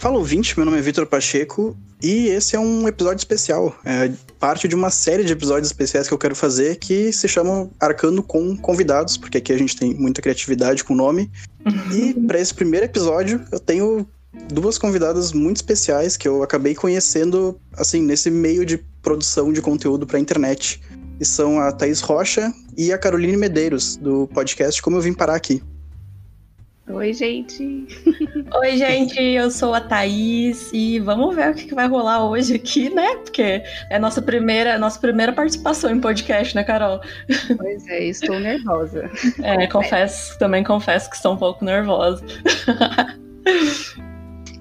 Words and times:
Fala 0.00 0.16
ouvinte, 0.16 0.58
meu 0.58 0.64
nome 0.64 0.78
é 0.78 0.80
Vitor 0.80 1.04
Pacheco 1.04 1.76
e 2.02 2.28
esse 2.28 2.56
é 2.56 2.58
um 2.58 2.88
episódio 2.88 3.18
especial. 3.18 3.78
É 3.84 4.10
parte 4.38 4.66
de 4.66 4.74
uma 4.74 4.88
série 4.88 5.24
de 5.24 5.34
episódios 5.34 5.68
especiais 5.68 6.08
que 6.08 6.14
eu 6.14 6.16
quero 6.16 6.34
fazer 6.34 6.76
que 6.76 7.12
se 7.12 7.28
chamam 7.28 7.70
Arcando 7.78 8.22
com 8.22 8.56
Convidados, 8.56 9.18
porque 9.18 9.36
aqui 9.36 9.52
a 9.52 9.58
gente 9.58 9.76
tem 9.76 9.92
muita 9.92 10.22
criatividade 10.22 10.84
com 10.84 10.94
o 10.94 10.96
nome. 10.96 11.30
E 11.92 12.14
para 12.14 12.40
esse 12.40 12.54
primeiro 12.54 12.86
episódio 12.86 13.44
eu 13.52 13.60
tenho 13.60 14.08
duas 14.50 14.78
convidadas 14.78 15.34
muito 15.34 15.56
especiais 15.56 16.16
que 16.16 16.26
eu 16.26 16.42
acabei 16.42 16.74
conhecendo 16.74 17.60
assim 17.74 18.00
nesse 18.00 18.30
meio 18.30 18.64
de 18.64 18.78
produção 19.02 19.52
de 19.52 19.60
conteúdo 19.60 20.06
para 20.06 20.18
internet. 20.18 20.80
E 21.20 21.26
são 21.26 21.60
a 21.60 21.70
Thaís 21.72 22.00
Rocha 22.00 22.50
e 22.74 22.90
a 22.90 22.96
Caroline 22.96 23.36
Medeiros, 23.36 23.96
do 23.96 24.26
podcast 24.28 24.80
Como 24.80 24.96
Eu 24.96 25.02
Vim 25.02 25.12
Parar 25.12 25.34
Aqui. 25.34 25.62
Oi, 26.92 27.12
gente. 27.12 27.86
Oi, 28.54 28.76
gente, 28.76 29.20
eu 29.20 29.50
sou 29.50 29.74
a 29.74 29.80
Thaís 29.80 30.70
e 30.72 30.98
vamos 30.98 31.34
ver 31.36 31.50
o 31.50 31.54
que 31.54 31.74
vai 31.74 31.86
rolar 31.86 32.28
hoje 32.28 32.54
aqui, 32.54 32.90
né? 32.90 33.16
Porque 33.16 33.62
é 33.90 33.96
a 33.96 33.98
nossa 33.98 34.20
primeira, 34.20 34.78
nossa 34.78 34.98
primeira 34.98 35.32
participação 35.32 35.90
em 35.90 36.00
podcast, 36.00 36.54
né, 36.54 36.64
Carol? 36.64 37.00
Pois 37.56 37.86
é, 37.88 38.04
estou 38.04 38.40
nervosa. 38.40 39.10
É, 39.42 39.66
confesso, 39.66 40.38
também 40.38 40.64
confesso 40.64 41.08
que 41.08 41.16
estou 41.16 41.34
um 41.34 41.36
pouco 41.36 41.64
nervosa. 41.64 42.24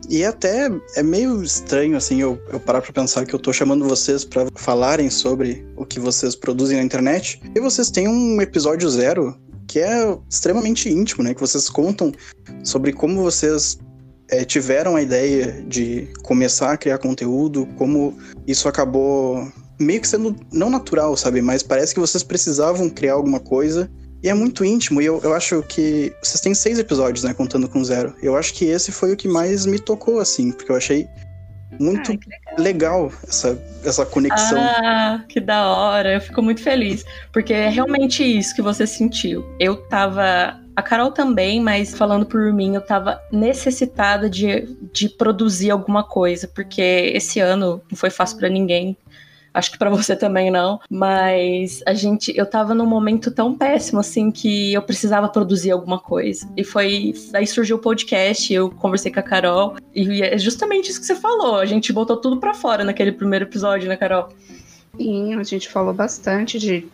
E 0.10 0.26
até 0.26 0.70
é 0.96 1.04
meio 1.04 1.44
estranho, 1.44 1.96
assim, 1.96 2.20
eu, 2.20 2.42
eu 2.52 2.60
parar 2.60 2.82
pra 2.82 2.92
pensar 2.92 3.28
que 3.28 3.34
eu 3.36 3.38
tô 3.38 3.54
chamando 3.54 3.88
vocês 3.88 4.26
para 4.26 4.48
falarem 4.56 5.08
sobre 5.08 5.64
o 5.76 5.86
que 5.86 6.00
vocês 6.00 6.36
produzem 6.36 6.78
na 6.78 6.84
internet. 6.84 7.40
E 7.56 7.60
vocês 7.60 7.92
têm 7.92 8.08
um 8.08 8.42
episódio 8.42 8.90
zero 8.90 9.38
que 9.70 9.80
é 9.80 10.18
extremamente 10.28 10.90
íntimo, 10.90 11.24
né? 11.24 11.36
Que 11.36 11.40
vocês 11.40 11.70
contam 11.70 12.12
sobre 12.64 12.92
como 12.92 13.22
vocês 13.22 13.78
é, 14.28 14.44
tiveram 14.44 14.96
a 14.96 15.02
ideia 15.02 15.64
de 15.68 16.08
começar 16.24 16.72
a 16.72 16.78
criar 16.78 16.98
conteúdo, 16.98 17.68
como 17.78 18.18
isso 18.48 18.68
acabou 18.68 19.48
meio 19.80 20.02
que 20.02 20.08
sendo 20.08 20.36
não 20.52 20.72
natural, 20.72 21.16
sabe? 21.16 21.40
Mas 21.40 21.62
parece 21.62 21.94
que 21.94 22.00
vocês 22.00 22.24
precisavam 22.24 22.90
criar 22.90 23.14
alguma 23.14 23.40
coisa. 23.40 23.90
E 24.24 24.28
é 24.28 24.34
muito 24.34 24.66
íntimo, 24.66 25.02
e 25.02 25.06
eu, 25.06 25.22
eu 25.24 25.34
acho 25.34 25.62
que. 25.64 26.12
Vocês 26.22 26.42
têm 26.42 26.54
seis 26.54 26.80
episódios, 26.80 27.24
né? 27.24 27.34
Contando 27.34 27.70
com 27.70 27.82
zero. 27.86 28.14
Eu 28.22 28.36
acho 28.36 28.54
que 28.56 28.66
esse 28.66 28.92
foi 28.92 29.14
o 29.14 29.16
que 29.16 29.28
mais 29.28 29.68
me 29.68 29.80
tocou, 29.80 30.20
assim, 30.20 30.52
porque 30.52 30.72
eu 30.72 30.76
achei 30.76 31.08
muito. 31.80 32.12
Legal, 32.58 33.12
essa, 33.28 33.62
essa 33.84 34.06
conexão. 34.06 34.60
Ah, 34.60 35.24
que 35.28 35.40
da 35.40 35.68
hora. 35.68 36.14
Eu 36.14 36.22
fico 36.22 36.42
muito 36.42 36.62
feliz. 36.62 37.06
Porque 37.32 37.54
é 37.54 37.70
realmente 37.70 38.24
isso 38.24 38.56
que 38.56 38.62
você 38.62 38.86
sentiu. 38.86 39.46
Eu 39.60 39.78
tava. 39.88 40.60
A 40.76 40.82
Carol 40.82 41.12
também, 41.12 41.60
mas 41.60 41.94
falando 41.94 42.26
por 42.26 42.54
mim, 42.54 42.74
eu 42.74 42.80
tava 42.80 43.22
necessitada 43.34 44.30
de, 44.30 44.78
de 44.94 45.10
produzir 45.10 45.72
alguma 45.72 46.06
coisa, 46.06 46.48
porque 46.48 47.12
esse 47.14 47.42
ano 47.42 47.82
não 47.92 47.98
foi 47.98 48.10
fácil 48.10 48.38
para 48.38 48.48
ninguém 48.48 48.96
acho 49.54 49.72
que 49.72 49.78
para 49.78 49.90
você 49.90 50.16
também 50.16 50.52
não, 50.52 50.80
mas 50.90 51.82
a 51.86 51.94
gente, 51.94 52.36
eu 52.36 52.46
tava 52.46 52.74
num 52.74 52.86
momento 52.86 53.32
tão 53.32 53.56
péssimo 53.56 54.00
assim 54.00 54.32
que 54.32 54.74
eu 54.74 54.82
precisava 54.82 55.28
produzir 55.28 55.72
alguma 55.72 56.00
coisa. 56.00 56.48
E 56.56 56.64
foi, 56.64 57.14
daí 57.32 57.48
surgiu 57.48 57.78
o 57.78 57.80
podcast, 57.80 58.54
eu 58.54 58.70
conversei 58.70 59.12
com 59.12 59.20
a 59.20 59.24
Carol 59.24 59.76
e 59.94 60.22
é 60.22 60.38
justamente 60.38 60.90
isso 60.90 61.00
que 61.00 61.06
você 61.06 61.16
falou, 61.16 61.56
a 61.56 61.66
gente 61.66 61.92
botou 61.92 62.18
tudo 62.18 62.38
para 62.38 62.54
fora 62.54 62.84
naquele 62.84 63.12
primeiro 63.12 63.46
episódio, 63.46 63.88
né, 63.88 63.98
Carol? 63.98 64.30
Sim, 64.98 65.36
a 65.36 65.44
gente 65.44 65.70
falou 65.70 65.94
bastante 65.94 66.60
de 66.60 66.88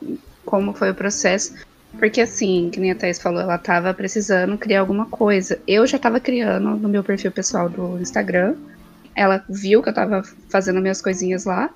como 0.45 0.73
foi 0.73 0.91
o 0.91 0.95
processo. 0.95 1.53
Porque 1.97 2.19
assim, 2.19 2.69
que 2.71 2.79
nem 2.79 2.91
a 2.91 2.95
Thais 2.95 3.21
falou, 3.21 3.39
ela 3.39 3.57
tava 3.57 3.93
precisando 3.93 4.57
criar 4.57 4.81
alguma 4.81 5.05
coisa. 5.05 5.59
Eu 5.65 5.87
já 5.87 5.97
tava 5.97 6.19
criando 6.19 6.75
no 6.75 6.89
meu 6.89 7.03
perfil 7.03 7.31
pessoal 7.31 7.69
do 7.69 7.97
Instagram. 8.01 8.55
Ela 9.15 9.43
viu 9.49 9.81
que 9.81 9.89
eu 9.89 9.93
tava 9.93 10.21
fazendo 10.49 10.81
minhas 10.81 11.01
coisinhas 11.01 11.45
lá 11.45 11.73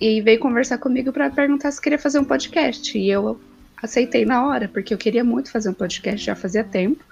e 0.00 0.20
veio 0.20 0.38
conversar 0.38 0.78
comigo 0.78 1.12
para 1.12 1.30
perguntar 1.30 1.70
se 1.70 1.80
queria 1.80 1.98
fazer 1.98 2.18
um 2.18 2.24
podcast. 2.24 2.96
E 2.98 3.10
eu 3.10 3.38
aceitei 3.82 4.24
na 4.24 4.46
hora, 4.46 4.68
porque 4.68 4.92
eu 4.92 4.98
queria 4.98 5.24
muito 5.24 5.50
fazer 5.50 5.68
um 5.68 5.74
podcast 5.74 6.24
já 6.24 6.34
fazia 6.34 6.64
tempo. 6.64 7.04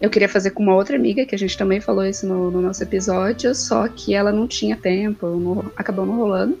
Eu 0.00 0.08
queria 0.08 0.28
fazer 0.28 0.50
com 0.52 0.62
uma 0.62 0.74
outra 0.74 0.96
amiga, 0.96 1.26
que 1.26 1.34
a 1.34 1.38
gente 1.38 1.56
também 1.56 1.80
falou 1.80 2.04
isso 2.04 2.26
no, 2.26 2.50
no 2.50 2.62
nosso 2.62 2.82
episódio, 2.82 3.54
só 3.54 3.86
que 3.86 4.14
ela 4.14 4.32
não 4.32 4.48
tinha 4.48 4.76
tempo, 4.76 5.26
não, 5.26 5.70
acabou 5.76 6.06
não 6.06 6.16
rolando. 6.16 6.58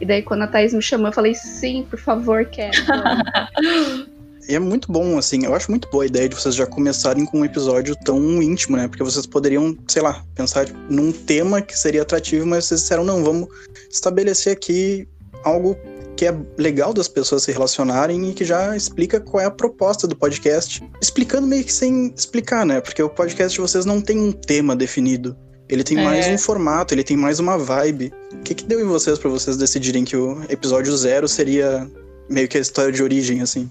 E 0.00 0.06
daí, 0.06 0.22
quando 0.22 0.42
a 0.42 0.46
Thaís 0.46 0.74
me 0.74 0.82
chamou, 0.82 1.08
eu 1.08 1.12
falei: 1.12 1.34
sim, 1.34 1.86
por 1.88 1.98
favor, 1.98 2.44
quero. 2.46 2.76
E 4.50 4.54
é 4.56 4.58
muito 4.58 4.90
bom, 4.90 5.16
assim, 5.16 5.44
eu 5.44 5.54
acho 5.54 5.70
muito 5.70 5.88
boa 5.88 6.02
a 6.02 6.06
ideia 6.08 6.28
de 6.28 6.34
vocês 6.34 6.56
já 6.56 6.66
começarem 6.66 7.24
com 7.24 7.38
um 7.38 7.44
episódio 7.44 7.94
tão 7.94 8.42
íntimo, 8.42 8.76
né? 8.76 8.88
Porque 8.88 9.04
vocês 9.04 9.24
poderiam, 9.24 9.78
sei 9.86 10.02
lá, 10.02 10.24
pensar 10.34 10.66
num 10.88 11.12
tema 11.12 11.62
que 11.62 11.78
seria 11.78 12.02
atrativo, 12.02 12.44
mas 12.44 12.64
vocês 12.64 12.80
disseram, 12.80 13.04
não, 13.04 13.22
vamos 13.22 13.48
estabelecer 13.88 14.52
aqui 14.52 15.06
algo 15.44 15.78
que 16.16 16.26
é 16.26 16.36
legal 16.58 16.92
das 16.92 17.06
pessoas 17.06 17.44
se 17.44 17.52
relacionarem 17.52 18.28
e 18.28 18.34
que 18.34 18.44
já 18.44 18.76
explica 18.76 19.20
qual 19.20 19.40
é 19.40 19.46
a 19.46 19.52
proposta 19.52 20.08
do 20.08 20.16
podcast. 20.16 20.82
Explicando 21.00 21.46
meio 21.46 21.62
que 21.62 21.72
sem 21.72 22.12
explicar, 22.16 22.66
né? 22.66 22.80
Porque 22.80 23.00
o 23.00 23.08
podcast 23.08 23.54
de 23.54 23.60
vocês 23.60 23.84
não 23.84 24.00
tem 24.00 24.18
um 24.18 24.32
tema 24.32 24.74
definido. 24.74 25.36
Ele 25.68 25.84
tem 25.84 25.96
é. 25.96 26.02
mais 26.02 26.26
um 26.26 26.36
formato, 26.36 26.92
ele 26.92 27.04
tem 27.04 27.16
mais 27.16 27.38
uma 27.38 27.56
vibe. 27.56 28.12
O 28.32 28.38
que, 28.38 28.56
que 28.56 28.64
deu 28.64 28.80
em 28.80 28.84
vocês 28.84 29.16
para 29.16 29.30
vocês 29.30 29.56
decidirem 29.56 30.04
que 30.04 30.16
o 30.16 30.42
episódio 30.48 30.96
zero 30.96 31.28
seria 31.28 31.88
meio 32.28 32.48
que 32.48 32.58
a 32.58 32.60
história 32.60 32.90
de 32.90 33.00
origem, 33.00 33.42
assim? 33.42 33.70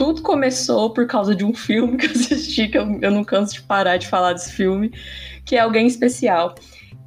Tudo 0.00 0.22
começou 0.22 0.88
por 0.88 1.06
causa 1.06 1.34
de 1.34 1.44
um 1.44 1.52
filme 1.52 1.98
que 1.98 2.06
eu 2.06 2.12
assisti, 2.12 2.68
que 2.68 2.78
eu, 2.78 2.98
eu 3.02 3.10
não 3.10 3.22
canso 3.22 3.52
de 3.52 3.60
parar 3.60 3.98
de 3.98 4.08
falar 4.08 4.32
desse 4.32 4.50
filme, 4.50 4.90
que 5.44 5.56
é 5.56 5.58
Alguém 5.58 5.86
Especial. 5.86 6.54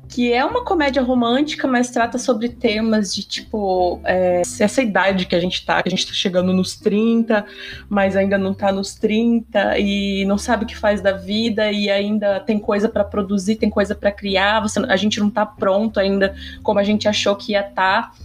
Que 0.08 0.31
é 0.31 0.46
uma 0.46 0.64
comédia 0.64 1.02
romântica, 1.02 1.68
mas 1.68 1.90
trata 1.90 2.20
sobre 2.20 2.50
temas 2.50 3.12
de 3.16 3.24
tipo 3.24 4.00
é, 4.04 4.44
essa 4.59 4.84
idade 4.84 5.26
que 5.26 5.34
a 5.34 5.40
gente 5.40 5.66
tá, 5.66 5.81
que 5.81 5.90
a 5.90 5.92
gente 5.92 6.06
tá 6.06 6.14
chegando 6.14 6.54
nos 6.54 6.76
30, 6.76 7.44
mas 7.90 8.16
ainda 8.16 8.38
não 8.38 8.54
tá 8.54 8.72
nos 8.72 8.94
30 8.94 9.80
e 9.80 10.24
não 10.25 10.38
sabe 10.38 10.66
o 10.66 10.68
que 10.68 10.78
faz 10.78 11.02
da 11.02 11.14
vida 11.14 11.72
e 11.72 11.90
ainda 11.90 12.42
tem 12.42 12.60
coisa 12.60 12.88
para 12.88 13.04
produzir, 13.04 13.56
tem 13.56 13.72
coisa 13.72 13.96
para 13.96 14.12
criar, 14.12 14.60
você, 14.60 14.80
a 14.81 14.96
gente 14.96 15.20
não 15.20 15.31
tá 15.31 15.48
pronto 15.48 16.00
ainda 16.00 16.36
como 16.62 16.78
a 16.78 16.84
gente 16.84 17.08
achou 17.08 17.36
que 17.36 17.54
ia 17.54 17.68
estar. 17.68 18.12
Tá. 18.12 18.16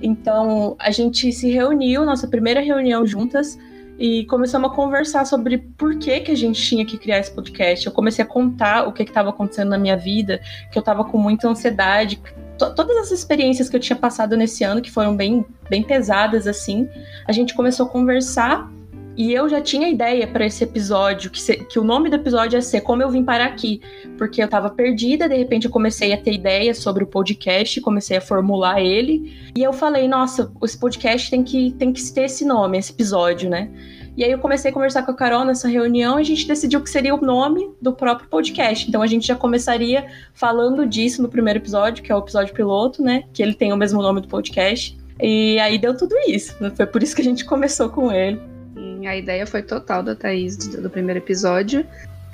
Então 0.00 0.76
a 0.78 0.92
gente 0.92 1.32
se 1.32 1.50
reuniu, 1.50 2.04
nossa 2.04 2.28
primeira 2.28 2.60
reunião 2.60 3.04
juntas, 3.04 3.58
e 3.98 4.24
começamos 4.26 4.70
a 4.70 4.74
conversar 4.74 5.26
sobre 5.26 5.58
por 5.58 5.98
que, 5.98 6.20
que 6.20 6.30
a 6.30 6.36
gente 6.36 6.62
tinha 6.62 6.86
que 6.86 6.96
criar 6.96 7.18
esse 7.18 7.32
podcast. 7.32 7.84
Eu 7.84 7.92
comecei 7.92 8.24
a 8.24 8.28
contar 8.28 8.86
o 8.86 8.92
que 8.92 9.02
estava 9.02 9.30
acontecendo 9.30 9.70
na 9.70 9.78
minha 9.78 9.96
vida, 9.96 10.40
que 10.70 10.78
eu 10.78 10.80
estava 10.80 11.04
com 11.04 11.18
muita 11.18 11.48
ansiedade. 11.48 12.20
Todas 12.56 12.96
as 12.96 13.10
experiências 13.10 13.68
que 13.68 13.76
eu 13.76 13.80
tinha 13.80 13.96
passado 13.96 14.36
nesse 14.36 14.62
ano, 14.62 14.80
que 14.80 14.90
foram 14.90 15.16
bem, 15.16 15.44
bem 15.68 15.82
pesadas, 15.82 16.46
assim, 16.46 16.88
a 17.26 17.32
gente 17.32 17.54
começou 17.54 17.86
a 17.86 17.88
conversar 17.88 18.70
e 19.18 19.34
eu 19.34 19.48
já 19.48 19.60
tinha 19.60 19.88
ideia 19.88 20.28
para 20.28 20.46
esse 20.46 20.62
episódio, 20.62 21.28
que, 21.28 21.40
se, 21.40 21.56
que, 21.64 21.76
o 21.76 21.82
nome 21.82 22.08
do 22.08 22.14
episódio 22.14 22.56
ia 22.56 22.62
ser 22.62 22.82
Como 22.82 23.02
Eu 23.02 23.10
Vim 23.10 23.24
Parar 23.24 23.46
Aqui, 23.46 23.80
porque 24.16 24.40
eu 24.40 24.44
estava 24.44 24.70
perdida, 24.70 25.28
de 25.28 25.34
repente 25.34 25.64
eu 25.64 25.72
comecei 25.72 26.12
a 26.12 26.16
ter 26.16 26.34
ideia 26.34 26.72
sobre 26.72 27.02
o 27.02 27.06
podcast, 27.06 27.80
comecei 27.80 28.16
a 28.16 28.20
formular 28.20 28.80
ele, 28.80 29.36
e 29.56 29.60
eu 29.60 29.72
falei, 29.72 30.06
nossa, 30.06 30.52
esse 30.62 30.78
podcast 30.78 31.28
tem 31.32 31.42
que, 31.42 31.72
tem 31.72 31.92
que 31.92 32.12
ter 32.12 32.26
esse 32.26 32.44
nome, 32.44 32.78
esse 32.78 32.92
episódio, 32.92 33.50
né? 33.50 33.68
E 34.16 34.22
aí 34.22 34.30
eu 34.30 34.38
comecei 34.38 34.70
a 34.70 34.74
conversar 34.74 35.02
com 35.02 35.10
a 35.10 35.14
Carol 35.14 35.44
nessa 35.44 35.66
reunião 35.66 36.20
e 36.20 36.22
a 36.22 36.24
gente 36.24 36.46
decidiu 36.46 36.80
que 36.80 36.88
seria 36.88 37.12
o 37.12 37.20
nome 37.20 37.72
do 37.82 37.92
próprio 37.92 38.28
podcast. 38.28 38.88
Então 38.88 39.02
a 39.02 39.06
gente 39.08 39.26
já 39.26 39.34
começaria 39.34 40.06
falando 40.32 40.86
disso 40.86 41.22
no 41.22 41.28
primeiro 41.28 41.58
episódio, 41.58 42.04
que 42.04 42.10
é 42.10 42.14
o 42.14 42.18
episódio 42.18 42.54
piloto, 42.54 43.02
né? 43.02 43.24
Que 43.32 43.42
ele 43.42 43.54
tem 43.54 43.72
o 43.72 43.76
mesmo 43.76 44.02
nome 44.02 44.20
do 44.20 44.26
podcast. 44.26 44.98
E 45.20 45.58
aí 45.60 45.78
deu 45.78 45.96
tudo 45.96 46.16
isso. 46.26 46.52
Foi 46.76 46.86
por 46.86 47.00
isso 47.00 47.14
que 47.14 47.22
a 47.22 47.24
gente 47.24 47.44
começou 47.44 47.90
com 47.90 48.10
ele 48.10 48.57
a 49.06 49.16
ideia 49.16 49.46
foi 49.46 49.62
total 49.62 50.02
da 50.02 50.14
Thaís 50.14 50.56
do, 50.56 50.82
do 50.82 50.90
primeiro 50.90 51.18
episódio. 51.18 51.86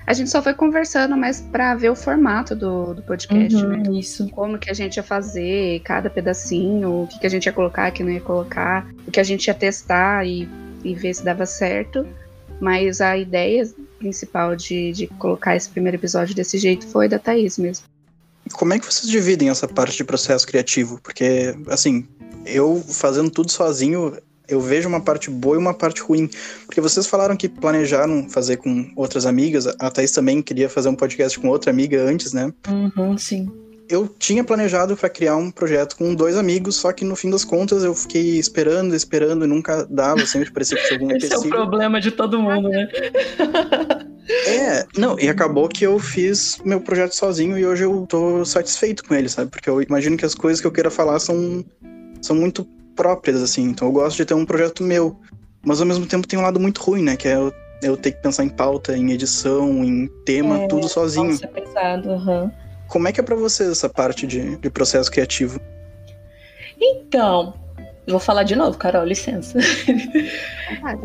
A 0.06 0.12
gente 0.12 0.28
só 0.30 0.42
foi 0.42 0.52
conversando, 0.52 1.16
mas 1.16 1.40
para 1.40 1.74
ver 1.74 1.90
o 1.90 1.96
formato 1.96 2.54
do, 2.54 2.94
do 2.94 3.02
podcast, 3.02 3.56
uhum, 3.56 3.68
né? 3.68 3.98
Isso. 3.98 4.28
Como 4.30 4.58
que 4.58 4.70
a 4.70 4.74
gente 4.74 4.96
ia 4.96 5.02
fazer, 5.02 5.80
cada 5.80 6.10
pedacinho, 6.10 7.04
o 7.04 7.06
que, 7.06 7.18
que 7.18 7.26
a 7.26 7.30
gente 7.30 7.46
ia 7.46 7.52
colocar, 7.52 7.90
o 7.90 7.92
que 7.94 8.04
não 8.04 8.10
ia 8.10 8.20
colocar, 8.20 8.86
o 9.06 9.10
que 9.10 9.18
a 9.18 9.24
gente 9.24 9.46
ia 9.46 9.54
testar 9.54 10.26
e, 10.26 10.46
e 10.84 10.94
ver 10.94 11.14
se 11.14 11.24
dava 11.24 11.46
certo. 11.46 12.06
Mas 12.60 13.00
a 13.00 13.16
ideia 13.16 13.66
principal 13.98 14.54
de, 14.54 14.92
de 14.92 15.06
colocar 15.06 15.56
esse 15.56 15.70
primeiro 15.70 15.96
episódio 15.96 16.34
desse 16.34 16.58
jeito 16.58 16.86
foi 16.86 17.08
da 17.08 17.18
Thaís 17.18 17.56
mesmo. 17.56 17.86
Como 18.52 18.74
é 18.74 18.78
que 18.78 18.84
vocês 18.84 19.10
dividem 19.10 19.48
essa 19.48 19.66
parte 19.66 19.96
de 19.96 20.04
processo 20.04 20.46
criativo? 20.46 21.00
Porque, 21.02 21.56
assim, 21.68 22.06
eu 22.44 22.84
fazendo 22.86 23.30
tudo 23.30 23.50
sozinho, 23.50 24.16
eu 24.48 24.60
vejo 24.60 24.88
uma 24.88 25.00
parte 25.00 25.30
boa 25.30 25.56
e 25.56 25.58
uma 25.58 25.74
parte 25.74 26.02
ruim. 26.02 26.28
Porque 26.66 26.80
vocês 26.80 27.06
falaram 27.06 27.36
que 27.36 27.48
planejaram 27.48 28.28
fazer 28.28 28.58
com 28.58 28.90
outras 28.96 29.26
amigas. 29.26 29.66
A 29.66 29.90
Thaís 29.90 30.12
também 30.12 30.42
queria 30.42 30.68
fazer 30.68 30.88
um 30.88 30.94
podcast 30.94 31.38
com 31.38 31.48
outra 31.48 31.70
amiga 31.70 32.02
antes, 32.02 32.32
né? 32.32 32.52
Uhum, 32.68 33.16
sim. 33.16 33.50
Eu 33.88 34.08
tinha 34.08 34.42
planejado 34.42 34.96
para 34.96 35.10
criar 35.10 35.36
um 35.36 35.50
projeto 35.50 35.96
com 35.96 36.14
dois 36.14 36.36
amigos, 36.36 36.76
só 36.76 36.90
que 36.90 37.04
no 37.04 37.14
fim 37.14 37.30
das 37.30 37.44
contas 37.44 37.84
eu 37.84 37.94
fiquei 37.94 38.38
esperando, 38.38 38.94
esperando 38.94 39.44
e 39.44 39.48
nunca 39.48 39.84
dava, 39.84 40.24
sempre 40.24 40.50
parecia 40.50 40.78
que 40.78 40.88
tinha 40.88 41.00
algum 41.00 41.12
Esse 41.16 41.34
é 41.34 41.38
o 41.38 41.42
problema 41.42 42.00
de 42.00 42.10
todo 42.10 42.40
mundo, 42.40 42.68
né? 42.68 42.88
É, 44.46 44.86
não, 44.96 45.18
e 45.18 45.28
acabou 45.28 45.68
que 45.68 45.84
eu 45.84 45.98
fiz 45.98 46.58
meu 46.64 46.80
projeto 46.80 47.12
sozinho 47.12 47.58
e 47.58 47.66
hoje 47.66 47.84
eu 47.84 48.06
tô 48.08 48.42
satisfeito 48.42 49.04
com 49.04 49.14
ele, 49.14 49.28
sabe? 49.28 49.50
Porque 49.50 49.68
eu 49.68 49.82
imagino 49.82 50.16
que 50.16 50.24
as 50.24 50.34
coisas 50.34 50.62
que 50.62 50.66
eu 50.66 50.72
queira 50.72 50.90
falar 50.90 51.18
são, 51.18 51.62
são 52.22 52.34
muito 52.34 52.66
próprias, 52.94 53.42
assim. 53.42 53.64
Então 53.64 53.88
eu 53.88 53.92
gosto 53.92 54.16
de 54.16 54.24
ter 54.24 54.34
um 54.34 54.46
projeto 54.46 54.82
meu. 54.82 55.18
Mas 55.62 55.80
ao 55.80 55.86
mesmo 55.86 56.06
tempo 56.06 56.26
tem 56.26 56.38
um 56.38 56.42
lado 56.42 56.60
muito 56.60 56.82
ruim, 56.82 57.02
né? 57.02 57.16
Que 57.16 57.28
é 57.28 57.34
eu, 57.36 57.52
eu 57.82 57.96
ter 57.96 58.12
que 58.12 58.22
pensar 58.22 58.44
em 58.44 58.48
pauta, 58.48 58.96
em 58.96 59.12
edição, 59.12 59.84
em 59.84 60.06
tema, 60.24 60.60
É, 60.60 60.66
tudo 60.68 60.88
sozinho. 60.88 61.30
Nossa, 61.30 61.46
é 61.46 61.48
pesado, 61.48 62.10
aham. 62.10 62.52
Como 62.88 63.08
é 63.08 63.12
que 63.12 63.20
é 63.20 63.22
pra 63.22 63.34
vocês 63.34 63.70
essa 63.70 63.88
parte 63.88 64.26
de, 64.26 64.56
de 64.56 64.70
processo 64.70 65.10
criativo? 65.10 65.58
Então, 66.80 67.54
eu 68.06 68.12
vou 68.12 68.20
falar 68.20 68.42
de 68.42 68.54
novo, 68.54 68.76
Carol, 68.76 69.04
licença. 69.04 69.58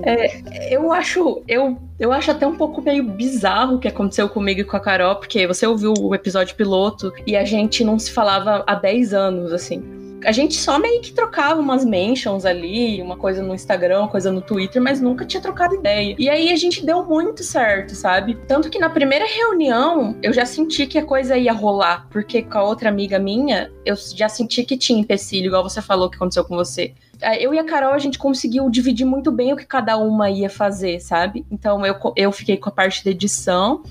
É, 0.04 0.74
eu 0.74 0.92
acho, 0.92 1.44
eu, 1.48 1.78
eu 2.00 2.12
acho 2.12 2.32
até 2.32 2.46
um 2.46 2.56
pouco 2.56 2.82
meio 2.82 3.04
bizarro 3.04 3.76
o 3.76 3.80
que 3.80 3.88
aconteceu 3.88 4.28
comigo 4.28 4.62
e 4.62 4.64
com 4.64 4.76
a 4.76 4.80
Carol, 4.80 5.16
porque 5.16 5.46
você 5.48 5.66
ouviu 5.66 5.94
o 6.00 6.14
episódio 6.14 6.56
piloto 6.56 7.14
e 7.26 7.36
a 7.36 7.46
gente 7.46 7.84
não 7.84 7.98
se 7.98 8.12
falava 8.12 8.64
há 8.66 8.76
10 8.76 9.14
anos, 9.14 9.54
assim. 9.54 9.82
A 10.26 10.32
gente 10.32 10.56
só 10.56 10.78
meio 10.78 11.02
que 11.02 11.12
trocava 11.12 11.60
umas 11.60 11.86
mentions 11.86 12.46
ali, 12.46 13.02
uma 13.02 13.18
coisa 13.18 13.42
no 13.42 13.54
Instagram, 13.54 14.00
uma 14.00 14.08
coisa 14.08 14.32
no 14.32 14.42
Twitter, 14.42 14.82
mas 14.82 15.00
nunca 15.00 15.26
tinha 15.26 15.42
trocado 15.42 15.76
ideia. 15.76 16.16
E 16.18 16.30
aí 16.30 16.52
a 16.52 16.56
gente 16.56 16.86
deu 16.86 17.06
muito 17.06 17.44
certo, 17.44 17.96
sabe? 17.96 18.38
Tanto 18.48 18.70
que 18.70 18.80
na 18.80 18.90
primeira 18.90 19.26
reunião 19.26 20.18
eu 20.22 20.34
já 20.34 20.46
senti 20.46 20.86
que 20.86 20.98
a 20.98 21.06
coisa 21.06 21.38
ia 21.38 21.54
rolar, 21.54 22.08
porque 22.10 22.42
com 22.42 22.58
a 22.58 22.64
outra 22.64 22.90
amiga 22.90 23.18
minha, 23.18 23.72
eu 23.86 23.96
já 23.96 24.28
senti 24.28 24.64
que 24.64 24.78
tinha 24.78 25.00
empecilho, 25.00 25.48
igual 25.48 25.64
você 25.64 25.82
falou 25.82 26.10
que 26.10 26.16
aconteceu 26.16 26.44
com 26.44 26.56
você 26.56 26.94
eu 27.40 27.54
e 27.54 27.60
a 27.60 27.64
Carol, 27.66 27.94
a 27.94 28.00
gente 28.00 28.18
conseguiu 28.18 28.70
dividir 28.70 29.06
muito 29.06 29.32
bem 29.32 29.52
o 29.52 29.58
que 29.58 29.66
cada 29.66 29.98
uma 29.98 30.30
ia 30.30 30.50
fazer, 30.50 31.02
sabe? 31.02 31.46
Então 31.52 31.86
eu, 31.86 31.96
eu 32.16 32.32
fiquei 32.32 32.58
com 32.58 32.70
a 32.70 32.72
parte 32.72 33.04
da 33.04 33.12
edição. 33.12 33.84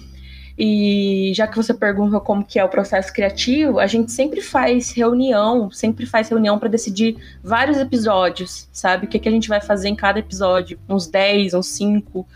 E 0.59 1.31
já 1.37 1.47
que 1.47 1.57
você 1.57 1.73
pergunta 1.73 2.19
como 2.19 2.45
que 2.45 2.59
é 2.59 2.65
o 2.65 2.69
processo 2.69 3.13
criativo, 3.13 3.79
a 3.79 3.87
gente 3.87 4.11
sempre 4.11 4.41
faz 4.41 4.91
reunião, 4.91 5.71
sempre 5.71 6.05
faz 6.05 6.29
reunião 6.29 6.59
para 6.59 6.69
decidir 6.69 7.17
vários 7.45 7.79
episódios, 7.79 8.69
sabe? 8.73 9.07
O 9.07 9.09
que, 9.09 9.21
que 9.21 9.29
a 9.29 9.33
gente 9.33 9.49
vai 9.49 9.61
fazer 9.61 9.89
em 9.89 9.95
cada 9.95 10.19
episódio, 10.19 10.77
uns 10.89 11.07
10, 11.07 11.55
uns 11.55 11.69
5, 11.69 12.27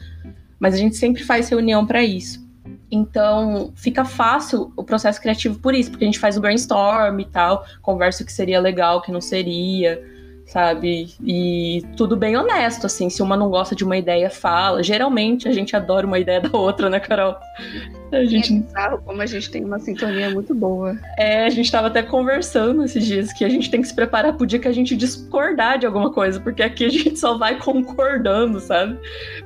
mas 0.61 0.75
a 0.75 0.77
gente 0.77 0.97
sempre 0.97 1.25
faz 1.25 1.49
reunião 1.49 1.85
para 1.85 2.01
isso. 2.05 2.47
Então, 2.89 3.73
fica 3.75 4.05
fácil 4.05 4.73
o 4.77 4.85
processo 4.85 5.21
criativo 5.21 5.59
por 5.59 5.75
isso, 5.75 5.91
porque 5.91 6.05
a 6.05 6.07
gente 6.07 6.21
faz 6.21 6.37
o 6.37 6.41
brainstorm 6.41 7.19
e 7.19 7.25
tal, 7.25 7.67
conversa 7.81 8.23
o 8.23 8.27
que 8.27 8.33
seria 8.33 8.61
legal, 8.61 8.99
o 8.99 9.01
que 9.03 9.11
não 9.11 9.21
seria 9.21 10.01
sabe? 10.47 11.09
E 11.23 11.83
tudo 11.97 12.17
bem 12.17 12.37
honesto, 12.37 12.87
assim. 12.87 13.09
Se 13.09 13.23
uma 13.23 13.37
não 13.37 13.49
gosta 13.49 13.75
de 13.75 13.85
uma 13.85 13.97
ideia, 13.97 14.29
fala. 14.29 14.83
Geralmente 14.83 15.49
a 15.49 15.53
gente 15.53 15.75
adora 15.75 16.07
uma 16.07 16.19
ideia 16.19 16.41
da 16.43 16.57
outra, 16.57 16.91
né, 16.91 17.01
Carol? 17.01 17.37
A 18.13 18.25
gente... 18.25 18.53
É 18.53 18.61
bizarro 18.61 19.03
como 19.03 19.23
a 19.23 19.27
gente 19.27 19.51
tem 19.51 19.65
uma 19.65 19.79
sintonia 19.79 20.31
muito 20.31 20.55
boa. 20.55 20.99
É, 21.19 21.45
a 21.45 21.51
gente 21.51 21.71
tava 21.71 21.87
até 21.87 22.03
conversando 22.03 22.85
esses 22.85 23.05
dias 23.05 23.33
que 23.33 23.45
a 23.45 23.49
gente 23.49 23.71
tem 23.71 23.81
que 23.81 23.89
se 23.89 23.95
preparar 23.95 24.37
pro 24.37 24.47
dia 24.47 24.59
que 24.59 24.69
a 24.69 24.73
gente 24.73 24.97
discordar 24.97 25.79
de 25.79 25.87
alguma 25.87 26.13
coisa, 26.13 26.39
porque 26.39 26.63
aqui 26.63 26.85
a 26.85 26.91
gente 26.91 27.19
só 27.19 27.39
vai 27.39 27.59
concordando, 27.59 28.61
sabe? 28.61 28.99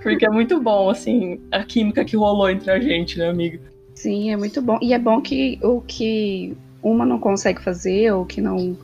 Porque 0.03 0.27
é 0.27 0.31
muito 0.31 0.61
bom, 0.61 0.91
assim, 0.91 1.41
a 1.53 1.63
química 1.63 2.05
que 2.05 2.17
rolou 2.17 2.51
entre 2.51 2.71
a 2.71 2.81
gente, 2.81 3.19
né, 3.19 3.29
amiga? 3.29 3.61
Sim, 3.95 4.33
é 4.33 4.37
muito 4.37 4.61
bom. 4.61 4.79
E 4.83 4.93
é 4.93 4.99
bom 4.99 5.21
que 5.21 5.59
o 5.63 5.81
que 5.81 6.57
uma 6.83 7.07
não 7.07 7.19
consegue 7.19 7.63
fazer, 7.63 8.13
ou 8.13 8.25
que 8.25 8.41
não, 8.41 8.77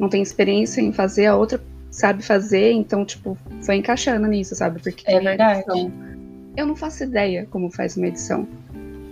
não 0.00 0.08
tem 0.08 0.22
experiência 0.22 0.80
em 0.80 0.92
fazer, 0.92 1.26
a 1.26 1.36
outra 1.36 1.60
sabe 1.90 2.22
fazer, 2.22 2.72
então, 2.72 3.04
tipo, 3.04 3.36
foi 3.62 3.76
encaixando 3.76 4.26
nisso, 4.26 4.54
sabe? 4.54 4.80
Porque 4.82 5.04
é 5.06 5.20
verdade. 5.20 5.60
Edição, 5.60 5.92
eu 6.56 6.66
não 6.66 6.74
faço 6.74 7.04
ideia 7.04 7.46
como 7.50 7.70
faz 7.70 7.96
uma 7.96 8.08
edição. 8.08 8.48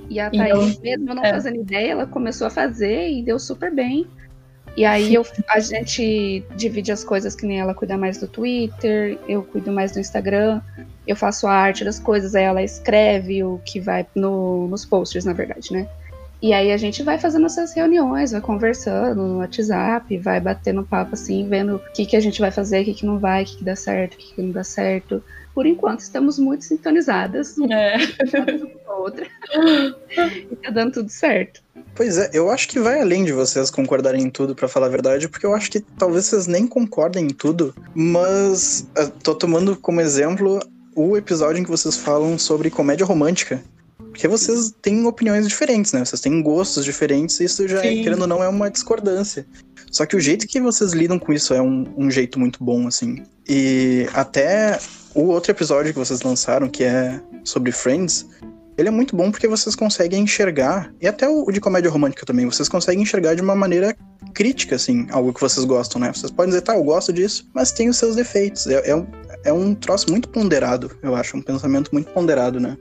E 0.09 0.19
a 0.19 0.31
Thaís, 0.31 0.71
então, 0.71 0.83
mesmo 0.83 1.15
não 1.15 1.23
é. 1.23 1.31
fazendo 1.31 1.57
ideia, 1.57 1.93
ela 1.93 2.07
começou 2.07 2.47
a 2.47 2.51
fazer 2.51 3.11
e 3.11 3.23
deu 3.23 3.39
super 3.39 3.71
bem. 3.71 4.07
E 4.77 4.85
aí 4.85 5.13
eu, 5.13 5.27
a 5.51 5.61
gente 5.61 6.43
divide 6.57 6.93
as 6.93 7.05
coisas 7.05 7.35
que 7.35 7.45
nem 7.45 7.61
ela 7.61 7.75
cuida 7.75 7.99
mais 7.99 8.17
do 8.19 8.29
Twitter, 8.29 9.19
eu 9.29 9.43
cuido 9.43 9.73
mais 9.73 9.93
do 9.93 9.99
Instagram, 9.99 10.63
eu 11.07 11.17
faço 11.17 11.47
a 11.47 11.53
arte 11.53 11.85
das 11.85 11.99
coisas, 11.99 12.35
aí 12.35 12.45
ela 12.45 12.63
escreve 12.63 13.43
o 13.43 13.61
que 13.65 13.81
vai 13.81 14.07
no, 14.15 14.69
nos 14.69 14.87
posters, 14.87 15.25
na 15.25 15.33
verdade, 15.33 15.73
né? 15.73 15.89
E 16.41 16.53
aí 16.53 16.71
a 16.71 16.77
gente 16.77 17.03
vai 17.03 17.19
fazendo 17.19 17.47
essas 17.47 17.73
reuniões, 17.73 18.33
vai 18.33 18.41
conversando 18.41 19.23
no 19.23 19.39
WhatsApp, 19.39 20.17
vai 20.19 20.41
batendo 20.41 20.85
papo 20.85 21.15
assim, 21.15 21.49
vendo 21.49 21.77
o 21.77 21.93
que, 21.93 22.07
que 22.07 22.17
a 22.17 22.21
gente 22.21 22.41
vai 22.41 22.51
fazer, 22.51 22.83
o 22.83 22.85
que, 22.85 22.95
que 22.95 23.07
não 23.07 23.19
vai, 23.19 23.43
o 23.43 23.47
que, 23.47 23.57
que 23.57 23.65
dá 23.65 23.75
certo, 23.75 24.15
o 24.15 24.17
que, 24.19 24.35
que 24.35 24.43
não 24.43 24.53
dá 24.53 24.63
certo. 24.63 25.23
Por 25.53 25.67
enquanto 25.67 26.01
estamos 26.01 26.39
muito 26.39 26.65
sintonizadas. 26.65 27.57
É. 27.71 27.97
outra. 29.09 29.27
e 30.51 30.57
tá 30.57 30.71
dando 30.71 30.93
tudo 30.93 31.09
certo. 31.09 31.63
Pois 31.95 32.19
é, 32.19 32.31
eu 32.33 32.51
acho 32.51 32.69
que 32.69 32.79
vai 32.79 33.01
além 33.01 33.25
de 33.25 33.33
vocês 33.33 33.71
concordarem 33.71 34.23
em 34.23 34.31
tudo, 34.31 34.55
para 34.55 34.69
falar 34.69 34.87
a 34.87 34.91
verdade, 34.91 35.29
porque 35.29 35.47
eu 35.47 35.55
acho 35.55 35.71
que 35.71 35.81
talvez 35.81 36.27
vocês 36.27 36.47
nem 36.47 36.67
concordem 36.67 37.25
em 37.25 37.31
tudo, 37.31 37.75
mas 37.95 38.87
tô 39.23 39.35
tomando 39.35 39.77
como 39.77 40.01
exemplo 40.01 40.61
o 40.95 41.17
episódio 41.17 41.61
em 41.61 41.65
que 41.65 41.71
vocês 41.71 41.97
falam 41.97 42.39
sobre 42.39 42.71
comédia 42.71 43.07
romântica. 43.07 43.63
Porque 44.19 44.27
vocês 44.27 44.75
têm 44.83 45.07
opiniões 45.07 45.47
diferentes, 45.47 45.93
né? 45.93 46.05
Vocês 46.05 46.21
têm 46.21 46.43
gostos 46.43 46.85
diferentes 46.85 47.39
e 47.39 47.45
isso 47.45 47.69
já, 47.69 47.81
Sim. 47.81 48.03
querendo 48.03 48.23
ou 48.23 48.27
não, 48.27 48.43
é 48.43 48.49
uma 48.49 48.69
discordância. 48.69 49.47
Só 49.93 50.05
que 50.05 50.17
o 50.17 50.21
jeito 50.21 50.45
que 50.49 50.61
vocês 50.61 50.93
lidam 50.93 51.21
com 51.21 51.33
isso 51.33 51.55
é 51.55 51.63
um, 51.63 51.87
um 51.97 52.11
jeito 52.11 52.37
muito 52.37 52.63
bom, 52.65 52.89
assim. 52.89 53.23
E 53.49 54.09
até 54.13 54.77
o 55.15 55.27
outro 55.27 55.53
episódio 55.53 55.93
que 55.93 55.99
vocês 56.01 56.21
lançaram, 56.23 56.69
que 56.69 56.83
é 56.83 57.21
sobre 57.45 57.71
Friends, 57.71 58.27
ele 58.77 58.89
é 58.89 58.91
muito 58.91 59.15
bom 59.15 59.31
porque 59.31 59.47
vocês 59.47 59.77
conseguem 59.77 60.25
enxergar, 60.25 60.93
e 61.01 61.07
até 61.07 61.29
o 61.29 61.49
de 61.53 61.61
comédia 61.61 61.89
romântica 61.89 62.27
também, 62.27 62.45
vocês 62.45 62.69
conseguem 62.69 63.05
enxergar 63.05 63.37
de 63.37 63.41
uma 63.41 63.55
maneira 63.55 63.97
crítica, 64.35 64.75
assim, 64.75 65.07
algo 65.13 65.33
que 65.33 65.41
vocês 65.41 65.65
gostam, 65.65 66.01
né? 66.01 66.13
Vocês 66.13 66.33
podem 66.33 66.51
dizer, 66.51 66.63
tá, 66.63 66.75
eu 66.75 66.83
gosto 66.83 67.13
disso, 67.13 67.49
mas 67.55 67.71
tem 67.71 67.89
os 67.89 67.97
seus 67.97 68.17
defeitos. 68.17 68.67
É, 68.67 68.91
é, 68.91 68.97
um, 68.97 69.07
é 69.45 69.53
um 69.53 69.77
troço 69.77 70.11
muito 70.11 70.29
ponderado, 70.29 70.91
eu 71.05 71.15
acho, 71.15 71.37
um 71.37 71.43
pensamento 71.43 71.91
muito 71.93 72.11
ponderado, 72.11 72.59
né? 72.59 72.77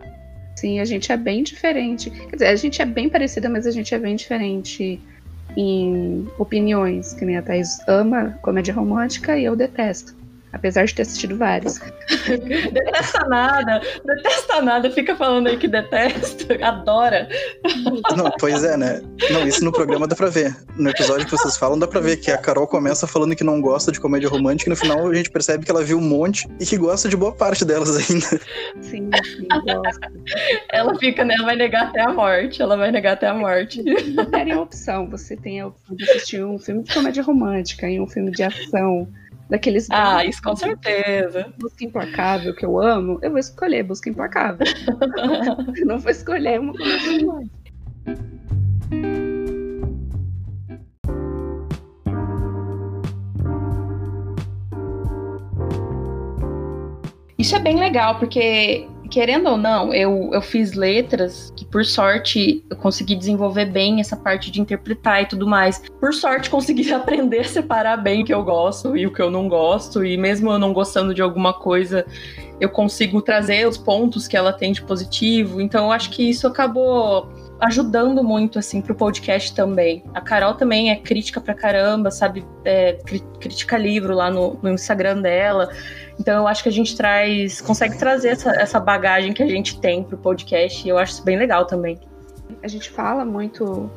Sim, 0.57 0.79
a 0.79 0.85
gente 0.85 1.11
é 1.11 1.17
bem 1.17 1.43
diferente. 1.43 2.09
Quer 2.09 2.35
dizer, 2.35 2.47
a 2.47 2.55
gente 2.55 2.81
é 2.81 2.85
bem 2.85 3.07
parecida, 3.07 3.47
mas 3.47 3.67
a 3.67 3.71
gente 3.71 3.93
é 3.93 3.99
bem 3.99 4.15
diferente 4.15 4.99
em 5.55 6.27
opiniões. 6.39 7.13
Que 7.13 7.23
nem 7.23 7.37
a 7.37 7.43
Thais 7.43 7.79
ama 7.87 8.39
comédia 8.41 8.73
romântica 8.73 9.37
e 9.37 9.45
eu 9.45 9.55
detesto. 9.55 10.15
Apesar 10.53 10.85
de 10.85 10.95
ter 10.95 11.01
assistido 11.01 11.37
vários. 11.37 11.79
detesta 12.71 13.27
nada, 13.27 13.81
detesta 14.05 14.61
nada, 14.61 14.89
fica 14.89 15.15
falando 15.15 15.47
aí 15.47 15.57
que 15.57 15.67
detesta, 15.67 16.57
adora. 16.65 17.27
Não, 18.15 18.31
pois 18.39 18.63
é, 18.63 18.77
né? 18.77 19.01
Não, 19.29 19.45
isso 19.45 19.63
no 19.63 19.71
programa 19.71 20.07
dá 20.07 20.15
pra 20.15 20.29
ver. 20.29 20.55
No 20.77 20.89
episódio 20.89 21.25
que 21.25 21.31
vocês 21.31 21.57
falam, 21.57 21.77
dá 21.77 21.87
pra 21.87 21.99
ver 21.99 22.17
que 22.17 22.31
a 22.31 22.37
Carol 22.37 22.67
começa 22.67 23.05
falando 23.05 23.35
que 23.35 23.43
não 23.43 23.61
gosta 23.61 23.91
de 23.91 23.99
comédia 23.99 24.29
romântica 24.29 24.69
e 24.69 24.71
no 24.71 24.75
final 24.75 25.07
a 25.07 25.13
gente 25.13 25.29
percebe 25.29 25.65
que 25.65 25.71
ela 25.71 25.83
viu 25.83 25.97
um 25.97 26.01
monte 26.01 26.47
e 26.59 26.65
que 26.65 26.77
gosta 26.77 27.09
de 27.09 27.17
boa 27.17 27.33
parte 27.33 27.65
delas 27.65 27.97
ainda. 27.97 28.27
Sim, 28.81 29.09
sim, 29.23 29.47
gosta. 29.65 30.11
Ela 30.71 30.97
fica, 30.97 31.25
né? 31.25 31.35
Ela 31.35 31.45
vai 31.45 31.55
negar 31.55 31.87
até 31.87 32.01
a 32.01 32.13
morte. 32.13 32.61
Ela 32.61 32.77
vai 32.77 32.91
negar 32.91 33.13
até 33.13 33.27
a 33.27 33.33
morte. 33.33 33.83
Não 33.83 34.25
tem 34.25 34.51
a 34.51 34.61
opção. 34.61 35.09
Você 35.09 35.35
tem 35.35 35.61
a 35.61 35.67
opção 35.67 35.95
de 35.95 36.03
assistir 36.09 36.43
um 36.43 36.57
filme 36.57 36.83
de 36.83 36.93
comédia 36.93 37.23
romântica 37.23 37.89
e 37.89 37.99
um 37.99 38.07
filme 38.07 38.31
de 38.31 38.43
ação 38.43 39.07
daqueles. 39.49 39.87
Ah, 39.91 40.23
isso 40.25 40.41
com 40.41 40.55
certeza. 40.55 41.53
Busca 41.59 41.83
Implacável, 41.83 42.55
que 42.55 42.65
eu 42.65 42.79
amo, 42.79 43.19
eu 43.21 43.31
vou 43.31 43.39
escolher 43.39 43.83
Busca 43.83 44.09
Implacável. 44.09 44.65
não 45.85 45.99
vou 45.99 46.11
escolher 46.11 46.59
uma 46.59 46.73
comédia 46.73 47.25
romântica. 47.25 47.57
Isso 57.37 57.55
é 57.55 57.59
bem 57.59 57.79
legal, 57.79 58.17
porque 58.19 58.87
querendo 59.07 59.49
ou 59.49 59.57
não, 59.57 59.93
eu, 59.93 60.29
eu 60.33 60.41
fiz 60.41 60.73
letras 60.73 61.53
que, 61.55 61.65
por 61.65 61.85
sorte, 61.85 62.63
eu 62.69 62.75
consegui 62.75 63.15
desenvolver 63.15 63.65
bem 63.65 63.99
essa 63.99 64.15
parte 64.15 64.51
de 64.51 64.61
interpretar 64.61 65.23
e 65.23 65.25
tudo 65.25 65.47
mais. 65.47 65.81
Por 65.99 66.13
sorte, 66.13 66.49
consegui 66.51 66.91
aprender 66.91 67.39
a 67.39 67.43
separar 67.45 67.97
bem 67.97 68.21
o 68.21 68.25
que 68.25 68.33
eu 68.33 68.43
gosto 68.43 68.95
e 68.95 69.07
o 69.07 69.13
que 69.13 69.21
eu 69.21 69.31
não 69.31 69.47
gosto, 69.47 70.05
e 70.05 70.17
mesmo 70.17 70.51
eu 70.51 70.59
não 70.59 70.73
gostando 70.73 71.13
de 71.13 71.21
alguma 71.21 71.53
coisa, 71.53 72.05
eu 72.59 72.69
consigo 72.69 73.21
trazer 73.21 73.67
os 73.67 73.77
pontos 73.77 74.27
que 74.27 74.35
ela 74.35 74.51
tem 74.51 74.71
de 74.71 74.81
positivo. 74.81 75.61
Então, 75.61 75.85
eu 75.85 75.91
acho 75.91 76.09
que 76.09 76.29
isso 76.29 76.47
acabou 76.47 77.29
ajudando 77.59 78.23
muito, 78.23 78.59
assim, 78.59 78.81
pro 78.81 78.93
podcast 78.93 79.53
também. 79.55 80.03
A 80.13 80.21
Carol 80.21 80.53
também 80.53 80.91
é 80.91 80.95
crítica 80.95 81.41
pra 81.41 81.53
caramba, 81.53 82.11
sabe? 82.11 82.45
É, 82.63 82.93
critica 83.39 83.77
livro 83.77 84.13
lá 84.13 84.29
no, 84.29 84.59
no 84.61 84.69
Instagram 84.69 85.21
dela. 85.21 85.69
Então 86.19 86.41
eu 86.41 86.47
acho 86.47 86.63
que 86.63 86.69
a 86.69 86.71
gente 86.71 86.95
traz, 86.95 87.61
consegue 87.61 87.97
trazer 87.97 88.29
essa, 88.29 88.51
essa 88.51 88.79
bagagem 88.79 89.33
que 89.33 89.43
a 89.43 89.47
gente 89.47 89.79
tem 89.79 90.03
pro 90.03 90.17
podcast 90.17 90.85
e 90.85 90.89
eu 90.89 90.97
acho 90.97 91.13
isso 91.13 91.23
bem 91.23 91.37
legal 91.37 91.65
também. 91.65 91.99
A 92.61 92.67
gente 92.67 92.89
fala 92.89 93.25
muito 93.25 93.89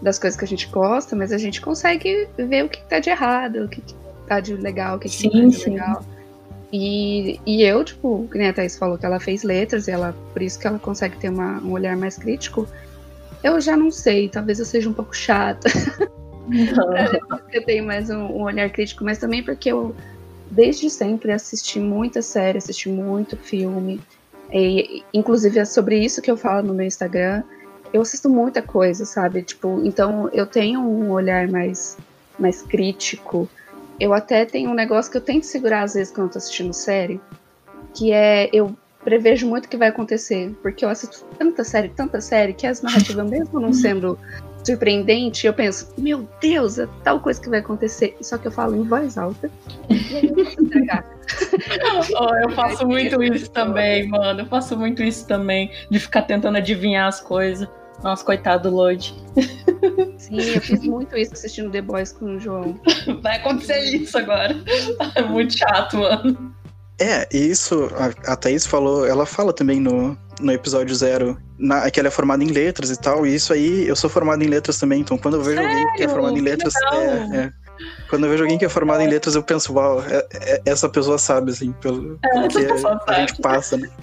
das 0.00 0.18
coisas 0.18 0.38
que 0.38 0.44
a 0.44 0.48
gente 0.48 0.66
gosta, 0.68 1.16
mas 1.16 1.32
a 1.32 1.38
gente 1.38 1.60
consegue 1.60 2.28
ver 2.36 2.64
o 2.64 2.68
que 2.68 2.82
tá 2.84 2.98
de 3.00 3.10
errado, 3.10 3.64
o 3.64 3.68
que 3.68 3.82
tá 4.26 4.40
de 4.40 4.54
legal, 4.54 4.96
o 4.96 4.98
que, 4.98 5.08
sim, 5.08 5.30
tá 5.30 5.38
de 5.38 5.56
sim. 5.56 5.70
legal. 5.70 6.04
E, 6.72 7.40
e 7.46 7.62
eu, 7.62 7.82
tipo, 7.82 8.28
que 8.30 8.38
nem 8.38 8.48
a 8.48 8.52
Thaís 8.52 8.76
falou 8.76 8.98
que 8.98 9.06
ela 9.06 9.18
fez 9.18 9.42
letras, 9.42 9.88
e 9.88 9.90
ela, 9.90 10.14
por 10.32 10.42
isso 10.42 10.58
que 10.58 10.66
ela 10.66 10.78
consegue 10.78 11.16
ter 11.16 11.30
uma, 11.30 11.58
um 11.60 11.72
olhar 11.72 11.96
mais 11.96 12.16
crítico. 12.16 12.68
Eu 13.42 13.60
já 13.60 13.76
não 13.76 13.90
sei, 13.90 14.28
talvez 14.28 14.58
eu 14.58 14.64
seja 14.64 14.88
um 14.88 14.92
pouco 14.92 15.14
chata. 15.14 15.68
eu 17.52 17.64
tenho 17.64 17.84
mais 17.84 18.10
um, 18.10 18.20
um, 18.20 18.42
olhar 18.42 18.70
crítico, 18.70 19.04
mas 19.04 19.18
também 19.18 19.42
porque 19.42 19.70
eu, 19.70 19.94
desde 20.50 20.90
sempre, 20.90 21.32
assisti 21.32 21.78
muita 21.78 22.22
série, 22.22 22.58
assisti 22.58 22.88
muito 22.88 23.36
filme. 23.36 24.00
E, 24.52 25.02
inclusive 25.12 25.58
é 25.58 25.64
sobre 25.64 25.98
isso 25.98 26.22
que 26.22 26.30
eu 26.30 26.36
falo 26.36 26.66
no 26.66 26.74
meu 26.74 26.86
Instagram. 26.86 27.42
Eu 27.92 28.02
assisto 28.02 28.28
muita 28.28 28.60
coisa, 28.60 29.04
sabe? 29.04 29.42
Tipo, 29.42 29.80
então 29.84 30.28
eu 30.32 30.46
tenho 30.46 30.80
um 30.80 31.10
olhar 31.10 31.48
mais, 31.48 31.96
mais 32.38 32.62
crítico 32.62 33.48
eu 34.00 34.14
até 34.14 34.44
tenho 34.44 34.70
um 34.70 34.74
negócio 34.74 35.10
que 35.10 35.16
eu 35.16 35.22
tento 35.22 35.44
segurar 35.44 35.82
às 35.82 35.94
vezes 35.94 36.12
quando 36.12 36.28
eu 36.28 36.32
tô 36.32 36.38
assistindo 36.38 36.72
série, 36.72 37.20
que 37.94 38.12
é 38.12 38.48
eu 38.52 38.76
prevejo 39.08 39.48
muito 39.48 39.64
o 39.64 39.68
que 39.70 39.76
vai 39.78 39.88
acontecer, 39.88 40.54
porque 40.62 40.84
eu 40.84 40.90
assisto 40.90 41.24
tanta 41.38 41.64
série, 41.64 41.88
tanta 41.88 42.20
série, 42.20 42.52
que 42.52 42.66
as 42.66 42.82
narrativas, 42.82 43.24
mesmo 43.30 43.58
não 43.58 43.72
sendo 43.72 44.18
surpreendente, 44.62 45.46
eu 45.46 45.54
penso, 45.54 45.94
meu 45.96 46.28
Deus, 46.42 46.78
é 46.78 46.86
tal 47.02 47.18
coisa 47.18 47.40
que 47.40 47.48
vai 47.48 47.60
acontecer. 47.60 48.14
Só 48.20 48.36
que 48.36 48.46
eu 48.46 48.52
falo 48.52 48.76
em 48.76 48.82
voz 48.82 49.16
alta. 49.16 49.50
E 49.88 50.14
aí 50.14 50.26
eu 50.28 50.34
posso 50.34 50.60
entregar. 50.60 51.06
oh, 52.20 52.34
eu 52.34 52.50
faço 52.50 52.86
muito 52.86 53.22
isso 53.22 53.50
também, 53.50 54.06
mano. 54.08 54.40
Eu 54.40 54.46
faço 54.46 54.76
muito 54.76 55.02
isso 55.02 55.26
também, 55.26 55.70
de 55.90 55.98
ficar 55.98 56.22
tentando 56.22 56.58
adivinhar 56.58 57.08
as 57.08 57.18
coisas. 57.18 57.66
Nossa, 58.02 58.22
coitado 58.22 58.68
do 58.68 58.76
Lloyd. 58.76 59.14
Sim, 60.18 60.38
eu 60.38 60.60
fiz 60.60 60.84
muito 60.84 61.16
isso 61.16 61.32
assistindo 61.32 61.70
The 61.70 61.80
Boys 61.80 62.12
com 62.12 62.36
o 62.36 62.38
João. 62.38 62.78
Vai 63.22 63.36
acontecer 63.36 63.80
isso 63.96 64.18
agora. 64.18 64.54
É 65.14 65.22
muito 65.22 65.56
chato, 65.56 65.96
mano. 65.96 66.57
É, 67.00 67.28
isso, 67.32 67.88
a, 67.94 68.32
a 68.32 68.36
Thaís 68.36 68.66
falou, 68.66 69.06
ela 69.06 69.24
fala 69.24 69.52
também 69.52 69.78
no, 69.78 70.18
no 70.40 70.52
episódio 70.52 70.94
zero, 70.94 71.38
na, 71.56 71.88
que 71.90 72.00
ela 72.00 72.08
é 72.08 72.10
formada 72.10 72.42
em 72.42 72.48
letras 72.48 72.90
e 72.90 73.00
tal, 73.00 73.24
e 73.24 73.34
isso 73.34 73.52
aí, 73.52 73.86
eu 73.86 73.94
sou 73.94 74.10
formado 74.10 74.42
em 74.42 74.48
letras 74.48 74.78
também, 74.78 75.00
então 75.00 75.16
quando 75.16 75.34
eu 75.34 75.42
vejo 75.42 75.58
Sério? 75.58 75.78
alguém 75.78 75.94
que 75.94 76.02
é 76.02 76.08
formado 76.08 76.36
em 76.36 76.40
letras, 76.40 76.74
é, 76.92 77.36
é, 77.36 77.52
quando 78.08 78.24
eu 78.24 78.30
vejo 78.30 78.42
alguém 78.42 78.58
que 78.58 78.64
é 78.64 78.68
formado 78.68 79.02
em 79.02 79.08
letras, 79.08 79.34
eu 79.34 79.42
penso, 79.42 79.72
uau, 79.74 80.02
é, 80.02 80.26
é, 80.34 80.62
essa 80.64 80.88
pessoa 80.88 81.18
sabe, 81.18 81.50
assim, 81.50 81.72
pelo, 81.72 82.18
pelo 82.22 82.48
que 82.48 82.58
a 83.06 83.20
gente 83.20 83.40
passa, 83.40 83.76
né? 83.76 83.88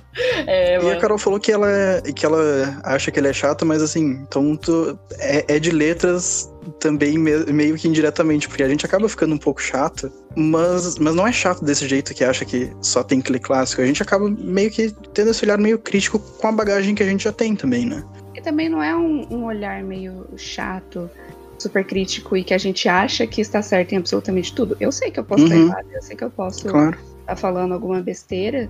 É, 0.47 0.81
e 0.81 0.91
a 0.91 0.97
Carol 0.97 1.17
falou 1.17 1.37
que 1.37 1.51
ela, 1.51 1.67
que 2.15 2.25
ela 2.25 2.79
acha 2.85 3.11
que 3.11 3.19
ele 3.19 3.27
é 3.27 3.33
chato, 3.33 3.65
mas 3.65 3.81
assim, 3.81 4.11
então 4.25 4.55
tu, 4.55 4.97
é, 5.19 5.55
é 5.55 5.59
de 5.59 5.71
letras 5.71 6.49
também 6.79 7.17
meio 7.17 7.75
que 7.75 7.87
indiretamente, 7.87 8.47
porque 8.47 8.63
a 8.63 8.69
gente 8.69 8.85
acaba 8.85 9.09
ficando 9.09 9.35
um 9.35 9.37
pouco 9.37 9.61
chato, 9.61 10.09
mas, 10.35 10.97
mas 10.99 11.13
não 11.13 11.27
é 11.27 11.33
chato 11.33 11.65
desse 11.65 11.85
jeito 11.85 12.13
que 12.13 12.23
acha 12.23 12.45
que 12.45 12.71
só 12.81 13.03
tem 13.03 13.19
que 13.19 13.31
ler 13.31 13.39
clássico. 13.39 13.81
A 13.81 13.85
gente 13.85 14.01
acaba 14.01 14.29
meio 14.29 14.71
que 14.71 14.89
tendo 15.13 15.31
esse 15.31 15.43
olhar 15.43 15.57
meio 15.57 15.77
crítico 15.77 16.17
com 16.17 16.47
a 16.47 16.51
bagagem 16.51 16.95
que 16.95 17.03
a 17.03 17.05
gente 17.05 17.25
já 17.25 17.33
tem 17.33 17.55
também, 17.55 17.85
né? 17.85 18.03
E 18.33 18.41
também 18.41 18.69
não 18.69 18.81
é 18.81 18.95
um, 18.95 19.27
um 19.29 19.45
olhar 19.45 19.83
meio 19.83 20.27
chato 20.37 21.09
super 21.65 21.83
crítico 21.83 22.37
e 22.37 22.43
que 22.43 22.53
a 22.53 22.57
gente 22.57 22.87
acha 22.87 23.25
que 23.25 23.41
está 23.41 23.61
certo 23.61 23.93
em 23.93 23.97
absolutamente 23.97 24.53
tudo. 24.53 24.77
Eu 24.79 24.91
sei 24.91 25.11
que 25.11 25.19
eu 25.19 25.23
posso 25.23 25.43
uhum. 25.43 25.49
estar 25.49 25.59
errado, 25.59 25.87
eu 25.93 26.01
sei 26.01 26.15
que 26.15 26.23
eu 26.23 26.29
posso 26.29 26.67
claro. 26.67 26.97
estar 27.21 27.35
falando 27.35 27.73
alguma 27.73 28.01
besteira, 28.01 28.69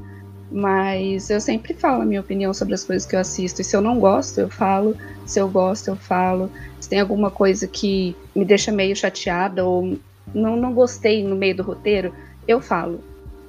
mas 0.51 1.29
eu 1.29 1.41
sempre 1.41 1.73
falo 1.73 2.03
a 2.03 2.05
minha 2.05 2.21
opinião 2.21 2.53
sobre 2.53 2.73
as 2.73 2.83
coisas 2.83 3.05
que 3.05 3.15
eu 3.15 3.19
assisto. 3.19 3.61
E 3.61 3.63
se 3.63 3.75
eu 3.75 3.81
não 3.81 3.99
gosto, 3.99 4.39
eu 4.39 4.49
falo. 4.49 4.95
Se 5.25 5.39
eu 5.39 5.49
gosto, 5.49 5.89
eu 5.89 5.95
falo. 5.95 6.49
Se 6.79 6.87
tem 6.87 6.99
alguma 6.99 7.29
coisa 7.29 7.67
que 7.67 8.15
me 8.35 8.45
deixa 8.45 8.71
meio 8.71 8.95
chateada 8.95 9.65
ou 9.65 9.97
não, 10.33 10.55
não 10.55 10.73
gostei 10.73 11.23
no 11.23 11.35
meio 11.35 11.55
do 11.55 11.63
roteiro, 11.63 12.13
eu 12.47 12.61
falo. 12.61 13.01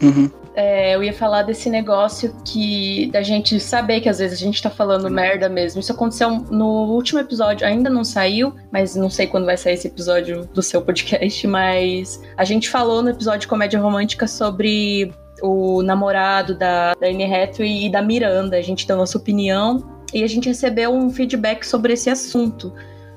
Uhum. 0.03 0.31
É, 0.57 0.95
eu 0.95 1.05
ia 1.05 1.13
falar 1.13 1.43
desse 1.43 1.69
negócio 1.69 2.35
que 2.43 3.11
da 3.13 3.21
gente 3.21 3.61
saber 3.61 4.01
que 4.01 4.09
às 4.09 4.19
vezes 4.19 4.41
a 4.41 4.43
gente 4.43 4.63
tá 4.63 4.71
falando 4.71 5.11
merda 5.11 5.51
mesmo. 5.51 5.81
Isso 5.81 5.93
aconteceu 5.93 6.31
no 6.31 6.95
último 6.95 7.21
episódio, 7.21 7.67
ainda 7.67 7.91
não 7.91 8.03
saiu, 8.03 8.55
mas 8.73 8.97
não 8.97 9.11
sei 9.11 9.27
quando 9.27 9.45
vai 9.45 9.59
sair 9.59 9.75
esse 9.75 9.87
episódio 9.87 10.47
do 10.55 10.63
seu 10.63 10.81
podcast, 10.81 11.47
mas 11.47 12.23
a 12.39 12.45
gente 12.45 12.71
falou 12.71 13.03
no 13.03 13.11
episódio 13.11 13.41
de 13.41 13.49
comédia 13.49 13.79
romântica 13.79 14.27
sobre 14.27 15.13
o 15.43 15.83
namorado 15.83 16.57
da, 16.57 16.95
da 16.95 17.07
Anne 17.07 17.25
Hathaway 17.25 17.85
e 17.85 17.91
da 17.91 18.01
Miranda. 18.01 18.57
A 18.57 18.63
gente 18.63 18.87
deu 18.87 18.97
nossa 18.97 19.19
opinião 19.19 19.85
e 20.15 20.25
a 20.25 20.27
gente 20.27 20.49
recebeu 20.49 20.91
um 20.91 21.11
feedback 21.11 21.65
sobre 21.65 21.93
esse 21.93 22.09
assunto 22.09 22.73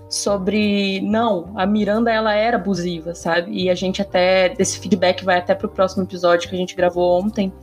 sobre 0.10 1.00
não, 1.02 1.54
a 1.56 1.66
Miranda 1.66 2.12
ela 2.12 2.34
era 2.34 2.58
abusiva, 2.58 3.14
sabe? 3.14 3.52
E 3.52 3.70
a 3.70 3.76
gente 3.76 4.02
até 4.02 4.50
desse 4.50 4.80
feedback 4.80 5.24
vai 5.24 5.38
até 5.38 5.54
pro 5.54 5.70
próximo 5.70 6.04
episódio 6.04 6.50
que 6.50 6.56
a 6.56 6.58
gente 6.58 6.76
gravou 6.76 7.22
ontem, 7.22 7.54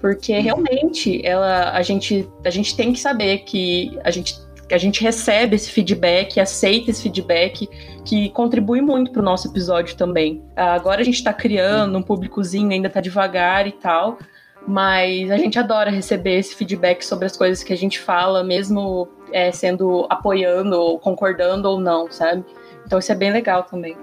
porque 0.00 0.36
uhum. 0.36 0.42
realmente 0.42 1.24
ela 1.24 1.70
a 1.70 1.82
gente 1.82 2.28
a 2.44 2.50
gente 2.50 2.76
tem 2.76 2.92
que 2.92 2.98
saber 2.98 3.38
que 3.38 3.96
a 4.02 4.10
gente 4.10 4.34
a 4.72 4.78
gente 4.78 5.02
recebe 5.02 5.56
esse 5.56 5.70
feedback, 5.70 6.38
aceita 6.38 6.90
esse 6.90 7.02
feedback, 7.02 7.68
que 8.04 8.30
contribui 8.30 8.80
muito 8.80 9.10
pro 9.10 9.22
nosso 9.22 9.48
episódio 9.48 9.96
também. 9.96 10.42
Agora 10.54 11.00
a 11.00 11.04
gente 11.04 11.22
tá 11.24 11.32
criando 11.32 11.98
um 11.98 12.02
públicozinho, 12.02 12.70
ainda 12.70 12.88
tá 12.88 13.00
devagar 13.00 13.66
e 13.66 13.72
tal, 13.72 14.18
mas 14.66 15.30
a 15.30 15.36
gente 15.36 15.58
adora 15.58 15.90
receber 15.90 16.38
esse 16.38 16.54
feedback 16.54 17.02
sobre 17.02 17.26
as 17.26 17.36
coisas 17.36 17.62
que 17.62 17.72
a 17.72 17.76
gente 17.76 17.98
fala, 17.98 18.44
mesmo 18.44 19.08
é, 19.32 19.50
sendo 19.52 20.06
apoiando, 20.10 20.78
ou 20.78 20.98
concordando 20.98 21.68
ou 21.68 21.80
não, 21.80 22.10
sabe? 22.10 22.44
Então 22.86 22.98
isso 22.98 23.12
é 23.12 23.14
bem 23.14 23.32
legal 23.32 23.64
também. 23.64 23.96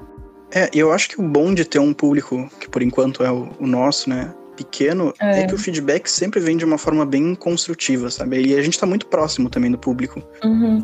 É, 0.53 0.69
eu 0.73 0.91
acho 0.91 1.09
que 1.09 1.19
o 1.19 1.23
bom 1.23 1.53
de 1.53 1.65
ter 1.65 1.79
um 1.79 1.93
público, 1.93 2.49
que 2.59 2.69
por 2.69 2.81
enquanto 2.81 3.23
é 3.23 3.31
o, 3.31 3.49
o 3.59 3.67
nosso, 3.67 4.09
né, 4.09 4.33
pequeno, 4.55 5.13
é. 5.19 5.41
é. 5.41 5.45
que 5.45 5.53
o 5.53 5.57
feedback 5.57 6.07
sempre 6.07 6.39
vem 6.39 6.57
de 6.57 6.65
uma 6.65 6.77
forma 6.77 7.05
bem 7.05 7.35
construtiva, 7.35 8.09
sabe? 8.09 8.41
E 8.41 8.55
a 8.55 8.61
gente 8.61 8.79
tá 8.79 8.85
muito 8.85 9.05
próximo 9.07 9.49
também 9.49 9.71
do 9.71 9.77
público. 9.77 10.21
Uhum. 10.43 10.83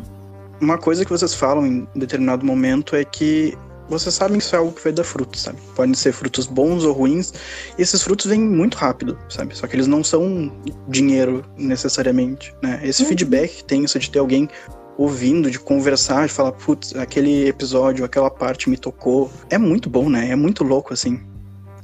Uma 0.60 0.78
coisa 0.78 1.04
que 1.04 1.10
vocês 1.10 1.34
falam 1.34 1.66
em 1.66 1.88
determinado 1.96 2.46
momento 2.46 2.94
é 2.94 3.04
que 3.04 3.58
vocês 3.88 4.14
sabem 4.14 4.38
que 4.38 4.44
isso 4.44 4.54
é 4.54 4.58
algo 4.58 4.72
que 4.72 4.82
vai 4.82 4.92
dar 4.92 5.04
frutos, 5.04 5.42
sabe? 5.42 5.58
Podem 5.74 5.94
ser 5.94 6.12
frutos 6.12 6.46
bons 6.46 6.84
ou 6.84 6.92
ruins, 6.92 7.32
e 7.78 7.82
esses 7.82 8.02
frutos 8.02 8.26
vêm 8.26 8.40
muito 8.40 8.76
rápido, 8.76 9.18
sabe? 9.28 9.56
Só 9.56 9.66
que 9.66 9.76
eles 9.76 9.86
não 9.86 10.02
são 10.02 10.52
dinheiro 10.88 11.44
necessariamente, 11.56 12.54
né? 12.62 12.80
Esse 12.82 13.02
uhum. 13.02 13.08
feedback 13.08 13.64
tem 13.64 13.84
isso 13.84 13.98
de 13.98 14.10
ter 14.10 14.18
alguém 14.18 14.48
ouvindo, 14.96 15.50
de 15.50 15.58
conversar, 15.58 16.26
de 16.26 16.32
falar, 16.32 16.52
putz, 16.52 16.94
aquele 16.94 17.48
episódio, 17.48 18.04
aquela 18.04 18.30
parte 18.30 18.70
me 18.70 18.76
tocou, 18.76 19.30
é 19.50 19.58
muito 19.58 19.90
bom, 19.90 20.08
né? 20.08 20.30
É 20.30 20.36
muito 20.36 20.64
louco, 20.64 20.92
assim. 20.92 21.20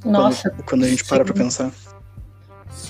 Nossa. 0.04 0.50
Quando, 0.50 0.64
quando 0.64 0.84
a 0.84 0.88
gente 0.88 1.04
para 1.04 1.24
sim. 1.24 1.32
pra 1.32 1.44
pensar. 1.44 1.72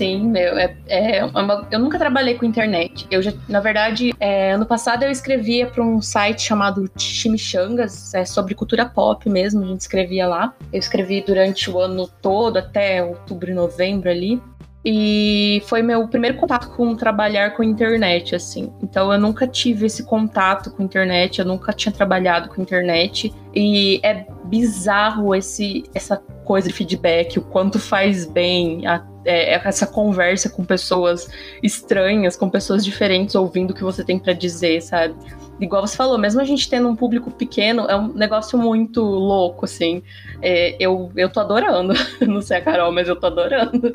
Sim, 0.01 0.31
meu, 0.31 0.57
é, 0.57 0.75
é 0.89 1.23
uma, 1.27 1.69
eu 1.71 1.79
nunca 1.79 1.99
trabalhei 1.99 2.35
com 2.35 2.47
internet. 2.47 3.07
Eu 3.11 3.21
já, 3.21 3.35
na 3.47 3.61
verdade, 3.61 4.15
é, 4.19 4.53
ano 4.53 4.65
passado 4.65 5.03
eu 5.03 5.11
escrevia 5.11 5.67
para 5.67 5.85
um 5.85 6.01
site 6.01 6.41
chamado 6.41 6.91
Chimichangas, 6.97 8.15
é 8.15 8.25
sobre 8.25 8.55
cultura 8.55 8.87
pop 8.87 9.29
mesmo, 9.29 9.63
a 9.63 9.67
gente 9.67 9.83
escrevia 9.83 10.27
lá. 10.27 10.55
Eu 10.73 10.79
escrevi 10.79 11.21
durante 11.21 11.71
o 11.71 11.79
ano 11.79 12.09
todo, 12.23 12.57
até 12.57 13.05
outubro 13.05 13.51
e 13.51 13.55
novembro 13.55 14.09
ali. 14.09 14.41
E 14.83 15.63
foi 15.67 15.83
meu 15.83 16.09
primeiro 16.09 16.39
contato 16.39 16.71
com 16.71 16.97
trabalhar 16.97 17.55
com 17.55 17.63
internet, 17.63 18.35
assim. 18.35 18.73
Então 18.83 19.13
eu 19.13 19.21
nunca 19.21 19.47
tive 19.47 19.85
esse 19.85 20.05
contato 20.05 20.71
com 20.71 20.83
internet, 20.83 21.41
eu 21.41 21.45
nunca 21.45 21.75
tinha 21.75 21.93
trabalhado 21.93 22.49
com 22.49 22.63
internet. 22.63 23.35
E 23.55 24.01
é 24.03 24.25
bizarro 24.45 25.35
esse, 25.35 25.85
essa 25.95 26.17
coisa 26.51 26.69
de 26.69 26.75
feedback, 26.75 27.39
o 27.39 27.43
quanto 27.43 27.79
faz 27.79 28.25
bem 28.25 28.87
a, 28.87 29.05
é, 29.25 29.55
essa 29.55 29.87
conversa 29.87 30.49
com 30.49 30.65
pessoas 30.65 31.29
estranhas, 31.63 32.37
com 32.37 32.49
pessoas 32.49 32.85
diferentes, 32.85 33.35
ouvindo 33.35 33.71
o 33.71 33.75
que 33.75 33.83
você 33.83 34.05
tem 34.05 34.19
para 34.19 34.33
dizer, 34.33 34.81
sabe? 34.83 35.15
igual 35.61 35.87
você 35.87 35.97
falou, 35.97 36.19
mesmo 36.19 36.41
a 36.41 36.45
gente 36.45 36.69
tendo 36.69 36.89
um 36.89 36.97
público 36.97 37.31
pequeno, 37.31 37.83
é 37.83 37.97
um 37.97 38.09
negócio 38.09 38.59
muito 38.59 39.03
louco, 39.03 39.65
assim. 39.65 40.03
É, 40.43 40.75
eu, 40.81 41.13
eu 41.15 41.29
tô 41.29 41.41
adorando. 41.41 41.93
Não 42.27 42.41
sei 42.41 42.59
a 42.59 42.61
Carol, 42.63 42.93
mas 42.93 43.09
eu 43.09 43.17
tô 43.17 43.27
adorando. 43.27 43.95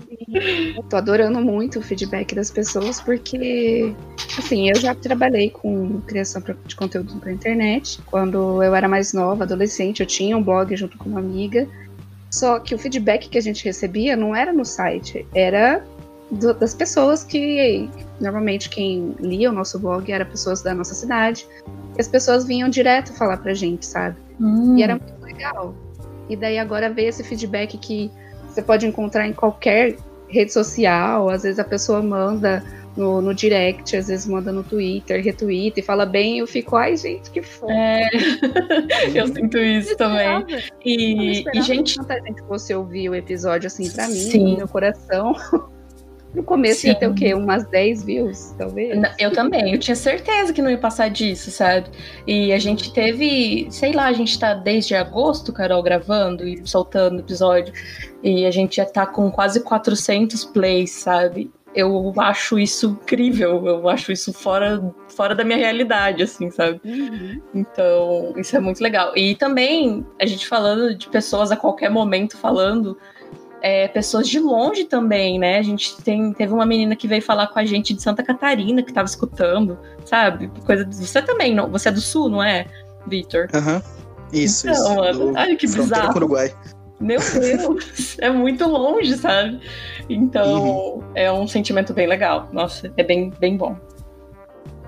Eu 0.75 0.83
tô 0.83 0.95
adorando 0.95 1.41
muito 1.41 1.79
o 1.79 1.81
feedback 1.81 2.35
das 2.35 2.51
pessoas, 2.51 3.01
porque, 3.01 3.93
assim, 4.37 4.69
eu 4.69 4.75
já 4.75 4.93
trabalhei 4.93 5.49
com 5.49 6.01
criação 6.01 6.41
de 6.65 6.75
conteúdo 6.75 7.15
pra 7.19 7.31
internet. 7.31 7.99
Quando 8.05 8.61
eu 8.61 8.75
era 8.75 8.87
mais 8.87 9.13
nova, 9.13 9.43
adolescente, 9.43 10.01
eu 10.01 10.05
tinha 10.05 10.37
um 10.37 10.43
blog 10.43 10.75
junto 10.75 10.97
com 10.97 11.09
uma 11.09 11.19
amiga. 11.19 11.67
Só 12.35 12.59
que 12.59 12.75
o 12.75 12.77
feedback 12.77 13.29
que 13.29 13.37
a 13.37 13.41
gente 13.41 13.63
recebia 13.63 14.13
não 14.13 14.35
era 14.35 14.51
no 14.51 14.65
site, 14.65 15.25
era 15.33 15.81
do, 16.29 16.53
das 16.53 16.73
pessoas 16.73 17.23
que 17.23 17.89
normalmente 18.19 18.69
quem 18.69 19.15
lia 19.21 19.49
o 19.49 19.53
nosso 19.53 19.79
blog 19.79 20.11
era 20.11 20.25
pessoas 20.25 20.61
da 20.61 20.73
nossa 20.73 20.93
cidade. 20.93 21.47
E 21.97 22.01
as 22.01 22.09
pessoas 22.09 22.43
vinham 22.45 22.67
direto 22.67 23.13
falar 23.13 23.37
pra 23.37 23.53
gente, 23.53 23.85
sabe? 23.85 24.17
Hum. 24.41 24.77
E 24.77 24.83
era 24.83 24.97
muito 24.97 25.23
legal. 25.23 25.73
E 26.27 26.35
daí 26.35 26.59
agora 26.59 26.89
ver 26.89 27.05
esse 27.05 27.23
feedback 27.23 27.77
que 27.77 28.11
você 28.49 28.61
pode 28.61 28.85
encontrar 28.85 29.25
em 29.25 29.31
qualquer 29.31 29.95
rede 30.27 30.51
social, 30.51 31.29
às 31.29 31.43
vezes 31.43 31.57
a 31.57 31.63
pessoa 31.63 32.01
manda 32.01 32.61
no, 32.95 33.21
no 33.21 33.33
direct, 33.33 33.95
às 33.95 34.07
vezes 34.07 34.27
manda 34.27 34.51
no 34.51 34.63
Twitter, 34.63 35.23
retweet 35.23 35.79
e 35.79 35.83
fala 35.83 36.05
bem, 36.05 36.39
eu 36.39 36.47
fico, 36.47 36.75
ai, 36.75 36.95
gente, 36.95 37.29
que 37.29 37.41
fofo. 37.41 37.71
É, 37.71 38.09
eu 39.13 39.27
sinto 39.27 39.57
isso 39.57 39.95
também. 39.97 40.45
E, 40.83 41.43
e 41.53 41.61
gente. 41.61 41.95
Tanta 41.95 42.15
gente 42.21 42.41
fosse 42.47 42.73
ouvir 42.73 43.09
o 43.09 43.15
episódio 43.15 43.67
assim 43.67 43.89
pra 43.89 44.07
mim, 44.07 44.13
Sim. 44.13 44.51
no 44.51 44.57
meu 44.57 44.67
coração. 44.67 45.35
No 46.35 46.43
começo 46.43 46.81
Sim. 46.81 46.89
ia 46.89 46.95
ter 46.95 47.07
o 47.07 47.13
quê? 47.13 47.33
Umas 47.33 47.65
10 47.67 48.03
views, 48.03 48.53
talvez? 48.57 49.01
Eu 49.17 49.31
também, 49.31 49.71
eu 49.71 49.79
tinha 49.79 49.95
certeza 49.95 50.51
que 50.51 50.61
não 50.61 50.69
ia 50.69 50.77
passar 50.77 51.09
disso, 51.09 51.49
sabe? 51.49 51.89
E 52.27 52.51
a 52.51 52.59
gente 52.59 52.91
teve, 52.91 53.67
sei 53.71 53.93
lá, 53.93 54.07
a 54.07 54.11
gente 54.11 54.37
tá 54.37 54.53
desde 54.53 54.95
agosto, 54.95 55.53
Carol, 55.53 55.81
gravando 55.81 56.45
e 56.45 56.61
soltando 56.67 57.21
episódio. 57.21 57.73
E 58.21 58.45
a 58.45 58.51
gente 58.51 58.75
já 58.75 58.85
tá 58.85 59.05
com 59.05 59.31
quase 59.31 59.61
400 59.61 60.43
plays, 60.43 60.91
sabe? 60.91 61.49
Eu 61.75 62.13
acho 62.17 62.57
isso 62.57 62.97
incrível, 63.01 63.65
eu 63.67 63.89
acho 63.89 64.11
isso 64.11 64.31
fora, 64.31 64.81
fora 65.09 65.35
da 65.35 65.43
minha 65.43 65.57
realidade, 65.57 66.23
assim, 66.23 66.49
sabe? 66.49 66.79
Uhum. 66.85 67.41
Então, 67.53 68.33
isso 68.37 68.55
é 68.55 68.59
muito 68.59 68.81
legal. 68.81 69.11
E 69.15 69.35
também, 69.35 70.05
a 70.19 70.25
gente 70.25 70.47
falando 70.47 70.95
de 70.95 71.09
pessoas 71.09 71.51
a 71.51 71.57
qualquer 71.57 71.89
momento 71.89 72.37
falando, 72.37 72.97
é, 73.61 73.87
pessoas 73.89 74.27
de 74.27 74.39
longe 74.39 74.85
também, 74.85 75.37
né? 75.37 75.57
A 75.59 75.61
gente 75.61 75.97
tem, 76.01 76.31
teve 76.31 76.53
uma 76.53 76.65
menina 76.65 76.95
que 76.95 77.07
veio 77.07 77.21
falar 77.21 77.47
com 77.47 77.59
a 77.59 77.65
gente 77.65 77.93
de 77.93 78.01
Santa 78.01 78.23
Catarina, 78.23 78.81
que 78.81 78.93
tava 78.93 79.07
escutando, 79.07 79.77
sabe? 80.05 80.49
Coisa 80.65 80.87
Você 80.89 81.21
também, 81.21 81.53
não? 81.53 81.69
Você 81.71 81.89
é 81.89 81.91
do 81.91 82.01
sul, 82.01 82.29
não 82.29 82.41
é, 82.41 82.67
Victor? 83.05 83.47
Aham. 83.53 83.75
Uhum. 83.75 84.05
Isso, 84.33 84.67
então, 84.67 85.09
isso. 85.09 85.19
Mano, 85.19 85.33
olha 85.37 85.55
que 85.55 85.67
bizarro. 85.67 86.15
Uruguai. 86.15 86.53
Meu 86.99 87.19
Deus, 87.19 88.17
é 88.19 88.29
muito 88.29 88.65
longe, 88.65 89.17
sabe? 89.17 89.59
Então, 90.09 90.63
uhum. 90.63 91.03
é 91.13 91.31
um 91.31 91.47
sentimento 91.47 91.93
bem 91.93 92.07
legal. 92.07 92.49
Nossa, 92.53 92.91
é 92.95 93.03
bem, 93.03 93.31
bem 93.39 93.57
bom. 93.57 93.77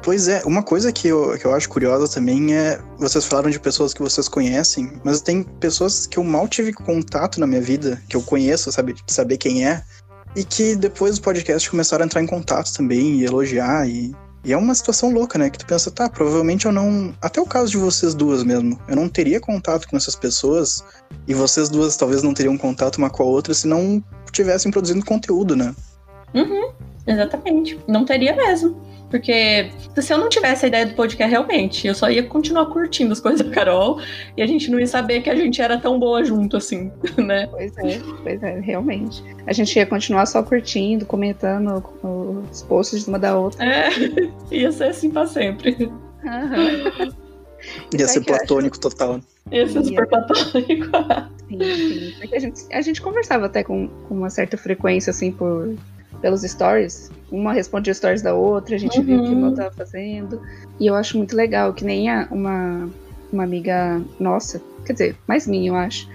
Pois 0.01 0.27
é, 0.27 0.41
uma 0.45 0.63
coisa 0.63 0.91
que 0.91 1.07
eu, 1.07 1.37
que 1.37 1.45
eu 1.45 1.53
acho 1.53 1.67
curiosa 1.67 2.07
também 2.07 2.55
é. 2.55 2.79
Vocês 2.97 3.25
falaram 3.25 3.49
de 3.49 3.59
pessoas 3.59 3.93
que 3.93 4.01
vocês 4.01 4.29
conhecem, 4.29 4.93
mas 5.03 5.19
tem 5.19 5.43
pessoas 5.43 6.07
que 6.07 6.17
eu 6.17 6.23
mal 6.23 6.47
tive 6.47 6.71
contato 6.71 7.39
na 7.39 7.47
minha 7.47 7.59
vida, 7.61 8.01
que 8.07 8.15
eu 8.15 8.21
conheço, 8.21 8.71
sabe? 8.71 8.95
Saber 9.07 9.37
quem 9.37 9.67
é, 9.67 9.83
e 10.35 10.43
que 10.43 10.75
depois 10.75 11.17
do 11.17 11.21
podcast 11.21 11.69
começaram 11.69 12.03
a 12.03 12.05
entrar 12.05 12.21
em 12.21 12.27
contato 12.27 12.71
também 12.73 13.19
e 13.19 13.25
elogiar. 13.25 13.89
E, 13.89 14.15
e 14.43 14.53
é 14.53 14.57
uma 14.57 14.73
situação 14.73 15.11
louca, 15.11 15.37
né? 15.37 15.49
Que 15.49 15.57
tu 15.57 15.65
pensa, 15.65 15.91
tá, 15.91 16.09
provavelmente 16.09 16.65
eu 16.65 16.71
não. 16.71 17.13
Até 17.21 17.41
o 17.41 17.45
caso 17.45 17.71
de 17.71 17.77
vocês 17.77 18.13
duas 18.13 18.43
mesmo. 18.43 18.79
Eu 18.87 18.95
não 18.95 19.09
teria 19.09 19.39
contato 19.39 19.87
com 19.87 19.97
essas 19.97 20.15
pessoas, 20.15 20.83
e 21.27 21.33
vocês 21.33 21.69
duas 21.69 21.97
talvez 21.97 22.23
não 22.23 22.33
teriam 22.33 22.57
contato 22.57 22.97
uma 22.97 23.09
com 23.09 23.23
a 23.23 23.25
outra 23.25 23.53
se 23.53 23.67
não 23.67 24.03
estivessem 24.25 24.71
produzindo 24.71 25.05
conteúdo, 25.05 25.55
né? 25.55 25.75
Uhum, 26.33 26.71
exatamente. 27.05 27.79
Não 27.87 28.05
teria 28.05 28.35
mesmo. 28.35 28.79
Porque 29.09 29.69
se 29.95 30.13
eu 30.13 30.17
não 30.17 30.27
tivesse 30.27 30.65
a 30.65 30.67
ideia 30.67 30.85
do 30.85 30.93
podcast 30.93 31.31
realmente, 31.31 31.87
eu 31.87 31.95
só 31.95 32.09
ia 32.09 32.23
continuar 32.23 32.65
curtindo 32.67 33.13
as 33.13 33.19
coisas 33.19 33.45
da 33.45 33.53
Carol 33.53 34.01
e 34.35 34.41
a 34.41 34.47
gente 34.47 34.69
não 34.69 34.79
ia 34.79 34.87
saber 34.87 35.21
que 35.21 35.29
a 35.29 35.35
gente 35.35 35.61
era 35.61 35.77
tão 35.77 35.97
boa 35.97 36.23
junto 36.25 36.57
assim, 36.57 36.91
né? 37.17 37.47
Pois 37.47 37.77
é, 37.77 38.01
pois 38.21 38.43
é, 38.43 38.59
realmente. 38.59 39.23
A 39.45 39.53
gente 39.53 39.75
ia 39.77 39.85
continuar 39.85 40.25
só 40.25 40.43
curtindo, 40.43 41.05
comentando 41.05 41.83
os 42.51 42.61
posts 42.63 43.03
de 43.03 43.09
uma 43.09 43.17
da 43.17 43.37
outra. 43.37 43.63
É, 43.63 43.89
ia 44.51 44.71
ser 44.71 44.89
assim 44.89 45.09
pra 45.09 45.25
sempre. 45.25 45.89
Uhum. 46.23 47.27
Ia 47.97 48.07
ser 48.07 48.21
platônico 48.21 48.79
total. 48.79 49.21
Ia 49.51 49.67
ser 49.67 49.83
super 49.85 50.07
platônico. 50.07 50.85
sim, 51.47 51.59
sim. 51.59 52.13
Porque 52.19 52.35
a 52.35 52.39
gente, 52.39 52.61
a 52.71 52.81
gente 52.81 53.01
conversava 53.01 53.45
até 53.45 53.63
com, 53.63 53.87
com 53.87 54.15
uma 54.15 54.29
certa 54.29 54.57
frequência, 54.57 55.11
assim, 55.11 55.31
por, 55.31 55.75
pelos 56.21 56.41
stories. 56.41 57.11
Uma 57.31 57.53
respondia 57.53 57.93
stories 57.93 58.21
da 58.21 58.33
outra, 58.33 58.75
a 58.75 58.79
gente 58.79 58.99
uhum. 58.99 59.05
viu 59.05 59.19
o 59.19 59.23
que 59.23 59.33
uma 59.33 59.49
estava 59.49 59.71
fazendo. 59.71 60.41
E 60.79 60.87
eu 60.87 60.95
acho 60.95 61.17
muito 61.17 61.35
legal, 61.35 61.73
que 61.73 61.83
nem 61.83 62.09
a, 62.09 62.27
uma, 62.31 62.89
uma 63.31 63.43
amiga 63.43 64.01
nossa, 64.19 64.61
quer 64.85 64.93
dizer, 64.93 65.15
mais 65.27 65.47
minha, 65.47 65.69
eu 65.71 65.75
acho, 65.75 66.09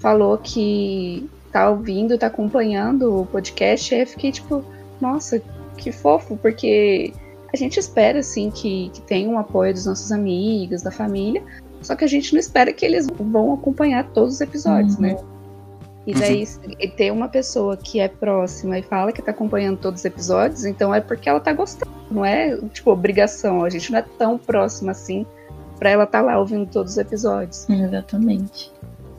falou 0.00 0.38
que 0.38 1.28
tá 1.52 1.70
ouvindo, 1.70 2.18
tá 2.18 2.26
acompanhando 2.26 3.20
o 3.20 3.26
podcast, 3.26 3.94
e 3.94 4.00
eu 4.00 4.06
fiquei 4.06 4.32
tipo, 4.32 4.64
nossa, 5.00 5.40
que 5.76 5.92
fofo, 5.92 6.36
porque 6.36 7.12
a 7.52 7.56
gente 7.56 7.78
espera, 7.78 8.18
assim, 8.18 8.50
que, 8.50 8.90
que 8.92 9.00
tenha 9.02 9.28
um 9.28 9.38
apoio 9.38 9.72
dos 9.72 9.86
nossos 9.86 10.10
amigos, 10.10 10.82
da 10.82 10.90
família, 10.90 11.42
só 11.80 11.94
que 11.94 12.04
a 12.04 12.08
gente 12.08 12.32
não 12.32 12.40
espera 12.40 12.72
que 12.72 12.84
eles 12.84 13.06
vão 13.06 13.52
acompanhar 13.52 14.04
todos 14.10 14.34
os 14.34 14.40
episódios, 14.40 14.98
né? 14.98 15.14
uhum. 15.14 15.22
né? 15.22 15.33
E 16.06 16.12
daí, 16.12 16.44
uhum. 16.44 16.90
ter 16.96 17.10
uma 17.10 17.28
pessoa 17.28 17.76
que 17.76 17.98
é 17.98 18.08
próxima 18.08 18.78
e 18.78 18.82
fala 18.82 19.10
que 19.10 19.22
tá 19.22 19.30
acompanhando 19.30 19.78
todos 19.78 20.00
os 20.00 20.04
episódios, 20.04 20.64
então 20.64 20.94
é 20.94 21.00
porque 21.00 21.28
ela 21.28 21.40
tá 21.40 21.52
gostando, 21.52 21.90
não 22.10 22.24
é, 22.24 22.56
tipo, 22.72 22.90
obrigação. 22.90 23.64
A 23.64 23.70
gente 23.70 23.90
não 23.90 23.98
é 23.98 24.04
tão 24.18 24.36
próxima 24.36 24.92
assim 24.92 25.24
pra 25.78 25.90
ela 25.90 26.04
estar 26.04 26.20
tá 26.20 26.24
lá 26.24 26.38
ouvindo 26.38 26.66
todos 26.66 26.92
os 26.92 26.98
episódios. 26.98 27.68
Exatamente. 27.68 28.70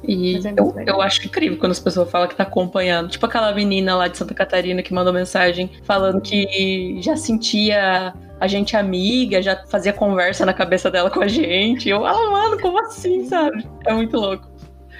E 0.07 0.35
é 0.35 0.53
eu, 0.55 0.75
eu, 0.85 1.01
acho 1.01 1.25
incrível 1.25 1.57
quando 1.57 1.71
as 1.71 1.79
pessoas 1.79 2.09
falam 2.09 2.27
que 2.27 2.35
tá 2.35 2.43
acompanhando. 2.43 3.09
Tipo 3.09 3.25
aquela 3.25 3.53
menina 3.53 3.95
lá 3.95 4.07
de 4.07 4.17
Santa 4.17 4.33
Catarina 4.33 4.83
que 4.83 4.93
mandou 4.93 5.11
mensagem 5.11 5.71
falando 5.83 6.21
que 6.21 6.97
já 7.01 7.15
sentia 7.15 8.13
a 8.39 8.47
gente 8.47 8.75
amiga, 8.75 9.41
já 9.41 9.63
fazia 9.67 9.93
conversa 9.93 10.45
na 10.45 10.53
cabeça 10.53 10.91
dela 10.91 11.09
com 11.09 11.21
a 11.21 11.27
gente. 11.27 11.89
Eu, 11.89 12.05
ah, 12.05 12.31
mano, 12.31 12.59
como 12.59 12.79
assim, 12.79 13.25
sabe? 13.27 13.65
É 13.85 13.93
muito 13.93 14.17
louco. 14.17 14.47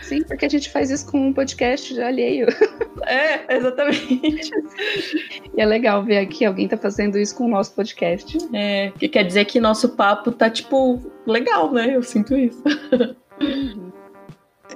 Sim, 0.07 0.23
porque 0.23 0.45
a 0.45 0.49
gente 0.49 0.69
faz 0.69 0.91
isso 0.91 1.05
com 1.07 1.27
um 1.27 1.33
podcast 1.33 1.99
alheio. 2.01 2.47
É, 3.07 3.57
exatamente. 3.57 4.49
e 5.55 5.61
é 5.61 5.65
legal 5.65 6.03
ver 6.03 6.17
aqui 6.17 6.43
alguém 6.43 6.67
tá 6.67 6.75
fazendo 6.75 7.19
isso 7.19 7.35
com 7.35 7.45
o 7.45 7.47
nosso 7.47 7.71
podcast. 7.73 8.35
É, 8.51 8.91
que 8.97 9.07
quer 9.07 9.23
dizer 9.23 9.45
que 9.45 9.59
nosso 9.59 9.89
papo 9.89 10.31
tá, 10.31 10.49
tipo, 10.49 10.99
legal, 11.27 11.71
né? 11.71 11.95
Eu 11.95 12.01
sinto 12.01 12.35
isso. 12.35 12.63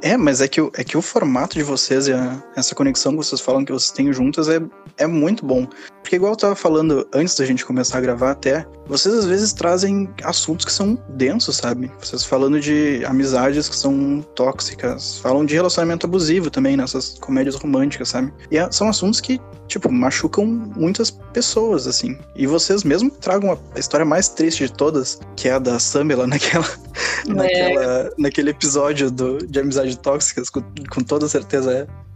É, 0.01 0.15
mas 0.15 0.39
é 0.39 0.47
que, 0.47 0.61
o, 0.61 0.71
é 0.75 0.83
que 0.83 0.95
o 0.95 1.01
formato 1.01 1.55
de 1.57 1.63
vocês 1.63 2.07
e 2.07 2.13
a, 2.13 2.41
essa 2.55 2.73
conexão 2.73 3.11
que 3.11 3.17
vocês 3.17 3.41
falam 3.41 3.65
que 3.65 3.71
vocês 3.71 3.91
têm 3.91 4.13
juntas 4.13 4.47
é, 4.47 4.61
é 4.97 5.05
muito 5.05 5.45
bom. 5.45 5.67
Porque 6.01 6.15
igual 6.15 6.33
eu 6.33 6.37
tava 6.37 6.55
falando 6.55 7.07
antes 7.13 7.35
da 7.35 7.45
gente 7.45 7.65
começar 7.65 7.97
a 7.97 8.01
gravar 8.01 8.31
até, 8.31 8.65
vocês 8.89 9.13
às 9.13 9.25
vezes 9.25 9.53
trazem 9.53 10.09
assuntos 10.23 10.65
que 10.65 10.71
são 10.71 10.97
densos, 11.09 11.57
sabe? 11.57 11.91
Vocês 11.99 12.25
falando 12.25 12.59
de 12.59 13.05
amizades 13.05 13.69
que 13.69 13.75
são 13.75 14.25
tóxicas, 14.35 15.19
falam 15.19 15.45
de 15.45 15.53
relacionamento 15.53 16.07
abusivo 16.07 16.49
também 16.49 16.75
nessas 16.75 17.17
comédias 17.19 17.55
românticas, 17.55 18.09
sabe? 18.09 18.33
E 18.49 18.57
é, 18.57 18.69
são 18.71 18.89
assuntos 18.89 19.21
que, 19.21 19.39
tipo, 19.67 19.91
machucam 19.91 20.45
muitas 20.45 21.11
pessoas, 21.11 21.85
assim. 21.85 22.17
E 22.35 22.47
vocês 22.47 22.83
mesmo 22.83 23.11
tragam 23.11 23.57
a 23.75 23.79
história 23.79 24.05
mais 24.05 24.27
triste 24.29 24.65
de 24.65 24.73
todas, 24.73 25.19
que 25.35 25.47
é 25.47 25.53
a 25.53 25.59
da 25.59 25.77
Samela 25.77 26.25
naquela, 26.27 26.67
é. 27.27 27.33
naquela 27.33 28.11
naquele 28.17 28.49
episódio 28.49 29.11
do, 29.11 29.37
de 29.45 29.59
amizade 29.59 29.97
tóxicas, 29.99 30.49
com, 30.49 30.63
com 30.89 31.01
toda 31.01 31.27
certeza 31.27 31.71
é. 31.71 32.08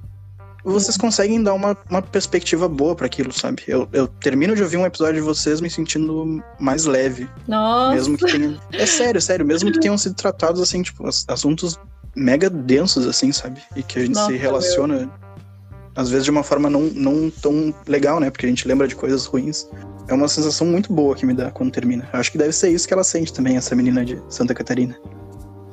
Vocês 0.63 0.95
conseguem 0.95 1.43
dar 1.43 1.53
uma, 1.53 1.77
uma 1.89 2.01
perspectiva 2.01 2.69
boa 2.69 2.95
para 2.95 3.05
aquilo, 3.05 3.33
sabe? 3.33 3.63
Eu, 3.67 3.87
eu 3.91 4.07
termino 4.07 4.55
de 4.55 4.63
ouvir 4.63 4.77
um 4.77 4.85
episódio 4.85 5.15
de 5.15 5.21
vocês 5.21 5.59
me 5.59 5.69
sentindo 5.69 6.41
mais 6.59 6.85
leve. 6.85 7.29
Nossa! 7.47 7.95
Mesmo 7.95 8.17
que 8.17 8.25
tenham. 8.25 8.57
É 8.71 8.85
sério, 8.85 9.21
sério, 9.21 9.45
mesmo 9.45 9.71
que 9.71 9.79
tenham 9.79 9.97
sido 9.97 10.15
tratados 10.15 10.61
assim, 10.61 10.81
tipo, 10.81 11.05
assuntos 11.27 11.77
mega 12.15 12.49
densos, 12.49 13.05
assim, 13.05 13.31
sabe? 13.31 13.61
E 13.75 13.83
que 13.83 13.99
a 13.99 14.05
gente 14.05 14.15
Nossa, 14.15 14.31
se 14.31 14.37
relaciona, 14.37 14.99
meu. 14.99 15.09
às 15.95 16.09
vezes, 16.09 16.23
de 16.23 16.31
uma 16.31 16.43
forma 16.43 16.69
não, 16.69 16.83
não 16.93 17.29
tão 17.29 17.73
legal, 17.87 18.19
né? 18.19 18.29
Porque 18.29 18.45
a 18.45 18.49
gente 18.49 18.67
lembra 18.67 18.87
de 18.87 18.95
coisas 18.95 19.25
ruins. 19.25 19.67
É 20.07 20.13
uma 20.13 20.27
sensação 20.27 20.67
muito 20.67 20.93
boa 20.93 21.15
que 21.15 21.25
me 21.25 21.33
dá 21.33 21.51
quando 21.51 21.71
termina. 21.71 22.07
Eu 22.13 22.19
acho 22.19 22.31
que 22.31 22.37
deve 22.37 22.53
ser 22.53 22.69
isso 22.69 22.87
que 22.87 22.93
ela 22.93 23.03
sente 23.03 23.33
também, 23.33 23.57
essa 23.57 23.75
menina 23.75 24.05
de 24.05 24.21
Santa 24.29 24.53
Catarina. 24.53 24.97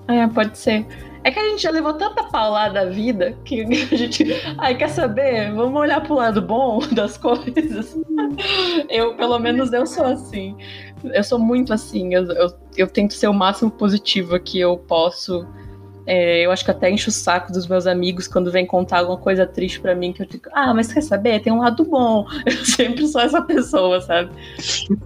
É, 0.09 0.27
pode 0.29 0.59
ser. 0.59 0.87
É 1.23 1.31
que 1.31 1.39
a 1.39 1.49
gente 1.51 1.63
já 1.63 1.71
levou 1.71 1.93
tanta 1.95 2.25
paulada 2.25 2.75
da 2.75 2.91
vida 2.91 3.37
que 3.45 3.63
a 3.93 3.97
gente. 3.97 4.25
Ai, 4.59 4.77
quer 4.77 4.89
saber? 4.89 5.53
Vamos 5.53 5.79
olhar 5.81 6.01
pro 6.03 6.15
lado 6.15 6.41
bom 6.41 6.81
das 6.93 7.19
coisas. 7.19 7.97
Eu, 8.89 9.15
pelo 9.17 9.39
menos, 9.39 9.73
eu 9.73 9.87
sou 9.87 10.05
assim. 10.05 10.57
Eu 11.05 11.23
sou 11.23 11.39
muito 11.39 11.73
assim. 11.73 12.15
Eu, 12.15 12.25
eu, 12.33 12.53
eu 12.77 12.87
tento 12.87 13.15
ser 13.15 13.29
o 13.29 13.35
máximo 13.35 13.71
positivo 13.71 14.39
que 14.41 14.59
eu 14.59 14.77
posso 14.77 15.47
é, 16.13 16.45
eu 16.45 16.51
acho 16.51 16.65
que 16.65 16.73
até 16.73 16.91
encho 16.91 17.09
o 17.09 17.13
saco 17.13 17.53
dos 17.53 17.69
meus 17.69 17.87
amigos 17.87 18.27
quando 18.27 18.51
vem 18.51 18.67
contar 18.67 18.99
alguma 18.99 19.17
coisa 19.17 19.47
triste 19.47 19.79
para 19.79 19.95
mim, 19.95 20.13
que 20.13 20.21
eu 20.21 20.27
digo, 20.27 20.51
ah, 20.53 20.75
mas 20.75 20.93
quer 20.93 21.03
saber? 21.03 21.39
Tem 21.39 21.53
um 21.53 21.61
lado 21.61 21.85
bom. 21.85 22.27
Eu 22.45 22.65
sempre 22.65 23.07
sou 23.07 23.21
essa 23.21 23.41
pessoa, 23.41 24.01
sabe? 24.01 24.29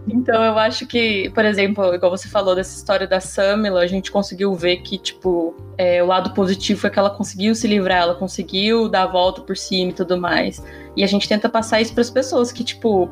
Então 0.08 0.42
eu 0.42 0.58
acho 0.58 0.86
que, 0.86 1.30
por 1.34 1.44
exemplo, 1.44 1.94
igual 1.94 2.10
você 2.10 2.26
falou 2.26 2.54
dessa 2.54 2.74
história 2.74 3.06
da 3.06 3.20
Samila, 3.20 3.82
a 3.82 3.86
gente 3.86 4.10
conseguiu 4.10 4.54
ver 4.54 4.78
que, 4.78 4.96
tipo, 4.96 5.54
é, 5.76 6.02
o 6.02 6.06
lado 6.06 6.32
positivo 6.32 6.80
foi 6.80 6.88
que 6.88 6.98
ela 6.98 7.10
conseguiu 7.10 7.54
se 7.54 7.66
livrar, 7.66 8.02
ela 8.02 8.14
conseguiu 8.14 8.88
dar 8.88 9.02
a 9.02 9.06
volta 9.06 9.42
por 9.42 9.58
cima 9.58 9.90
e 9.90 9.94
tudo 9.94 10.18
mais. 10.18 10.64
E 10.96 11.04
a 11.04 11.06
gente 11.06 11.28
tenta 11.28 11.50
passar 11.50 11.82
isso 11.82 11.92
para 11.92 12.00
as 12.00 12.10
pessoas, 12.10 12.50
que, 12.50 12.64
tipo, 12.64 13.10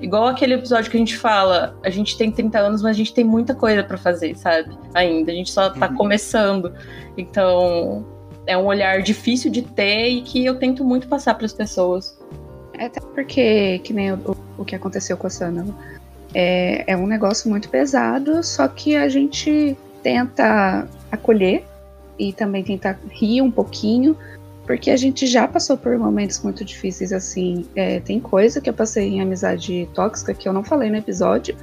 Igual 0.00 0.26
aquele 0.26 0.54
episódio 0.54 0.90
que 0.90 0.96
a 0.96 1.00
gente 1.00 1.16
fala, 1.16 1.76
a 1.82 1.90
gente 1.90 2.18
tem 2.18 2.30
30 2.30 2.58
anos, 2.58 2.82
mas 2.82 2.90
a 2.90 2.98
gente 2.98 3.14
tem 3.14 3.24
muita 3.24 3.54
coisa 3.54 3.82
para 3.82 3.96
fazer, 3.96 4.36
sabe? 4.36 4.76
Ainda, 4.92 5.30
a 5.30 5.34
gente 5.34 5.50
só 5.50 5.70
tá 5.70 5.88
uhum. 5.88 5.96
começando. 5.96 6.72
Então, 7.16 8.04
é 8.46 8.56
um 8.56 8.66
olhar 8.66 9.02
difícil 9.02 9.50
de 9.50 9.62
ter 9.62 10.08
e 10.08 10.22
que 10.22 10.44
eu 10.44 10.56
tento 10.56 10.84
muito 10.84 11.08
passar 11.08 11.34
para 11.34 11.46
as 11.46 11.52
pessoas. 11.52 12.18
É 12.78 12.86
até 12.86 13.00
porque, 13.00 13.78
que 13.80 13.92
nem 13.92 14.12
o, 14.12 14.36
o 14.58 14.64
que 14.64 14.74
aconteceu 14.74 15.16
com 15.16 15.26
a 15.26 15.30
Sana, 15.30 15.64
é, 16.34 16.84
é 16.92 16.96
um 16.96 17.06
negócio 17.06 17.48
muito 17.48 17.68
pesado, 17.68 18.42
só 18.42 18.66
que 18.66 18.96
a 18.96 19.08
gente 19.08 19.76
tenta 20.02 20.88
acolher 21.10 21.64
e 22.18 22.32
também 22.32 22.62
tentar 22.62 22.98
rir 23.08 23.40
um 23.40 23.50
pouquinho, 23.50 24.16
porque 24.66 24.90
a 24.90 24.96
gente 24.96 25.26
já 25.26 25.46
passou 25.46 25.76
por 25.76 25.96
momentos 25.98 26.40
muito 26.42 26.64
difíceis 26.64 27.12
assim. 27.12 27.66
É, 27.74 28.00
tem 28.00 28.18
coisa 28.18 28.60
que 28.60 28.68
eu 28.68 28.74
passei 28.74 29.08
em 29.08 29.20
amizade 29.20 29.88
tóxica 29.94 30.34
que 30.34 30.48
eu 30.48 30.52
não 30.52 30.64
falei 30.64 30.90
no 30.90 30.96
episódio, 30.96 31.56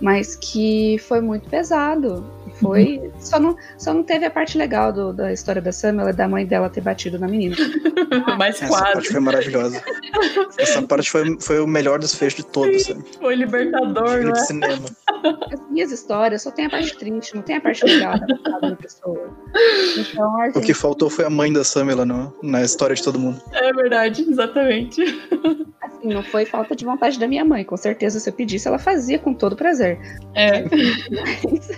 mas 0.00 0.36
que 0.36 0.98
foi 0.98 1.20
muito 1.20 1.48
pesado. 1.48 2.24
Foi. 2.60 2.98
Uhum. 2.98 3.12
Só, 3.18 3.38
não, 3.38 3.56
só 3.78 3.92
não 3.92 4.02
teve 4.02 4.24
a 4.24 4.30
parte 4.30 4.56
legal 4.56 4.92
do, 4.92 5.12
da 5.12 5.32
história 5.32 5.60
da 5.60 5.72
Samuel, 5.72 6.14
da 6.14 6.28
mãe 6.28 6.46
dela 6.46 6.70
ter 6.70 6.80
batido 6.80 7.18
na 7.18 7.28
menina. 7.28 7.56
Mas 8.38 8.56
Essa 8.56 8.68
quase. 8.68 8.92
parte 8.92 9.08
foi 9.08 9.20
maravilhosa. 9.20 9.82
Essa 10.58 10.82
parte 10.82 11.10
foi, 11.10 11.36
foi 11.40 11.60
o 11.60 11.66
melhor 11.66 11.98
desfecho 11.98 12.36
de 12.36 12.46
todos, 12.46 12.84
sabe? 12.84 13.04
Foi 13.20 13.34
libertador, 13.34 14.24
né? 14.24 14.32
de 14.32 14.46
cinema. 14.46 14.86
As 15.52 15.70
minhas 15.70 15.92
histórias 15.92 16.42
só 16.42 16.50
tem 16.50 16.66
a 16.66 16.70
parte 16.70 16.96
triste, 16.96 17.34
não 17.34 17.42
tem 17.42 17.56
a 17.56 17.60
parte 17.60 17.84
legal 17.84 18.18
da 18.18 18.66
da 18.68 18.76
pessoa. 18.76 19.30
Então 19.98 20.40
a 20.40 20.48
O 20.48 20.52
que 20.52 20.60
gente, 20.60 20.74
faltou 20.74 21.10
foi 21.10 21.24
a 21.24 21.30
mãe 21.30 21.52
da 21.52 21.64
Samela 21.64 22.04
no, 22.04 22.34
na 22.42 22.62
história 22.62 22.94
de 22.94 23.02
todo 23.02 23.18
mundo. 23.18 23.40
É 23.52 23.72
verdade, 23.72 24.22
exatamente. 24.22 25.02
assim, 25.82 26.14
não 26.14 26.22
foi 26.22 26.44
falta 26.44 26.74
de 26.74 26.84
vontade 26.84 27.18
da 27.18 27.26
minha 27.26 27.44
mãe. 27.44 27.64
Com 27.64 27.76
certeza, 27.76 28.20
se 28.20 28.28
eu 28.28 28.32
pedisse, 28.32 28.68
ela 28.68 28.78
fazia 28.78 29.18
com 29.18 29.32
todo 29.34 29.56
prazer. 29.56 29.98
É. 30.34 30.62
Mas 30.62 31.70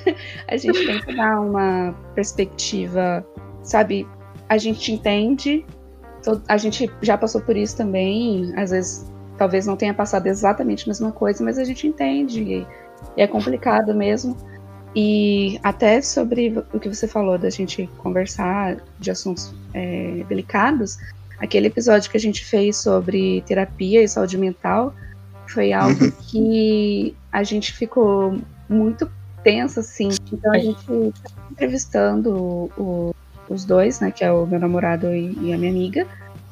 a 0.48 0.56
gente 0.56 0.67
tem 0.72 1.00
que 1.00 1.14
dar 1.14 1.40
uma 1.40 1.94
perspectiva, 2.14 3.26
sabe? 3.62 4.06
A 4.48 4.58
gente 4.58 4.92
entende, 4.92 5.64
a 6.48 6.56
gente 6.56 6.90
já 7.02 7.16
passou 7.16 7.40
por 7.40 7.56
isso 7.56 7.76
também, 7.76 8.52
às 8.56 8.70
vezes 8.70 9.06
talvez 9.36 9.66
não 9.66 9.76
tenha 9.76 9.94
passado 9.94 10.26
exatamente 10.26 10.84
a 10.84 10.88
mesma 10.88 11.12
coisa, 11.12 11.44
mas 11.44 11.58
a 11.58 11.64
gente 11.64 11.86
entende 11.86 12.42
e, 12.42 12.66
e 13.16 13.22
é 13.22 13.26
complicado 13.26 13.94
mesmo. 13.94 14.36
E 14.96 15.60
até 15.62 16.00
sobre 16.02 16.58
o 16.72 16.80
que 16.80 16.88
você 16.88 17.06
falou 17.06 17.38
da 17.38 17.50
gente 17.50 17.88
conversar 17.98 18.78
de 18.98 19.10
assuntos 19.10 19.54
é, 19.74 20.24
delicados, 20.28 20.98
aquele 21.38 21.68
episódio 21.68 22.10
que 22.10 22.16
a 22.16 22.20
gente 22.20 22.44
fez 22.44 22.78
sobre 22.78 23.42
terapia 23.42 24.02
e 24.02 24.08
saúde 24.08 24.36
mental 24.36 24.94
foi 25.46 25.72
algo 25.72 26.04
Uhum. 26.04 26.10
que 26.10 27.14
a 27.32 27.42
gente 27.42 27.72
ficou 27.72 28.38
muito 28.68 29.10
tenso, 29.42 29.80
assim. 29.80 30.08
Então 30.32 30.52
a 30.52 30.58
gente 30.58 30.84
tá 30.86 31.30
entrevistando 31.50 32.30
o- 32.36 32.70
o- 32.78 33.14
os 33.48 33.64
dois, 33.64 34.00
né, 34.00 34.10
que 34.10 34.24
é 34.24 34.30
o 34.32 34.46
meu 34.46 34.58
namorado 34.60 35.06
e, 35.14 35.32
e 35.42 35.52
a 35.52 35.58
minha 35.58 35.70
amiga, 35.70 36.06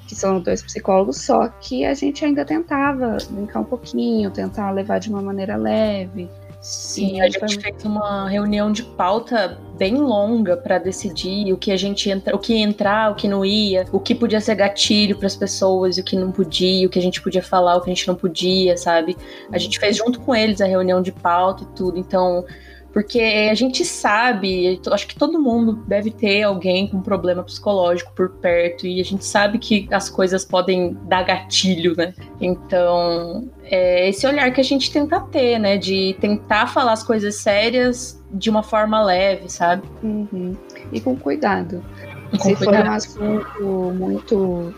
que 0.07 0.15
são 0.15 0.41
dois 0.41 0.63
psicólogos, 0.63 1.19
só 1.23 1.49
que 1.49 1.85
a 1.85 1.93
gente 1.95 2.25
ainda 2.25 2.45
tentava 2.45 3.19
brincar 3.31 3.61
um 3.61 3.65
pouquinho, 3.65 4.31
tentar 4.31 4.71
levar 4.71 4.99
de 5.01 5.11
uma 5.11 5.21
maneira 5.21 5.57
leve. 5.57 6.29
Sim, 6.63 7.19
E 7.19 7.21
a 7.21 7.25
gente 7.27 7.39
foi- 7.39 7.49
fez 7.61 7.85
uma 7.85 8.29
reunião 8.29 8.73
de 8.73 8.83
pauta 8.83 9.57
bem 9.79 9.95
longa 9.95 10.57
para 10.57 10.79
decidir 10.79 11.53
o 11.53 11.57
que 11.57 11.71
a 11.71 11.77
gente 11.77 12.11
entra, 12.11 12.35
o 12.35 12.39
que 12.41 12.55
ia 12.55 12.65
entrar, 12.65 13.13
o 13.13 13.15
que 13.15 13.29
não 13.29 13.45
ia, 13.45 13.85
o 13.93 14.01
que 14.01 14.15
podia 14.17 14.41
ser 14.41 14.57
gatilho 14.57 15.17
para 15.17 15.27
as 15.29 15.37
pessoas, 15.37 15.97
o 15.97 16.03
que 16.03 16.17
não 16.17 16.33
podia, 16.33 16.87
o 16.87 16.91
que 16.91 16.99
a 16.99 17.03
gente 17.03 17.21
podia 17.23 17.43
falar, 17.43 17.77
o 17.77 17.81
que 17.83 17.91
a 17.91 17.95
gente 17.95 18.09
não 18.09 18.17
podia, 18.17 18.77
sabe? 18.77 19.17
A 19.53 19.59
gente 19.59 19.79
fez 19.79 19.97
junto 19.97 20.19
com 20.21 20.35
eles 20.35 20.61
a 20.61 20.67
reunião 20.67 21.01
de 21.01 21.13
pauta 21.13 21.63
e 21.63 21.67
tudo, 21.77 21.99
então 21.99 22.45
porque 22.93 23.21
a 23.21 23.55
gente 23.55 23.85
sabe, 23.85 24.81
acho 24.91 25.07
que 25.07 25.15
todo 25.15 25.41
mundo 25.41 25.75
deve 25.87 26.11
ter 26.11 26.43
alguém 26.43 26.89
com 26.89 27.01
problema 27.01 27.43
psicológico 27.43 28.13
por 28.15 28.31
perto 28.31 28.87
e 28.87 29.01
a 29.01 29.05
gente 29.05 29.25
sabe 29.25 29.59
que 29.59 29.87
as 29.91 30.09
coisas 30.09 30.45
podem 30.45 30.97
dar 31.05 31.23
gatilho, 31.25 31.95
né? 31.97 32.15
Então, 32.41 33.49
é 33.65 34.09
esse 34.09 34.27
olhar 34.27 34.51
que 34.53 34.61
a 34.61 34.65
gente 34.65 34.91
tenta 34.91 35.21
ter, 35.21 35.59
né? 35.59 35.77
De 35.77 36.17
tentar 36.21 36.69
falar 36.69 36.93
as 36.93 37.03
coisas 37.03 37.35
sérias 37.37 38.23
de 38.33 38.49
uma 38.49 38.63
forma 38.63 39.03
leve, 39.03 39.51
sabe? 39.51 39.83
Uhum. 40.03 40.57
E 40.91 41.01
com 41.01 41.17
cuidado. 41.17 41.85
Com 42.31 42.49
Se 42.49 42.57
for 42.57 42.65
cuidado. 42.65 42.89
um 42.89 42.93
assunto 42.93 43.63
muito 43.95 44.75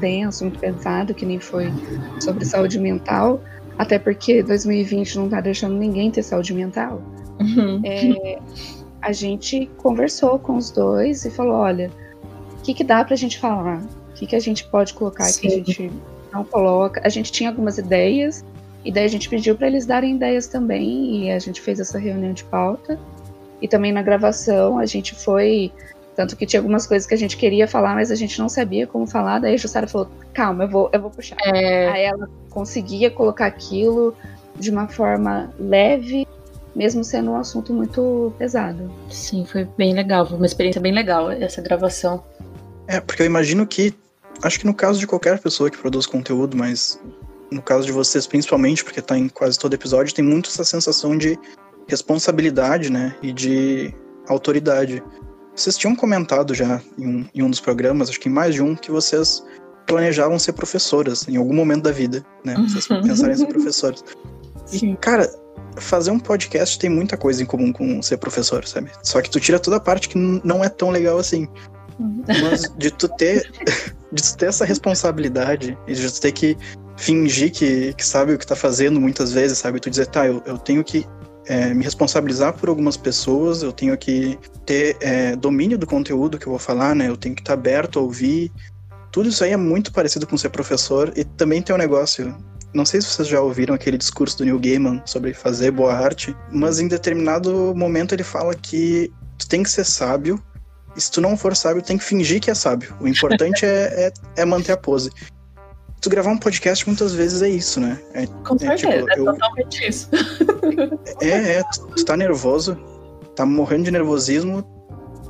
denso, 0.00 0.44
muito 0.44 0.58
pesado, 0.58 1.14
que 1.14 1.24
nem 1.24 1.38
foi 1.38 1.72
sobre 2.20 2.44
saúde 2.44 2.78
mental, 2.78 3.42
até 3.78 3.98
porque 3.98 4.42
2020 4.42 5.16
não 5.16 5.28
tá 5.28 5.40
deixando 5.40 5.74
ninguém 5.74 6.10
ter 6.10 6.22
saúde 6.22 6.52
mental, 6.52 7.00
Uhum. 7.40 7.80
é, 7.84 8.38
a 9.00 9.12
gente 9.12 9.70
conversou 9.76 10.38
com 10.38 10.56
os 10.56 10.70
dois 10.70 11.24
e 11.24 11.30
falou: 11.30 11.54
olha, 11.54 11.90
o 12.58 12.62
que, 12.62 12.74
que 12.74 12.84
dá 12.84 13.04
pra 13.04 13.16
gente 13.16 13.38
falar? 13.38 13.82
O 14.10 14.12
que, 14.14 14.26
que 14.26 14.36
a 14.36 14.40
gente 14.40 14.64
pode 14.68 14.94
colocar 14.94 15.24
que 15.24 15.46
a 15.46 15.50
Sim. 15.50 15.64
gente 15.64 15.92
não 16.32 16.44
coloca? 16.44 17.00
A 17.04 17.08
gente 17.08 17.30
tinha 17.30 17.50
algumas 17.50 17.78
ideias, 17.78 18.44
e 18.84 18.92
daí 18.92 19.04
a 19.04 19.08
gente 19.08 19.28
pediu 19.28 19.54
para 19.56 19.68
eles 19.68 19.86
darem 19.86 20.16
ideias 20.16 20.46
também, 20.46 21.24
e 21.24 21.30
a 21.30 21.38
gente 21.38 21.60
fez 21.60 21.78
essa 21.80 21.98
reunião 21.98 22.32
de 22.32 22.44
pauta. 22.44 22.98
E 23.60 23.68
também 23.68 23.92
na 23.92 24.02
gravação 24.02 24.78
a 24.78 24.86
gente 24.86 25.14
foi. 25.14 25.72
Tanto 26.14 26.36
que 26.36 26.44
tinha 26.44 26.58
algumas 26.58 26.84
coisas 26.84 27.06
que 27.06 27.14
a 27.14 27.18
gente 27.18 27.36
queria 27.36 27.68
falar, 27.68 27.94
mas 27.94 28.10
a 28.10 28.16
gente 28.16 28.40
não 28.40 28.48
sabia 28.48 28.88
como 28.88 29.06
falar. 29.06 29.38
Daí 29.38 29.54
a 29.54 29.56
Jussara 29.56 29.86
falou: 29.86 30.08
calma, 30.32 30.64
eu 30.64 30.68
vou, 30.68 30.90
eu 30.92 31.00
vou 31.00 31.10
puxar. 31.10 31.36
É, 31.44 31.88
Aí 31.88 32.02
ela 32.02 32.28
conseguia 32.50 33.08
colocar 33.10 33.46
aquilo 33.46 34.14
de 34.58 34.70
uma 34.70 34.88
forma 34.88 35.52
leve, 35.58 36.26
mesmo 36.78 37.02
sendo 37.02 37.32
um 37.32 37.36
assunto 37.36 37.72
muito 37.72 38.32
pesado. 38.38 38.88
sim, 39.10 39.44
foi 39.44 39.68
bem 39.76 39.92
legal, 39.92 40.24
foi 40.24 40.36
uma 40.36 40.46
experiência 40.46 40.80
bem 40.80 40.92
legal 40.92 41.28
essa 41.28 41.60
gravação. 41.60 42.22
É, 42.86 43.00
porque 43.00 43.22
eu 43.22 43.26
imagino 43.26 43.66
que. 43.66 43.92
Acho 44.40 44.60
que 44.60 44.66
no 44.66 44.72
caso 44.72 45.00
de 45.00 45.06
qualquer 45.06 45.40
pessoa 45.40 45.68
que 45.68 45.76
produz 45.76 46.06
conteúdo, 46.06 46.56
mas 46.56 47.00
no 47.50 47.60
caso 47.60 47.84
de 47.84 47.90
vocês 47.90 48.24
principalmente, 48.24 48.84
porque 48.84 49.02
tá 49.02 49.18
em 49.18 49.28
quase 49.28 49.58
todo 49.58 49.74
episódio, 49.74 50.14
tem 50.14 50.24
muito 50.24 50.48
essa 50.48 50.62
sensação 50.62 51.18
de 51.18 51.36
responsabilidade, 51.88 52.92
né? 52.92 53.16
E 53.20 53.32
de 53.32 53.92
autoridade. 54.28 55.02
Vocês 55.56 55.76
tinham 55.76 55.96
comentado 55.96 56.54
já 56.54 56.80
em 56.96 57.06
um, 57.08 57.26
em 57.34 57.42
um 57.42 57.50
dos 57.50 57.58
programas, 57.58 58.08
acho 58.08 58.20
que 58.20 58.28
em 58.28 58.32
mais 58.32 58.54
de 58.54 58.62
um, 58.62 58.76
que 58.76 58.92
vocês 58.92 59.42
planejavam 59.84 60.38
ser 60.38 60.52
professoras 60.52 61.26
em 61.26 61.36
algum 61.36 61.54
momento 61.54 61.82
da 61.82 61.90
vida, 61.90 62.24
né? 62.44 62.54
Vocês 62.68 62.86
pensaram 63.02 63.32
em 63.32 63.36
ser 63.36 63.46
professoras. 63.46 64.04
E, 64.72 64.94
cara, 64.96 65.28
fazer 65.80 66.10
um 66.10 66.18
podcast 66.18 66.78
tem 66.78 66.90
muita 66.90 67.16
coisa 67.16 67.42
em 67.42 67.46
comum 67.46 67.72
com 67.72 68.02
ser 68.02 68.16
professor, 68.18 68.66
sabe? 68.66 68.90
Só 69.02 69.20
que 69.20 69.30
tu 69.30 69.40
tira 69.40 69.58
toda 69.58 69.76
a 69.76 69.80
parte 69.80 70.08
que 70.08 70.18
não 70.18 70.64
é 70.64 70.68
tão 70.68 70.90
legal 70.90 71.18
assim. 71.18 71.48
Mas 72.26 72.72
de 72.76 72.90
tu 72.90 73.08
ter, 73.08 73.50
de 74.12 74.22
tu 74.22 74.36
ter 74.36 74.46
essa 74.46 74.64
responsabilidade 74.64 75.76
e 75.86 75.94
de 75.94 76.12
tu 76.12 76.20
ter 76.20 76.32
que 76.32 76.56
fingir 76.96 77.52
que, 77.52 77.94
que 77.94 78.04
sabe 78.04 78.34
o 78.34 78.38
que 78.38 78.46
tá 78.46 78.56
fazendo 78.56 79.00
muitas 79.00 79.32
vezes, 79.32 79.58
sabe? 79.58 79.80
Tu 79.80 79.90
dizer, 79.90 80.06
tá, 80.06 80.26
eu, 80.26 80.42
eu 80.46 80.58
tenho 80.58 80.84
que 80.84 81.06
é, 81.46 81.72
me 81.72 81.82
responsabilizar 81.82 82.52
por 82.52 82.68
algumas 82.68 82.96
pessoas, 82.96 83.62
eu 83.62 83.72
tenho 83.72 83.96
que 83.96 84.38
ter 84.66 84.96
é, 85.00 85.34
domínio 85.34 85.78
do 85.78 85.86
conteúdo 85.86 86.38
que 86.38 86.46
eu 86.46 86.50
vou 86.50 86.58
falar, 86.58 86.94
né? 86.94 87.08
Eu 87.08 87.16
tenho 87.16 87.34
que 87.34 87.40
estar 87.40 87.54
aberto 87.54 87.98
a 87.98 88.02
ouvir. 88.02 88.52
Tudo 89.10 89.28
isso 89.30 89.42
aí 89.42 89.52
é 89.52 89.56
muito 89.56 89.92
parecido 89.92 90.26
com 90.26 90.36
ser 90.36 90.50
professor 90.50 91.12
e 91.16 91.24
também 91.24 91.62
tem 91.62 91.74
um 91.74 91.78
negócio. 91.78 92.36
Não 92.78 92.84
sei 92.86 93.00
se 93.00 93.08
vocês 93.08 93.26
já 93.26 93.40
ouviram 93.40 93.74
aquele 93.74 93.98
discurso 93.98 94.38
do 94.38 94.44
Neil 94.44 94.56
Gaiman 94.60 95.02
sobre 95.04 95.34
fazer 95.34 95.72
boa 95.72 95.92
arte, 95.92 96.32
mas 96.52 96.78
em 96.78 96.86
determinado 96.86 97.74
momento 97.74 98.14
ele 98.14 98.22
fala 98.22 98.54
que 98.54 99.12
tu 99.36 99.48
tem 99.48 99.64
que 99.64 99.68
ser 99.70 99.84
sábio 99.84 100.40
e 100.96 101.00
se 101.00 101.10
tu 101.10 101.20
não 101.20 101.36
for 101.36 101.56
sábio, 101.56 101.82
tem 101.82 101.98
que 101.98 102.04
fingir 102.04 102.40
que 102.40 102.52
é 102.52 102.54
sábio. 102.54 102.94
O 103.00 103.08
importante 103.08 103.66
é, 103.66 104.12
é, 104.36 104.42
é 104.42 104.44
manter 104.44 104.70
a 104.70 104.76
pose. 104.76 105.10
Tu 106.00 106.08
gravar 106.08 106.30
um 106.30 106.38
podcast 106.38 106.86
muitas 106.86 107.12
vezes 107.12 107.42
é 107.42 107.48
isso, 107.48 107.80
né? 107.80 107.98
É, 108.14 108.26
Com 108.46 108.54
É, 108.54 108.58
certeza, 108.60 108.76
tipo, 108.76 109.10
é 109.10 109.18
eu- 109.18 109.24
totalmente 109.24 109.88
isso. 109.88 110.08
é, 111.20 111.28
é, 111.54 111.62
tu, 111.74 111.84
tu 111.96 112.04
tá 112.04 112.16
nervoso, 112.16 112.78
tá 113.34 113.44
morrendo 113.44 113.86
de 113.86 113.90
nervosismo, 113.90 114.64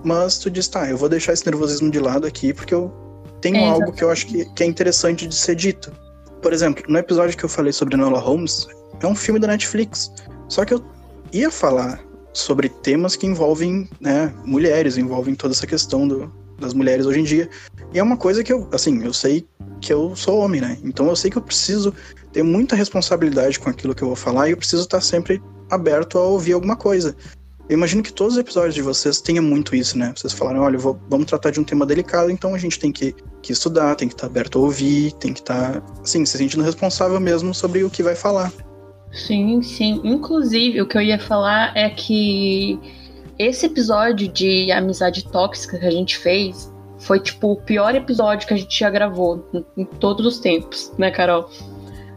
mas 0.05 0.37
tu 0.39 0.51
diz, 0.51 0.69
tá, 0.69 0.87
eu 0.91 0.99
vou 0.99 1.09
deixar 1.09 1.33
esse 1.33 1.47
nervosismo 1.47 1.91
de 1.91 1.99
lado 1.99 2.27
aqui 2.27 2.53
porque 2.53 2.75
eu 2.75 2.93
tenho 3.41 3.57
É, 3.57 3.71
algo 3.71 3.91
que 3.91 4.05
eu 4.05 4.11
acho 4.11 4.27
que, 4.27 4.45
que 4.53 4.63
é 4.63 4.67
interessante 4.67 5.27
de 5.27 5.35
ser 5.35 5.55
dito. 5.55 5.91
Por 6.42 6.53
exemplo, 6.53 6.85
no 6.88 6.98
episódio 6.98 7.37
que 7.37 7.44
eu 7.44 7.48
falei 7.48 7.72
sobre 7.72 7.94
Enola 7.94 8.20
Holmes, 8.20 8.66
é 9.01 9.07
um 9.07 9.14
filme 9.14 9.40
da 9.40 9.48
Netflix. 9.48 10.12
Só 10.48 10.64
que 10.64 10.74
eu 10.74 10.85
ia 11.33 11.51
falar 11.51 12.01
sobre 12.33 12.68
temas 12.68 13.16
que 13.16 13.27
envolvem 13.27 13.88
né, 14.01 14.33
mulheres, 14.44 14.96
envolvem 14.96 15.35
toda 15.35 15.53
essa 15.53 15.66
questão 15.66 16.07
do, 16.07 16.33
das 16.59 16.74
mulheres 16.74 17.07
hoje 17.07 17.20
em 17.20 17.24
dia. 17.24 17.48
E 17.92 17.98
é 17.98 18.03
uma 18.03 18.16
coisa 18.16 18.44
que 18.44 18.53
eu, 18.53 18.68
assim, 18.72 19.03
eu 19.05 19.12
sei 19.12 19.46
que 19.81 19.92
eu 19.92 20.14
sou 20.14 20.38
homem, 20.38 20.61
né? 20.61 20.79
Então 20.83 21.09
eu 21.09 21.16
sei 21.16 21.31
que 21.31 21.38
eu 21.38 21.42
preciso 21.42 21.94
ter 22.33 22.42
muita 22.42 22.77
responsabilidade 22.77 23.59
com 23.59 23.70
aquilo 23.70 23.94
que 23.94 24.03
eu 24.03 24.09
vou 24.09 24.16
falar 24.16 24.48
e 24.48 24.53
eu 24.53 24.57
preciso 24.57 24.83
estar 24.83 25.01
sempre 25.01 25.42
aberto 25.70 26.18
a 26.18 26.22
ouvir 26.22 26.53
alguma 26.53 26.77
coisa. 26.77 27.16
Eu 27.68 27.76
imagino 27.76 28.02
que 28.02 28.12
todos 28.12 28.35
os 28.35 28.38
episódios 28.38 28.74
de 28.74 28.81
vocês 28.81 29.20
tenham 29.20 29.44
muito 29.44 29.76
isso, 29.76 29.98
né? 29.98 30.12
Vocês 30.16 30.33
falaram, 30.33 30.61
olha, 30.61 30.78
vou- 30.78 30.98
vamos 31.09 31.26
tratar 31.26 31.50
de 31.50 31.61
um 31.61 31.64
tema 31.64 31.85
delicado, 31.85 32.31
então 32.31 32.54
a 32.54 32.59
gente 32.59 32.78
tem 32.78 32.90
que, 32.90 33.14
que 33.42 33.52
estudar, 33.52 33.94
tem 33.94 34.09
que 34.09 34.14
estar 34.14 34.26
aberto 34.26 34.59
a 34.59 34.62
ouvir, 34.62 35.12
tem 35.14 35.35
que 35.35 35.40
estar, 35.40 35.83
assim, 36.02 36.24
se 36.24 36.38
sentindo 36.38 36.62
responsável 36.64 37.20
mesmo 37.20 37.52
sobre 37.54 37.85
o 37.85 37.90
que 37.90 38.02
vai 38.02 38.14
falar. 38.14 38.50
Sim, 39.12 39.61
sim. 39.62 40.00
Inclusive, 40.02 40.81
o 40.81 40.87
que 40.87 40.96
eu 40.96 41.02
ia 41.02 41.18
falar 41.18 41.76
é 41.76 41.90
que 41.90 42.78
esse 43.38 43.66
episódio 43.66 44.28
de 44.28 44.72
amizade 44.72 45.24
tóxica 45.31 45.78
que 45.78 45.87
a 45.87 45.90
gente 45.90 46.16
fez 46.16 46.72
foi 46.98 47.20
tipo 47.20 47.52
o 47.52 47.57
pior 47.57 47.94
episódio 47.94 48.48
que 48.48 48.54
a 48.54 48.57
gente 48.57 48.76
já 48.78 48.90
gravou 48.90 49.46
em 49.76 49.85
todos 49.85 50.26
os 50.26 50.40
tempos, 50.40 50.92
né, 50.98 51.11
Carol? 51.11 51.48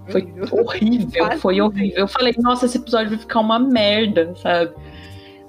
Foi 0.10 0.28
horrível, 0.52 1.40
foi 1.40 1.62
horrível. 1.62 2.00
Eu 2.00 2.08
falei, 2.08 2.34
nossa, 2.40 2.66
esse 2.66 2.78
episódio 2.78 3.10
vai 3.10 3.20
ficar 3.20 3.40
uma 3.40 3.60
merda, 3.60 4.34
sabe? 4.42 4.72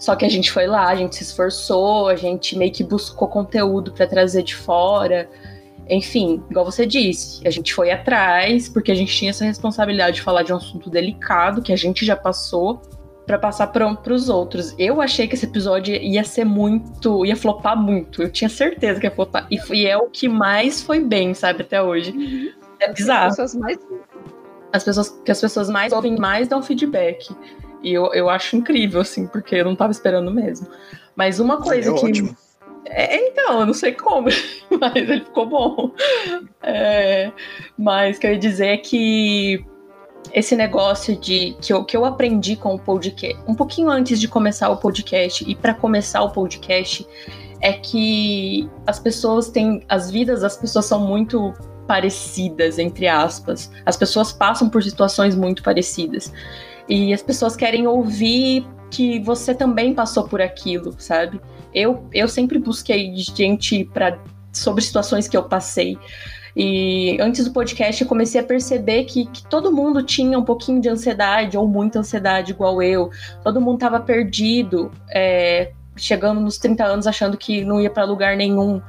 Só 0.02 0.16
que 0.16 0.24
a 0.24 0.28
gente 0.28 0.50
foi 0.50 0.66
lá, 0.66 0.88
a 0.88 0.96
gente 0.96 1.14
se 1.14 1.22
esforçou, 1.22 2.08
a 2.08 2.16
gente 2.16 2.58
meio 2.58 2.72
que 2.72 2.82
buscou 2.82 3.28
conteúdo 3.28 3.92
para 3.92 4.04
trazer 4.04 4.42
de 4.42 4.52
fora. 4.52 5.30
Enfim, 5.88 6.42
igual 6.50 6.64
você 6.64 6.84
disse, 6.84 7.46
a 7.46 7.50
gente 7.50 7.72
foi 7.72 7.92
atrás, 7.92 8.68
porque 8.68 8.90
a 8.90 8.96
gente 8.96 9.16
tinha 9.16 9.30
essa 9.30 9.44
responsabilidade 9.44 10.16
de 10.16 10.22
falar 10.22 10.42
de 10.42 10.52
um 10.52 10.56
assunto 10.56 10.90
delicado 10.90 11.62
que 11.62 11.72
a 11.72 11.76
gente 11.76 12.04
já 12.04 12.16
passou 12.16 12.82
para 13.24 13.38
passar 13.38 13.68
para 13.68 14.12
os 14.12 14.28
outros. 14.28 14.74
Eu 14.76 15.00
achei 15.00 15.28
que 15.28 15.36
esse 15.36 15.46
episódio 15.46 15.94
ia 15.94 16.24
ser 16.24 16.44
muito, 16.44 17.24
ia 17.24 17.36
flopar 17.36 17.80
muito. 17.80 18.24
Eu 18.24 18.32
tinha 18.32 18.48
certeza 18.48 18.98
que 18.98 19.06
ia 19.06 19.12
flopar. 19.12 19.46
E, 19.52 19.60
e 19.72 19.86
é 19.86 19.96
o 19.96 20.10
que 20.10 20.28
mais 20.28 20.82
foi 20.82 20.98
bem, 20.98 21.32
sabe, 21.32 21.62
até 21.62 21.80
hoje. 21.80 22.10
Uhum. 22.10 22.50
É 22.80 22.92
bizarro. 22.92 23.28
As 23.28 23.36
pessoas 23.36 23.54
mais 23.54 23.78
as 24.72 24.82
pessoas 24.82 25.10
que 25.24 25.30
as 25.30 25.40
pessoas 25.40 25.70
mais 25.70 25.92
ouvem 25.92 26.16
mais 26.16 26.48
dão 26.48 26.60
feedback. 26.60 27.28
E 27.82 27.92
eu, 27.92 28.12
eu 28.14 28.28
acho 28.28 28.56
incrível, 28.56 29.00
assim, 29.00 29.26
porque 29.26 29.56
eu 29.56 29.64
não 29.64 29.76
tava 29.76 29.92
esperando 29.92 30.30
mesmo. 30.30 30.68
Mas 31.16 31.40
uma 31.40 31.58
coisa 31.58 31.90
é 31.90 31.94
que. 31.94 32.06
Ótimo. 32.06 32.36
É, 32.84 33.28
então, 33.28 33.60
eu 33.60 33.66
não 33.66 33.74
sei 33.74 33.92
como, 33.92 34.28
mas 34.80 34.96
ele 34.96 35.20
ficou 35.20 35.46
bom. 35.46 35.92
É, 36.62 37.30
mas 37.78 38.16
o 38.16 38.20
que 38.20 38.26
eu 38.26 38.32
ia 38.32 38.38
dizer 38.38 38.66
é 38.66 38.76
que 38.76 39.64
esse 40.32 40.56
negócio 40.56 41.16
de 41.16 41.56
que 41.60 41.72
eu, 41.72 41.84
que 41.84 41.96
eu 41.96 42.04
aprendi 42.04 42.56
com 42.56 42.74
o 42.74 42.78
podcast, 42.78 43.38
um 43.46 43.54
pouquinho 43.54 43.90
antes 43.90 44.20
de 44.20 44.28
começar 44.28 44.68
o 44.68 44.76
podcast 44.76 45.48
e 45.48 45.54
para 45.54 45.74
começar 45.74 46.22
o 46.22 46.30
podcast, 46.30 47.06
é 47.60 47.72
que 47.72 48.68
as 48.86 48.98
pessoas 48.98 49.48
têm. 49.48 49.82
As 49.88 50.10
vidas 50.10 50.40
das 50.40 50.56
pessoas 50.56 50.84
são 50.86 51.00
muito 51.00 51.54
parecidas, 51.86 52.78
entre 52.78 53.06
aspas. 53.06 53.70
As 53.86 53.96
pessoas 53.96 54.32
passam 54.32 54.68
por 54.68 54.82
situações 54.82 55.34
muito 55.34 55.62
parecidas. 55.62 56.32
E 56.88 57.12
as 57.12 57.22
pessoas 57.22 57.56
querem 57.56 57.86
ouvir 57.86 58.66
que 58.90 59.20
você 59.20 59.54
também 59.54 59.94
passou 59.94 60.24
por 60.24 60.40
aquilo, 60.42 60.94
sabe? 60.98 61.40
Eu, 61.74 62.06
eu 62.12 62.28
sempre 62.28 62.58
busquei 62.58 63.14
gente 63.16 63.84
para 63.84 64.18
sobre 64.52 64.82
situações 64.82 65.26
que 65.26 65.36
eu 65.36 65.44
passei. 65.44 65.98
E 66.54 67.16
antes 67.18 67.46
do 67.46 67.52
podcast 67.52 68.02
eu 68.02 68.08
comecei 68.08 68.38
a 68.38 68.44
perceber 68.44 69.04
que, 69.04 69.24
que, 69.26 69.42
todo 69.46 69.72
mundo 69.72 70.02
tinha 70.02 70.38
um 70.38 70.44
pouquinho 70.44 70.80
de 70.80 70.88
ansiedade 70.88 71.56
ou 71.56 71.66
muita 71.66 72.00
ansiedade 72.00 72.52
igual 72.52 72.82
eu. 72.82 73.10
Todo 73.42 73.60
mundo 73.60 73.76
estava 73.76 73.98
perdido, 73.98 74.92
é, 75.10 75.72
chegando 75.96 76.40
nos 76.40 76.58
30 76.58 76.84
anos 76.84 77.06
achando 77.06 77.38
que 77.38 77.64
não 77.64 77.80
ia 77.80 77.88
para 77.88 78.04
lugar 78.04 78.36
nenhum. 78.36 78.82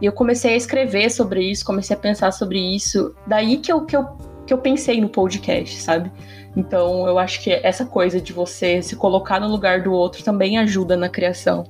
E 0.00 0.06
eu 0.06 0.12
comecei 0.12 0.54
a 0.54 0.56
escrever 0.56 1.10
sobre 1.10 1.50
isso, 1.50 1.64
comecei 1.64 1.94
a 1.94 1.98
pensar 1.98 2.32
sobre 2.32 2.58
isso. 2.58 3.14
Daí 3.26 3.58
que 3.58 3.70
eu, 3.70 3.84
que 3.84 3.94
eu, 3.94 4.04
que 4.46 4.54
eu 4.54 4.58
pensei 4.58 4.98
no 4.98 5.08
podcast, 5.10 5.76
sabe? 5.80 6.10
Então 6.56 7.06
eu 7.06 7.18
acho 7.18 7.42
que 7.42 7.50
essa 7.50 7.84
coisa 7.84 8.20
de 8.20 8.32
você 8.32 8.82
se 8.82 8.94
colocar 8.96 9.40
no 9.40 9.48
lugar 9.48 9.82
do 9.82 9.92
outro 9.92 10.22
também 10.22 10.58
ajuda 10.58 10.96
na 10.96 11.08
criação. 11.08 11.64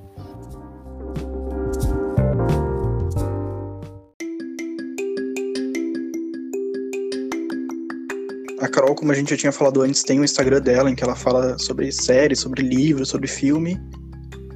A 8.61 8.69
Carol, 8.69 8.95
como 8.95 9.11
a 9.11 9.15
gente 9.15 9.31
já 9.31 9.37
tinha 9.37 9.53
falado 9.53 9.83
antes, 9.83 10.03
tem 10.03 10.21
o 10.21 10.25
Instagram 10.25 10.61
dela 10.61 10.91
em 10.91 10.95
que 10.95 11.03
ela 11.03 11.17
fala 11.17 11.59
sobre 11.59 11.91
séries, 11.91 12.41
sobre 12.41 12.63
livros, 12.63 13.09
sobre 13.09 13.27
filme. 13.27 13.77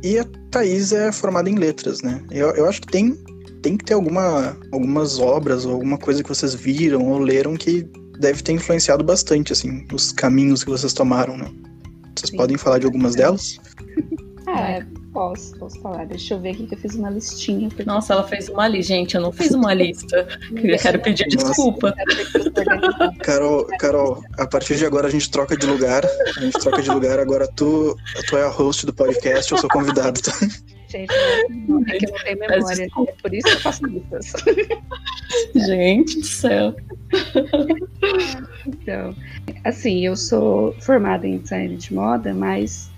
E 0.02 0.18
a 0.18 0.24
Thaís 0.50 0.92
é 0.92 1.10
formada 1.10 1.50
em 1.50 1.56
letras, 1.56 2.02
né? 2.02 2.22
Eu, 2.30 2.50
eu 2.50 2.68
acho 2.68 2.80
que 2.82 2.86
tem, 2.86 3.16
tem 3.62 3.76
que 3.76 3.84
ter 3.84 3.94
alguma, 3.94 4.56
algumas 4.70 5.18
obras 5.18 5.66
ou 5.66 5.72
alguma 5.72 5.98
coisa 5.98 6.22
que 6.22 6.28
vocês 6.28 6.54
viram 6.54 7.10
ou 7.10 7.18
leram 7.18 7.56
que 7.56 7.90
deve 8.18 8.42
ter 8.42 8.52
influenciado 8.52 9.04
bastante, 9.04 9.52
assim, 9.52 9.86
os 9.92 10.12
caminhos 10.12 10.64
que 10.64 10.70
vocês 10.70 10.92
tomaram, 10.92 11.36
né? 11.36 11.50
Vocês 12.16 12.30
Sim. 12.30 12.36
podem 12.36 12.56
falar 12.56 12.78
de 12.78 12.86
algumas 12.86 13.14
delas? 13.14 13.58
É, 14.48 14.82
posso, 15.12 15.56
posso 15.58 15.80
falar. 15.80 16.06
Deixa 16.06 16.34
eu 16.34 16.40
ver 16.40 16.50
aqui 16.50 16.66
que 16.66 16.74
eu 16.74 16.78
fiz 16.78 16.94
uma 16.94 17.10
listinha. 17.10 17.68
Porque... 17.68 17.84
Nossa, 17.84 18.14
ela 18.14 18.24
fez 18.24 18.48
uma 18.48 18.66
lista. 18.68 18.94
Gente, 18.94 19.14
eu 19.14 19.20
não 19.20 19.32
fiz 19.32 19.50
uma 19.52 19.74
lista. 19.74 20.26
eu 20.54 20.78
quero 20.78 21.00
pedir 21.00 21.26
Nossa. 21.34 21.48
desculpa. 21.48 21.94
Carol, 23.22 23.66
Carol, 23.78 24.22
a 24.38 24.46
partir 24.46 24.76
de 24.76 24.86
agora 24.86 25.08
a 25.08 25.10
gente 25.10 25.30
troca 25.30 25.56
de 25.56 25.66
lugar. 25.66 26.04
A 26.04 26.40
gente 26.40 26.58
troca 26.58 26.80
de 26.80 26.90
lugar. 26.90 27.18
Agora 27.18 27.46
tu, 27.48 27.96
tu 28.28 28.36
é 28.36 28.44
a 28.44 28.48
host 28.48 28.86
do 28.86 28.94
podcast, 28.94 29.52
eu 29.52 29.58
sou 29.58 29.68
convidado. 29.68 30.20
Tá? 30.22 30.32
Gente, 30.96 31.68
não, 31.68 31.82
é 31.82 31.98
que 31.98 32.06
eu 32.06 32.10
não 32.10 32.18
tenho 32.24 32.38
memória. 32.38 32.84
É 32.84 33.12
por 33.22 33.34
isso 33.34 33.46
que 33.46 33.54
eu 33.54 33.60
faço 33.60 33.86
listas. 33.86 34.32
Gente 35.66 36.20
do 36.20 36.26
céu. 36.26 36.74
Então, 38.66 39.14
assim, 39.64 40.06
eu 40.06 40.16
sou 40.16 40.72
formada 40.80 41.26
em 41.26 41.38
design 41.38 41.76
de 41.76 41.92
moda, 41.92 42.32
mas 42.32 42.90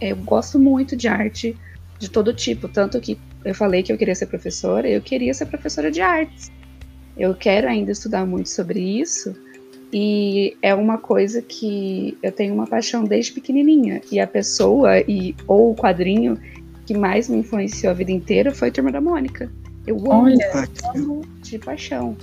eu 0.00 0.16
gosto 0.16 0.58
muito 0.58 0.96
de 0.96 1.08
arte 1.08 1.56
de 1.98 2.10
todo 2.10 2.32
tipo. 2.32 2.68
Tanto 2.68 3.00
que 3.00 3.18
eu 3.44 3.54
falei 3.54 3.82
que 3.82 3.92
eu 3.92 3.98
queria 3.98 4.14
ser 4.14 4.26
professora, 4.26 4.88
eu 4.88 5.02
queria 5.02 5.34
ser 5.34 5.46
professora 5.46 5.90
de 5.90 6.00
artes. 6.00 6.50
Eu 7.16 7.34
quero 7.34 7.68
ainda 7.68 7.92
estudar 7.92 8.24
muito 8.24 8.48
sobre 8.48 8.80
isso. 8.80 9.34
E 9.92 10.56
é 10.60 10.74
uma 10.74 10.98
coisa 10.98 11.40
que 11.40 12.18
eu 12.22 12.32
tenho 12.32 12.52
uma 12.54 12.66
paixão 12.66 13.04
desde 13.04 13.32
pequenininha. 13.32 14.00
E 14.10 14.18
a 14.18 14.26
pessoa 14.26 14.98
e 15.00 15.34
ou 15.46 15.72
o 15.72 15.76
quadrinho 15.76 16.38
que 16.86 16.96
mais 16.96 17.28
me 17.28 17.38
influenciou 17.38 17.90
a 17.90 17.94
vida 17.94 18.12
inteira 18.12 18.54
foi 18.54 18.68
a 18.68 18.72
Turma 18.72 18.92
da 18.92 19.00
Mônica. 19.00 19.50
Eu 19.86 19.96
amo, 20.10 20.24
Olha. 20.24 20.68
amo 20.94 21.22
de 21.42 21.58
paixão. 21.58 22.16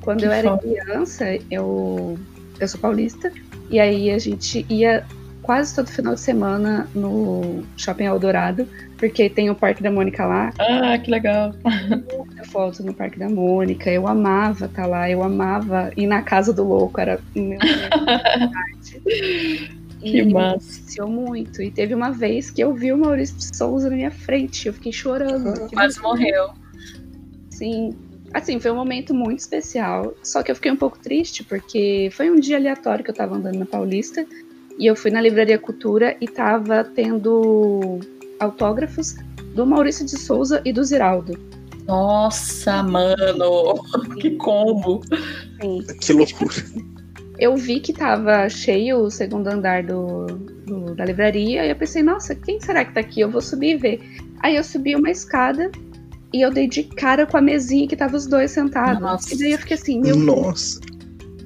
Quando 0.00 0.20
que 0.20 0.26
eu 0.26 0.32
era 0.32 0.58
criança, 0.58 1.24
eu, 1.50 2.18
eu 2.58 2.68
sou 2.68 2.80
paulista, 2.80 3.32
e 3.70 3.78
aí 3.78 4.10
a 4.10 4.18
gente 4.18 4.66
ia 4.68 5.04
quase 5.42 5.74
todo 5.74 5.88
final 5.88 6.14
de 6.14 6.20
semana 6.20 6.88
no 6.94 7.62
Shopping 7.76 8.04
Eldorado, 8.04 8.66
porque 8.98 9.28
tem 9.28 9.50
o 9.50 9.54
Parque 9.54 9.82
da 9.82 9.90
Mônica 9.90 10.24
lá. 10.24 10.52
Ah, 10.58 10.98
que 10.98 11.10
legal. 11.10 11.54
Muita 11.88 12.44
foto 12.44 12.82
no 12.82 12.94
Parque 12.94 13.18
da 13.18 13.28
Mônica. 13.28 13.90
Eu 13.90 14.06
amava 14.06 14.66
estar 14.66 14.82
tá 14.82 14.86
lá, 14.86 15.10
eu 15.10 15.22
amava 15.22 15.90
ir 15.96 16.06
na 16.06 16.22
Casa 16.22 16.52
do 16.52 16.64
Louco, 16.64 17.00
era 17.00 17.18
meu 17.34 17.58
Que 20.00 20.18
e 20.18 20.32
massa. 20.32 21.06
Muito. 21.06 21.62
E 21.62 21.70
teve 21.70 21.94
uma 21.94 22.10
vez 22.10 22.50
que 22.50 22.62
eu 22.62 22.74
vi 22.74 22.92
o 22.92 22.98
Maurício 22.98 23.36
de 23.36 23.56
Souza 23.56 23.90
na 23.90 23.96
minha 23.96 24.10
frente, 24.10 24.66
eu 24.66 24.72
fiquei 24.72 24.92
chorando. 24.92 25.68
Quase 25.70 26.00
morreu. 26.00 26.50
Sim, 27.50 27.94
Assim, 28.32 28.60
foi 28.60 28.70
um 28.70 28.76
momento 28.76 29.12
muito 29.12 29.40
especial, 29.40 30.14
só 30.22 30.42
que 30.42 30.52
eu 30.52 30.54
fiquei 30.54 30.70
um 30.70 30.76
pouco 30.76 30.98
triste, 30.98 31.42
porque 31.42 32.08
foi 32.12 32.30
um 32.30 32.38
dia 32.38 32.56
aleatório 32.56 33.04
que 33.04 33.10
eu 33.10 33.14
tava 33.14 33.34
andando 33.34 33.58
na 33.58 33.66
Paulista, 33.66 34.24
e 34.78 34.86
eu 34.86 34.94
fui 34.94 35.10
na 35.10 35.20
Livraria 35.20 35.58
Cultura 35.58 36.16
e 36.20 36.28
tava 36.28 36.84
tendo 36.84 37.98
autógrafos 38.38 39.16
do 39.54 39.66
Maurício 39.66 40.06
de 40.06 40.16
Souza 40.16 40.62
e 40.64 40.72
do 40.72 40.84
Ziraldo. 40.84 41.36
Nossa, 41.86 42.84
mano, 42.84 43.82
que 44.20 44.30
combo! 44.36 45.02
Sim. 45.60 45.84
Que 46.00 46.12
loucura. 46.12 46.54
Eu 47.40 47.56
vi 47.56 47.80
que 47.80 47.92
tava 47.92 48.48
cheio 48.50 48.98
o 48.98 49.10
segundo 49.10 49.48
andar 49.48 49.82
do, 49.82 50.26
do, 50.26 50.94
da 50.94 51.06
livraria, 51.06 51.64
e 51.64 51.70
eu 51.70 51.76
pensei, 51.76 52.02
nossa, 52.02 52.34
quem 52.34 52.60
será 52.60 52.84
que 52.84 52.92
tá 52.92 53.00
aqui? 53.00 53.20
Eu 53.20 53.30
vou 53.30 53.40
subir 53.40 53.70
e 53.70 53.76
ver. 53.76 54.00
Aí 54.40 54.56
eu 54.56 54.62
subi 54.62 54.94
uma 54.94 55.10
escada 55.10 55.70
e 56.32 56.42
eu 56.42 56.50
dei 56.50 56.68
de 56.68 56.84
cara 56.84 57.26
com 57.26 57.38
a 57.38 57.40
mesinha 57.40 57.88
que 57.88 57.96
tava 57.96 58.14
os 58.14 58.26
dois 58.26 58.50
sentados. 58.50 59.00
Nossa. 59.00 59.34
E 59.34 59.38
daí 59.38 59.52
eu 59.52 59.58
fiquei 59.58 59.76
assim, 59.76 60.00
meu 60.00 60.16
Nossa. 60.16 60.80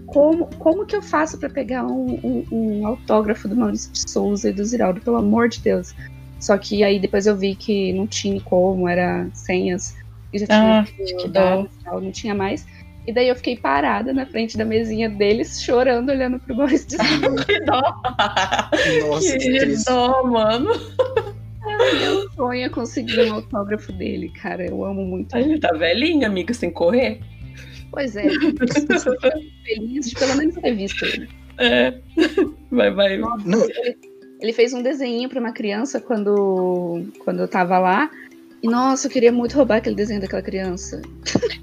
Como, 0.06 0.46
como 0.58 0.84
que 0.84 0.94
eu 0.94 1.02
faço 1.02 1.38
para 1.38 1.48
pegar 1.48 1.86
um, 1.86 2.20
um, 2.22 2.44
um, 2.52 2.86
autógrafo 2.86 3.48
do 3.48 3.56
Maurício 3.56 3.90
de 3.92 4.08
Souza 4.10 4.50
e 4.50 4.52
do 4.52 4.64
Ziraldo, 4.64 5.00
pelo 5.00 5.16
amor 5.16 5.48
de 5.48 5.60
Deus? 5.60 5.94
Só 6.38 6.58
que 6.58 6.84
aí 6.84 6.98
depois 7.00 7.26
eu 7.26 7.36
vi 7.36 7.54
que 7.54 7.92
não 7.92 8.06
tinha 8.06 8.40
como, 8.40 8.88
era 8.88 9.28
senhas, 9.32 9.96
e 10.32 10.38
já 10.38 10.46
tinha 10.46 10.80
ah, 10.80 10.84
que 10.84 11.28
dar, 11.28 11.66
não 11.86 12.12
tinha 12.12 12.34
mais. 12.34 12.66
E 13.06 13.12
daí 13.12 13.28
eu 13.28 13.36
fiquei 13.36 13.56
parada 13.56 14.12
na 14.12 14.24
frente 14.24 14.56
da 14.56 14.64
mesinha 14.64 15.08
deles, 15.08 15.62
chorando, 15.62 16.10
olhando 16.10 16.38
pro 16.38 16.56
Maurício 16.56 16.88
de 16.88 16.96
Souza. 16.96 17.44
que 17.44 17.60
dó! 17.60 17.82
Nossa, 19.08 19.38
que, 19.38 19.58
que 19.58 19.84
dó, 19.84 20.22
mano! 20.24 20.70
Meu 22.00 22.30
sonho 22.32 22.64
é 22.64 22.68
conseguir 22.68 23.20
um 23.30 23.34
autógrafo 23.34 23.92
dele, 23.92 24.30
cara. 24.40 24.66
Eu 24.66 24.84
amo 24.84 25.04
muito. 25.04 25.36
Ele 25.36 25.58
tá 25.58 25.72
velhinho, 25.72 26.26
amiga, 26.26 26.54
sem 26.54 26.70
correr. 26.70 27.20
Pois 27.90 28.16
é. 28.16 28.24
Feliz 29.64 30.10
de 30.10 30.14
pelo 30.14 30.36
menos 30.36 30.54
ter 30.56 30.74
visto 30.74 31.04
ele. 31.04 31.28
É. 31.58 31.94
Vai, 32.70 32.90
vai. 32.90 33.18
Nossa, 33.18 33.46
ele, 33.46 33.96
ele, 34.40 34.52
fez 34.52 34.72
um 34.72 34.82
desenho 34.82 35.28
para 35.28 35.40
uma 35.40 35.52
criança 35.52 36.00
quando, 36.00 37.04
quando 37.20 37.40
eu 37.40 37.48
tava 37.48 37.78
lá. 37.78 38.10
E 38.64 38.66
nossa, 38.66 39.08
eu 39.08 39.10
queria 39.10 39.30
muito 39.30 39.54
roubar 39.54 39.76
aquele 39.76 39.94
desenho 39.94 40.22
daquela 40.22 40.40
criança. 40.40 41.02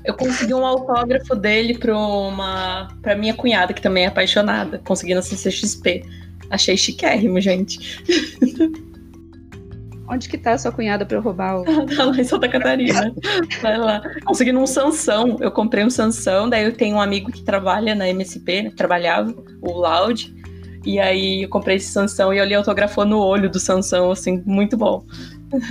Eu 0.06 0.14
consegui 0.14 0.54
um 0.54 0.64
autógrafo 0.64 1.36
dele 1.36 1.76
pra, 1.76 1.98
uma, 1.98 2.90
pra 3.02 3.16
minha 3.16 3.34
cunhada, 3.34 3.74
que 3.74 3.82
também 3.82 4.04
é 4.04 4.08
apaixonada, 4.08 4.78
conseguindo 4.86 5.20
CCXP. 5.24 6.06
Achei 6.52 6.78
chiquérrimo, 6.78 7.42
gente. 7.42 8.04
Onde 10.08 10.30
que 10.30 10.38
tá 10.38 10.52
a 10.52 10.58
sua 10.60 10.72
cunhada 10.72 11.04
pra 11.04 11.18
eu 11.18 11.24
roubar 11.24 11.62
o. 11.62 11.66
tá 11.98 12.06
lá 12.06 12.16
em 12.16 12.24
Santa 12.24 12.48
Catarina. 12.48 13.12
Vai 13.64 13.80
lá. 13.80 14.04
Consegui 14.24 14.52
num 14.52 14.68
Sansão. 14.68 15.38
Eu 15.40 15.50
comprei 15.50 15.84
um 15.84 15.90
Sansão, 15.90 16.48
daí 16.48 16.66
eu 16.66 16.72
tenho 16.72 16.98
um 16.98 17.02
amigo 17.02 17.32
que 17.32 17.42
trabalha 17.42 17.96
na 17.96 18.08
MSP, 18.10 18.62
né? 18.62 18.72
Trabalhava, 18.78 19.34
o 19.60 19.72
Loud. 19.72 20.32
E 20.86 21.00
aí 21.00 21.42
eu 21.42 21.50
comprei 21.50 21.78
esse 21.78 21.92
Sansão 21.92 22.32
e 22.32 22.38
ele 22.38 22.54
autografou 22.54 23.06
no 23.06 23.18
olho 23.18 23.50
do 23.50 23.60
Sansão, 23.60 24.12
assim, 24.12 24.44
muito 24.46 24.78
bom. 24.78 25.04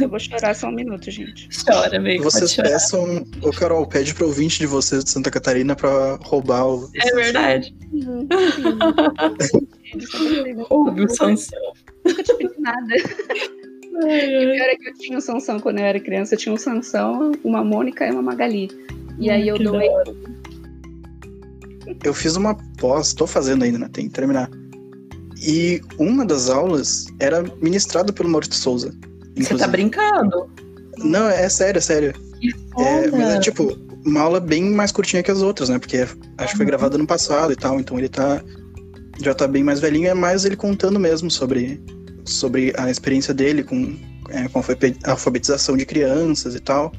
Eu 0.01 0.09
vou 0.09 0.19
chorar 0.19 0.55
só 0.55 0.69
um 0.69 0.73
minuto, 0.73 1.11
gente. 1.11 1.49
Chora, 1.64 1.97
amigo. 1.97 2.25
Vocês 2.25 2.55
peçam. 2.55 3.25
Ô, 3.43 3.51
Carol, 3.51 3.87
pede 3.87 4.14
pro 4.14 4.27
ouvinte 4.27 4.59
de 4.59 4.66
vocês 4.66 5.05
de 5.05 5.11
Santa 5.11 5.31
Catarina 5.31 5.75
pra 5.75 6.16
roubar 6.23 6.66
o. 6.66 6.90
É 6.95 7.14
verdade. 7.14 7.75
Ouve 10.69 11.05
o 11.05 11.09
Sansão. 11.09 11.73
Nunca 12.05 12.23
te 12.23 12.35
pedi 12.35 12.53
nada. 12.59 12.95
Ai, 14.05 14.35
o 14.35 14.38
ai. 14.38 14.53
pior 14.53 14.66
é 14.66 14.77
que 14.77 14.88
eu 14.88 14.95
tinha 14.95 15.19
um 15.19 15.21
Sansão 15.21 15.59
quando 15.59 15.79
eu 15.79 15.85
era 15.85 15.99
criança. 15.99 16.35
Eu 16.35 16.38
tinha 16.38 16.55
um 16.55 16.59
Sansão, 16.59 17.33
uma 17.43 17.64
Mônica 17.64 18.07
e 18.07 18.11
uma 18.11 18.23
Magali. 18.23 18.71
E 19.19 19.31
aí 19.31 19.49
eu 19.49 19.59
doei. 19.59 19.88
Eu 22.05 22.14
fiz 22.14 22.37
uma 22.37 22.57
pós, 22.79 23.12
tô 23.12 23.27
fazendo 23.27 23.64
ainda, 23.64 23.79
né? 23.79 23.88
Tem 23.93 24.07
que 24.07 24.12
terminar. 24.12 24.49
E 25.43 25.81
uma 25.99 26.25
das 26.25 26.51
aulas 26.51 27.07
era 27.19 27.43
ministrada 27.61 28.12
pelo 28.12 28.29
Maurício 28.29 28.55
Souza. 28.55 28.95
Você 29.40 29.57
tá 29.57 29.66
brincando? 29.66 30.50
Não, 30.98 31.29
é 31.29 31.48
sério, 31.48 31.79
é 31.79 31.83
sério. 31.83 32.12
Que 32.40 32.53
É, 32.83 33.11
mas 33.11 33.35
é 33.35 33.40
tipo, 33.40 33.76
uma 34.05 34.20
aula 34.20 34.40
bem 34.40 34.70
mais 34.70 34.92
curtinha 34.92 35.22
que 35.22 35.31
as 35.31 35.42
outras, 35.42 35.68
né? 35.68 35.79
Porque 35.79 35.98
acho 35.98 36.53
que 36.53 36.57
foi 36.57 36.66
gravada 36.66 36.96
no 36.96 37.07
passado 37.07 37.53
e 37.53 37.57
tal, 37.57 37.81
então 37.81 37.98
ele 37.98 38.09
tá. 38.09 38.42
Já 39.22 39.35
tá 39.35 39.46
bem 39.46 39.62
mais 39.62 39.81
velhinho, 39.81 40.09
é 40.09 40.14
mais 40.14 40.44
ele 40.46 40.57
contando 40.57 40.98
mesmo 40.98 41.31
sobre, 41.31 41.83
sobre 42.24 42.72
a 42.79 42.90
experiência 42.90 43.35
dele 43.35 43.62
com, 43.62 43.94
é, 44.31 44.48
com 44.48 44.59
a 44.59 44.61
alfabe- 44.61 44.96
alfabetização 45.05 45.76
de 45.76 45.85
crianças 45.85 46.55
e 46.55 46.61
tal. 46.61 46.90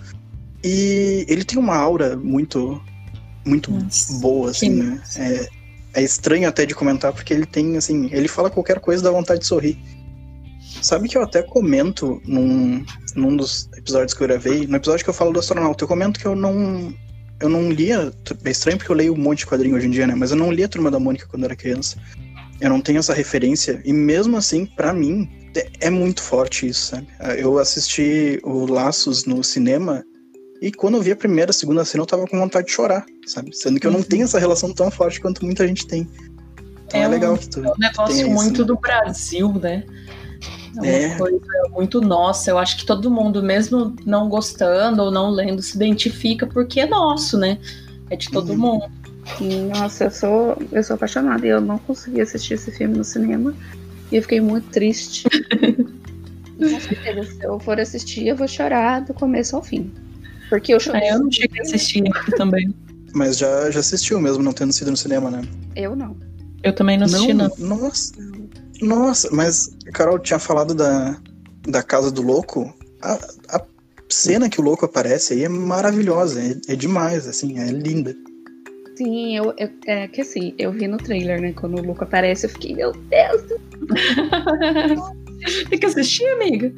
E 0.64 1.26
ele 1.28 1.44
tem 1.44 1.58
uma 1.58 1.76
aura 1.76 2.16
muito, 2.16 2.80
muito 3.44 3.72
Nossa, 3.72 4.14
boa, 4.20 4.52
assim, 4.52 4.70
né? 4.70 5.02
É, 5.16 5.50
é 5.96 6.04
estranho 6.04 6.48
até 6.48 6.64
de 6.64 6.76
comentar, 6.76 7.12
porque 7.12 7.34
ele 7.34 7.48
tem, 7.48 7.76
assim, 7.76 8.08
ele 8.12 8.28
fala 8.28 8.52
qualquer 8.52 8.80
coisa 8.80 9.04
dá 9.04 9.10
vontade 9.10 9.42
de 9.42 9.48
sorrir. 9.48 9.80
Sabe 10.82 11.08
que 11.08 11.18
eu 11.18 11.22
até 11.24 11.42
comento 11.44 12.22
num, 12.26 12.84
num 13.16 13.36
dos 13.38 13.70
episódios 13.78 14.14
que 14.14 14.24
eu 14.24 14.28
gravei, 14.28 14.66
no 14.68 14.76
episódio 14.78 15.04
que 15.04 15.10
eu 15.10 15.14
falo 15.14 15.32
do 15.32 15.40
astronauta, 15.40 15.84
eu 15.84 15.88
comento 15.88 16.20
que 16.20 16.26
eu 16.26 16.36
não. 16.36 16.94
Eu 17.40 17.50
não 17.50 17.72
lia. 17.72 18.12
É 18.46 18.50
estranho 18.52 18.78
porque 18.78 18.92
eu 18.92 18.96
leio 18.96 19.14
um 19.14 19.18
monte 19.18 19.40
de 19.40 19.48
quadrinho 19.48 19.76
hoje 19.76 19.88
em 19.88 19.92
dia, 19.92 20.06
né? 20.06 20.14
Mas 20.16 20.32
eu 20.32 20.38
não 20.38 20.52
lia 20.52 20.66
a 20.66 20.70
Turma 20.70 20.92
da 20.92 21.00
Mônica 21.00 21.26
quando 21.28 21.44
era 21.44 21.56
criança. 21.56 21.98
Eu 22.60 22.70
não 22.70 22.80
tenho 22.80 23.00
essa 23.00 23.14
referência. 23.14 23.82
E 23.84 23.92
mesmo 23.92 24.38
assim, 24.38 24.66
pra 24.68 24.94
mim, 24.94 25.28
é, 25.56 25.88
é 25.88 25.90
muito 25.90 26.22
forte 26.22 26.68
isso, 26.68 26.88
sabe? 26.92 27.08
Eu 27.38 27.58
assisti 27.58 28.40
o 28.44 28.68
Laços 28.72 29.26
no 29.26 29.44
cinema 29.44 30.04
e 30.62 30.72
quando 30.72 30.98
eu 30.98 31.02
vi 31.02 31.12
a 31.12 31.16
primeira, 31.16 31.52
segunda 31.52 31.84
cena, 31.84 32.04
eu 32.04 32.08
tava 32.08 32.28
com 32.28 32.38
vontade 32.38 32.68
de 32.68 32.74
chorar, 32.74 33.04
sabe? 33.26 33.52
Sendo 33.56 33.80
que 33.80 33.88
eu 33.88 33.92
não 33.92 33.98
Uhum. 34.02 34.06
tenho 34.06 34.24
essa 34.26 34.38
relação 34.38 34.72
tão 34.72 34.92
forte 34.92 35.20
quanto 35.20 35.44
muita 35.44 35.68
gente 35.68 35.88
tem. 35.88 36.08
Então 36.86 37.00
é, 37.02 37.04
É 37.06 37.08
um- 37.08 37.12
legal 37.12 37.36
que 37.36 37.50
tu. 37.50 37.66
É 37.66 37.70
um 37.72 37.74
negócio 37.80 38.16
Tem 38.16 38.22
isso, 38.28 38.30
muito 38.30 38.62
né? 38.62 38.68
do 38.68 38.76
Brasil, 38.76 39.52
né? 39.54 39.84
É 40.78 40.82
uma 40.82 40.88
É. 40.90 41.18
coisa 41.18 41.40
muito 41.76 42.02
nossa. 42.02 42.50
Eu 42.50 42.58
acho 42.58 42.78
que 42.78 42.86
todo 42.86 43.10
mundo, 43.12 43.42
mesmo 43.44 43.96
não 44.06 44.30
gostando 44.30 45.02
ou 45.04 45.12
não 45.12 45.30
lendo, 45.30 45.62
se 45.62 45.76
identifica 45.76 46.48
porque 46.48 46.80
é 46.80 46.86
nosso, 46.88 47.38
né? 47.38 47.58
É 48.10 48.16
de 48.16 48.30
todo 48.30 48.52
Uhum. 48.54 48.58
mundo. 48.58 48.86
Nossa, 49.70 50.06
eu 50.06 50.12
sou, 50.12 50.58
eu 50.72 50.84
sou 50.84 50.96
apaixonada 50.96 51.46
e 51.46 51.50
eu 51.50 51.62
não 51.62 51.78
consegui 51.78 52.22
assistir 52.22 52.56
esse 52.56 52.72
filme 52.72 52.98
no 52.98 53.04
cinema. 53.04 53.54
E 54.12 54.16
eu 54.18 54.22
fiquei 54.22 54.42
muito 54.42 54.68
triste. 54.70 55.24
Com 56.60 56.80
certeza, 56.80 57.24
se 57.24 57.44
eu 57.46 57.60
for 57.60 57.80
assistir, 57.80 58.28
eu 58.28 58.36
vou 58.36 58.48
chorar 58.48 59.02
do 59.02 59.14
começo 59.14 59.56
ao 59.56 59.64
fim. 59.64 59.92
Porque 60.50 60.74
eu 60.74 60.80
chorei. 60.80 61.02
É, 61.02 61.14
eu 61.14 61.20
não 61.20 61.32
cheguei 61.32 61.60
a 61.60 61.64
assistir 61.64 62.04
também. 62.38 62.74
Mas 63.14 63.38
já, 63.38 63.72
já 63.72 63.80
assistiu 63.80 64.20
mesmo, 64.22 64.44
não 64.44 64.54
tendo 64.54 64.72
sido 64.72 64.92
no 64.92 64.98
cinema, 64.98 65.32
né? 65.32 65.42
Eu 65.76 65.96
não. 65.96 66.16
Eu 66.64 66.74
também 66.74 66.98
não 66.98 67.06
assisti, 67.06 67.34
não. 67.34 67.50
Nossa. 67.58 68.14
Nossa, 68.82 69.30
mas 69.32 69.70
Carol 69.94 70.18
tinha 70.20 70.40
falado 70.40 70.74
da, 70.74 71.18
da 71.68 71.84
Casa 71.84 72.12
do 72.12 72.22
Louco. 72.22 72.74
A, 73.02 73.14
a 73.50 73.62
cena 74.10 74.50
que 74.50 74.60
o 74.60 74.64
louco 74.64 74.86
aparece 74.86 75.34
aí 75.34 75.44
é 75.44 75.50
maravilhosa, 75.50 76.42
é, 76.42 76.74
é 76.74 76.76
demais, 76.76 77.28
assim, 77.28 77.60
é 77.60 77.66
linda. 77.72 78.16
Sim, 78.98 79.36
eu, 79.38 79.54
eu- 79.58 79.70
é 79.88 80.08
que 80.08 80.22
assim, 80.22 80.54
eu 80.58 80.72
vi 80.72 80.88
no 80.88 80.98
trailer, 80.98 81.40
né? 81.42 81.54
Quando 81.54 81.80
o 81.80 81.82
Luca 81.86 82.04
aparece, 82.06 82.46
eu 82.46 82.50
fiquei, 82.50 82.76
meu 82.76 82.92
Deus. 82.92 83.42
Tem 85.70 85.80
que 85.80 85.86
assistir, 85.88 86.28
amiga. 86.34 86.72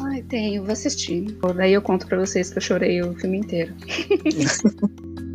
Ai, 0.00 0.22
tenho, 0.22 0.62
vou 0.64 0.72
assistir. 0.72 1.26
Daí 1.56 1.72
eu 1.74 1.82
conto 1.82 2.08
pra 2.08 2.18
vocês 2.18 2.50
que 2.50 2.58
eu 2.58 2.62
chorei 2.62 3.00
o 3.02 3.14
filme 3.14 3.38
inteiro. 3.38 3.72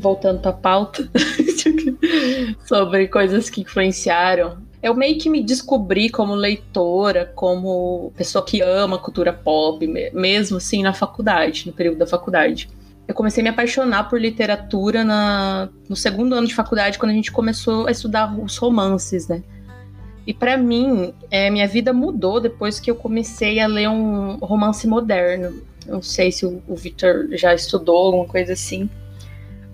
Voltando 0.00 0.40
pra 0.40 0.52
pauta 0.52 1.06
sobre 2.66 3.06
coisas 3.08 3.50
que 3.50 3.60
influenciaram. 3.60 4.58
Eu 4.82 4.94
meio 4.94 5.18
que 5.18 5.28
me 5.28 5.42
descobri 5.42 6.08
como 6.08 6.34
leitora, 6.34 7.30
como 7.34 8.12
pessoa 8.16 8.42
que 8.44 8.62
ama 8.62 8.98
cultura 8.98 9.30
pop, 9.32 9.86
me- 9.86 10.10
mesmo 10.12 10.56
assim 10.56 10.82
na 10.82 10.94
faculdade, 10.94 11.66
no 11.66 11.72
período 11.72 11.98
da 11.98 12.06
faculdade. 12.06 12.68
Eu 13.06 13.14
comecei 13.14 13.42
a 13.42 13.44
me 13.44 13.50
apaixonar 13.50 14.08
por 14.08 14.18
literatura 14.18 15.04
na- 15.04 15.68
no 15.88 15.94
segundo 15.96 16.34
ano 16.34 16.46
de 16.46 16.54
faculdade, 16.54 16.98
quando 16.98 17.10
a 17.10 17.14
gente 17.14 17.30
começou 17.30 17.86
a 17.86 17.90
estudar 17.90 18.34
os 18.38 18.56
romances, 18.56 19.28
né? 19.28 19.42
E 20.26 20.32
pra 20.32 20.56
mim, 20.56 21.12
é, 21.30 21.50
minha 21.50 21.66
vida 21.68 21.92
mudou 21.92 22.40
depois 22.40 22.78
que 22.80 22.90
eu 22.90 22.94
comecei 22.94 23.58
a 23.60 23.66
ler 23.66 23.88
um 23.88 24.36
romance 24.36 24.86
moderno. 24.86 25.60
Não 25.86 26.00
sei 26.00 26.30
se 26.30 26.46
o, 26.46 26.62
o 26.68 26.74
Victor 26.76 27.28
já 27.32 27.52
estudou 27.52 27.96
alguma 27.96 28.26
coisa 28.26 28.52
assim. 28.54 28.88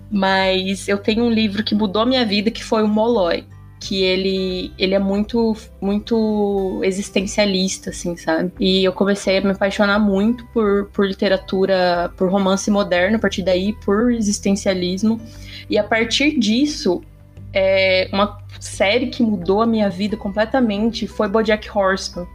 Mas 0.09 0.87
eu 0.87 0.97
tenho 0.97 1.23
um 1.25 1.29
livro 1.29 1.63
que 1.63 1.75
mudou 1.75 2.05
minha 2.05 2.25
vida, 2.25 2.49
que 2.49 2.63
foi 2.63 2.83
o 2.83 2.87
Molloy. 2.87 3.45
Que 3.79 4.01
ele, 4.01 4.73
ele 4.77 4.95
é 4.95 4.99
muito, 4.99 5.55
muito 5.79 6.81
existencialista, 6.83 7.91
assim, 7.91 8.17
sabe? 8.17 8.51
E 8.59 8.83
eu 8.83 8.91
comecei 8.91 9.37
a 9.37 9.41
me 9.41 9.51
apaixonar 9.51 9.99
muito 9.99 10.43
por, 10.47 10.85
por 10.91 11.05
literatura, 11.05 12.11
por 12.17 12.31
romance 12.31 12.71
moderno, 12.71 13.17
a 13.17 13.19
partir 13.19 13.43
daí, 13.43 13.73
por 13.85 14.11
existencialismo. 14.11 15.21
E 15.69 15.77
a 15.77 15.83
partir 15.83 16.39
disso, 16.39 17.03
é, 17.53 18.09
uma 18.11 18.39
série 18.59 19.07
que 19.07 19.21
mudou 19.21 19.61
a 19.61 19.67
minha 19.67 19.89
vida 19.89 20.17
completamente 20.17 21.05
foi 21.05 21.27
BoJack 21.27 21.69
Horseman. 21.69 22.27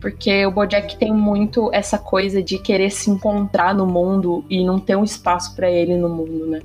Porque 0.00 0.46
o 0.46 0.50
BoJack 0.50 0.96
tem 0.96 1.12
muito 1.12 1.68
essa 1.74 1.98
coisa 1.98 2.42
de 2.42 2.58
querer 2.58 2.90
se 2.90 3.10
encontrar 3.10 3.74
no 3.74 3.86
mundo 3.86 4.44
e 4.48 4.64
não 4.64 4.80
ter 4.80 4.96
um 4.96 5.04
espaço 5.04 5.54
pra 5.54 5.70
ele 5.70 5.94
no 5.96 6.08
mundo, 6.08 6.46
né? 6.46 6.60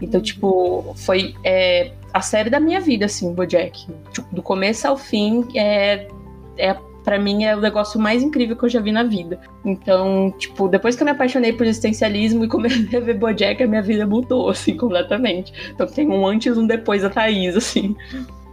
Então, 0.00 0.20
tipo, 0.20 0.94
foi 0.96 1.34
é, 1.44 1.92
a 2.12 2.20
série 2.20 2.50
da 2.50 2.58
minha 2.60 2.80
vida, 2.80 3.06
assim, 3.06 3.28
o 3.28 3.32
BoJack. 3.32 3.86
Tipo, 4.12 4.34
do 4.34 4.42
começo 4.42 4.86
ao 4.88 4.96
fim, 4.96 5.46
é, 5.54 6.08
é 6.56 6.76
para 7.04 7.18
mim 7.18 7.44
é 7.44 7.56
o 7.56 7.60
negócio 7.60 7.98
mais 7.98 8.22
incrível 8.22 8.56
que 8.56 8.64
eu 8.64 8.68
já 8.68 8.80
vi 8.80 8.92
na 8.92 9.02
vida. 9.02 9.40
Então, 9.64 10.32
tipo, 10.38 10.68
depois 10.68 10.96
que 10.96 11.02
eu 11.02 11.06
me 11.06 11.10
apaixonei 11.10 11.52
por 11.52 11.66
existencialismo 11.66 12.44
e 12.44 12.48
comecei 12.48 12.98
a 12.98 13.00
ver 13.00 13.14
BoJack, 13.14 13.62
a 13.62 13.66
minha 13.66 13.82
vida 13.82 14.06
mudou, 14.06 14.48
assim, 14.50 14.76
completamente. 14.76 15.52
Então 15.70 15.86
tem 15.86 16.08
um 16.08 16.26
antes 16.26 16.54
e 16.54 16.58
um 16.58 16.66
depois 16.66 17.02
da 17.02 17.10
Thaís, 17.10 17.56
assim. 17.56 17.96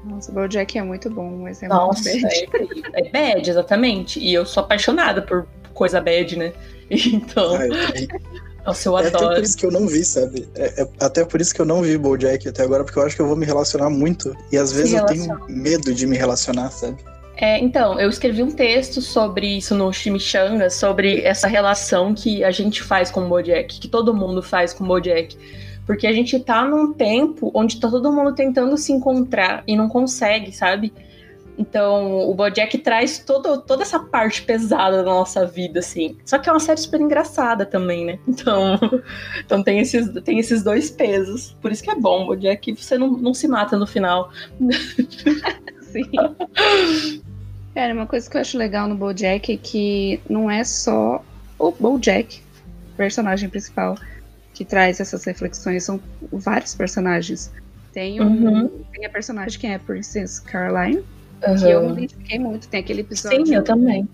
Nossa, 0.05 0.31
o 0.31 0.33
BoJack 0.33 0.77
é 0.77 0.83
muito 0.83 1.09
bom, 1.09 1.39
mas 1.43 1.61
é 1.61 1.67
Nossa, 1.67 2.09
muito 2.09 2.23
bad. 2.23 2.89
é, 2.93 3.01
é 3.01 3.09
bad, 3.09 3.49
exatamente. 3.49 4.19
E 4.19 4.33
eu 4.33 4.45
sou 4.45 4.63
apaixonada 4.63 5.21
por 5.21 5.45
coisa 5.73 5.99
bad, 6.01 6.37
né? 6.37 6.53
Então, 6.89 7.55
Ah, 7.55 7.65
eu 7.67 7.87
também. 7.87 8.07
Nossa, 8.67 8.89
eu 8.89 8.97
É 8.97 9.07
até 9.07 9.17
adoro. 9.17 9.35
por 9.35 9.43
isso 9.43 9.57
que 9.57 9.65
eu 9.65 9.71
não 9.71 9.87
vi, 9.87 10.03
sabe? 10.03 10.47
É, 10.55 10.81
é 10.81 10.87
até 10.99 11.23
por 11.25 11.39
isso 11.41 11.53
que 11.53 11.61
eu 11.61 11.65
não 11.65 11.81
vi 11.81 11.97
BoJack 11.97 12.49
até 12.49 12.63
agora, 12.63 12.83
porque 12.83 12.99
eu 12.99 13.03
acho 13.03 13.15
que 13.15 13.21
eu 13.21 13.27
vou 13.27 13.35
me 13.35 13.45
relacionar 13.45 13.89
muito. 13.89 14.35
E 14.51 14.57
às 14.57 14.71
vezes 14.71 14.93
eu 14.93 15.05
tenho 15.05 15.39
medo 15.47 15.93
de 15.93 16.05
me 16.05 16.17
relacionar, 16.17 16.69
sabe? 16.71 16.97
É, 17.37 17.59
então, 17.59 17.99
eu 17.99 18.09
escrevi 18.09 18.41
um 18.41 18.51
texto 18.51 18.99
sobre 18.99 19.57
isso 19.57 19.75
no 19.75 19.93
Chimichanga, 19.93 20.69
sobre 20.69 21.21
essa 21.21 21.47
relação 21.47 22.13
que 22.13 22.43
a 22.43 22.49
gente 22.51 22.81
faz 22.81 23.11
com 23.11 23.25
o 23.25 23.29
Bojack, 23.29 23.79
que 23.79 23.87
todo 23.87 24.13
mundo 24.13 24.41
faz 24.41 24.73
com 24.73 24.83
o 24.83 24.87
Bojack. 24.87 25.37
Porque 25.85 26.05
a 26.07 26.11
gente 26.11 26.37
tá 26.39 26.65
num 26.65 26.93
tempo 26.93 27.51
onde 27.53 27.79
tá 27.79 27.89
todo 27.89 28.11
mundo 28.11 28.33
tentando 28.33 28.75
se 28.77 28.91
encontrar 28.91 29.63
e 29.65 29.77
não 29.77 29.87
consegue, 29.87 30.51
sabe? 30.51 30.91
Então, 31.57 32.29
o 32.29 32.35
Bojack 32.35 32.77
traz 32.77 33.17
todo, 33.17 33.61
toda 33.61 33.81
essa 33.81 33.99
parte 33.99 34.43
pesada 34.43 34.97
da 34.97 35.03
nossa 35.03 35.45
vida, 35.45 35.79
assim. 35.79 36.15
Só 36.23 36.37
que 36.37 36.47
é 36.47 36.51
uma 36.51 36.59
série 36.59 36.79
super 36.79 37.01
engraçada 37.01 37.65
também, 37.65 38.05
né? 38.05 38.19
Então, 38.27 38.79
então 39.43 39.63
tem, 39.63 39.79
esses, 39.79 40.07
tem 40.23 40.37
esses 40.37 40.63
dois 40.63 40.91
pesos. 40.91 41.55
Por 41.59 41.71
isso 41.71 41.83
que 41.83 41.89
é 41.89 41.95
bom, 41.95 42.23
o 42.23 42.27
Bojack, 42.27 42.73
você 42.75 42.97
não, 42.97 43.09
não 43.09 43.33
se 43.33 43.47
mata 43.47 43.75
no 43.75 43.87
final. 43.87 44.31
Sim. 45.81 46.11
Cara, 47.73 47.93
uma 47.93 48.07
coisa 48.07 48.29
que 48.29 48.35
eu 48.35 48.41
acho 48.41 48.57
legal 48.57 48.87
no 48.87 48.95
BoJack 48.95 49.53
é 49.53 49.57
que 49.57 50.19
não 50.27 50.49
é 50.49 50.63
só 50.63 51.23
o 51.59 51.71
BoJack, 51.71 52.41
personagem 52.95 53.49
principal, 53.49 53.95
que 54.53 54.65
traz 54.65 54.99
essas 54.99 55.23
reflexões, 55.23 55.83
são 55.83 55.99
vários 56.31 56.73
personagens. 56.73 57.51
Tem, 57.93 58.19
um, 58.19 58.25
uhum. 58.25 58.83
tem 58.91 59.05
a 59.05 59.09
personagem 59.11 59.59
que 59.59 59.67
é 59.67 59.75
a 59.75 59.79
Princess 59.79 60.39
Caroline, 60.39 61.03
uhum. 61.45 61.55
que 61.55 61.65
eu 61.65 61.83
me 61.83 61.91
identifiquei 61.93 62.39
muito. 62.39 62.67
Tem 62.67 62.79
aquele 62.79 63.01
episódio. 63.01 63.45
Sim, 63.45 63.55
eu 63.55 63.63
também. 63.63 64.07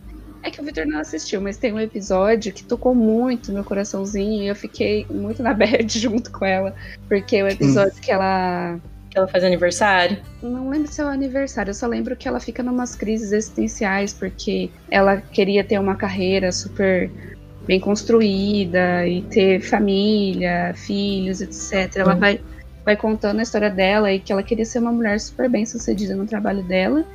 É 0.44 0.52
que 0.52 0.60
o 0.60 0.64
Victor 0.64 0.86
não 0.86 1.00
assistiu, 1.00 1.40
mas 1.40 1.56
tem 1.56 1.72
um 1.72 1.80
episódio 1.80 2.52
que 2.52 2.66
tocou 2.66 2.94
muito 2.94 3.48
no 3.48 3.56
meu 3.56 3.64
coraçãozinho 3.64 4.44
e 4.44 4.48
eu 4.48 4.56
fiquei 4.56 5.06
muito 5.10 5.42
na 5.42 5.54
bad 5.56 5.88
junto 5.98 6.32
com 6.32 6.46
ela. 6.46 6.76
Porque 7.08 7.42
o 7.42 7.48
episódio 7.48 7.94
hum. 7.94 8.02
que 8.02 8.12
ela. 8.12 8.80
Que 9.10 9.18
ela 9.18 9.28
faz 9.28 9.44
aniversário? 9.44 10.18
Não 10.42 10.70
lembro 10.70 10.92
se 10.92 11.00
é 11.00 11.06
o 11.06 11.08
aniversário, 11.08 11.70
eu 11.70 11.76
só 11.76 11.86
lembro 11.86 12.16
que 12.16 12.28
ela 12.28 12.40
fica 12.40 12.64
numas 12.64 12.96
crises 12.96 13.32
existenciais, 13.32 14.12
porque 14.12 14.72
ela 14.90 15.18
queria 15.18 15.64
ter 15.64 15.80
uma 15.80 15.96
carreira 15.96 16.52
super 16.52 17.12
bem 17.66 17.80
construída 17.80 19.08
e 19.08 19.22
ter 19.22 19.62
família, 19.62 20.74
filhos, 20.76 21.42
etc. 21.42 21.96
Ela 21.96 22.16
hum. 22.16 22.20
vai, 22.20 22.42
vai 22.86 22.96
contando 22.96 23.40
a 23.40 23.44
história 23.44 23.70
dela 23.70 24.12
e 24.12 24.20
que 24.20 24.32
ela 24.32 24.44
queria 24.44 24.66
ser 24.66 24.80
uma 24.80 24.92
mulher 24.92 25.20
super 25.20 25.50
bem 25.50 25.66
sucedida 25.66 26.16
no 26.16 26.26
trabalho 26.26 26.64
dela 26.64 27.06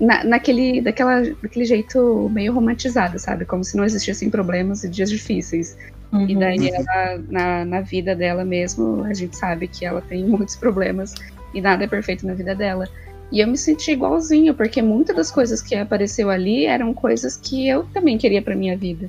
na, 0.00 0.24
naquele, 0.24 0.80
daquela, 0.80 1.22
daquele 1.42 1.64
jeito 1.64 2.28
meio 2.32 2.52
romantizado, 2.52 3.18
sabe? 3.18 3.44
Como 3.44 3.62
se 3.62 3.76
não 3.76 3.84
existissem 3.84 4.30
problemas 4.30 4.84
e 4.84 4.88
dias 4.88 5.10
difíceis. 5.10 5.76
Uhum. 6.12 6.28
E 6.28 6.36
daí 6.36 6.68
ela, 6.68 7.18
na, 7.28 7.64
na 7.64 7.80
vida 7.80 8.14
dela 8.14 8.44
mesmo, 8.44 9.04
a 9.04 9.14
gente 9.14 9.36
sabe 9.36 9.68
que 9.68 9.84
ela 9.84 10.00
tem 10.00 10.24
muitos 10.26 10.56
problemas 10.56 11.14
e 11.52 11.60
nada 11.60 11.84
é 11.84 11.86
perfeito 11.86 12.26
na 12.26 12.34
vida 12.34 12.54
dela. 12.54 12.88
E 13.32 13.40
eu 13.40 13.48
me 13.48 13.56
senti 13.56 13.92
igualzinho, 13.92 14.54
porque 14.54 14.82
muitas 14.82 15.16
das 15.16 15.30
coisas 15.30 15.62
que 15.62 15.74
apareceu 15.74 16.30
ali 16.30 16.66
eram 16.66 16.92
coisas 16.92 17.36
que 17.36 17.66
eu 17.68 17.84
também 17.84 18.18
queria 18.18 18.42
para 18.42 18.54
minha 18.54 18.76
vida. 18.76 19.08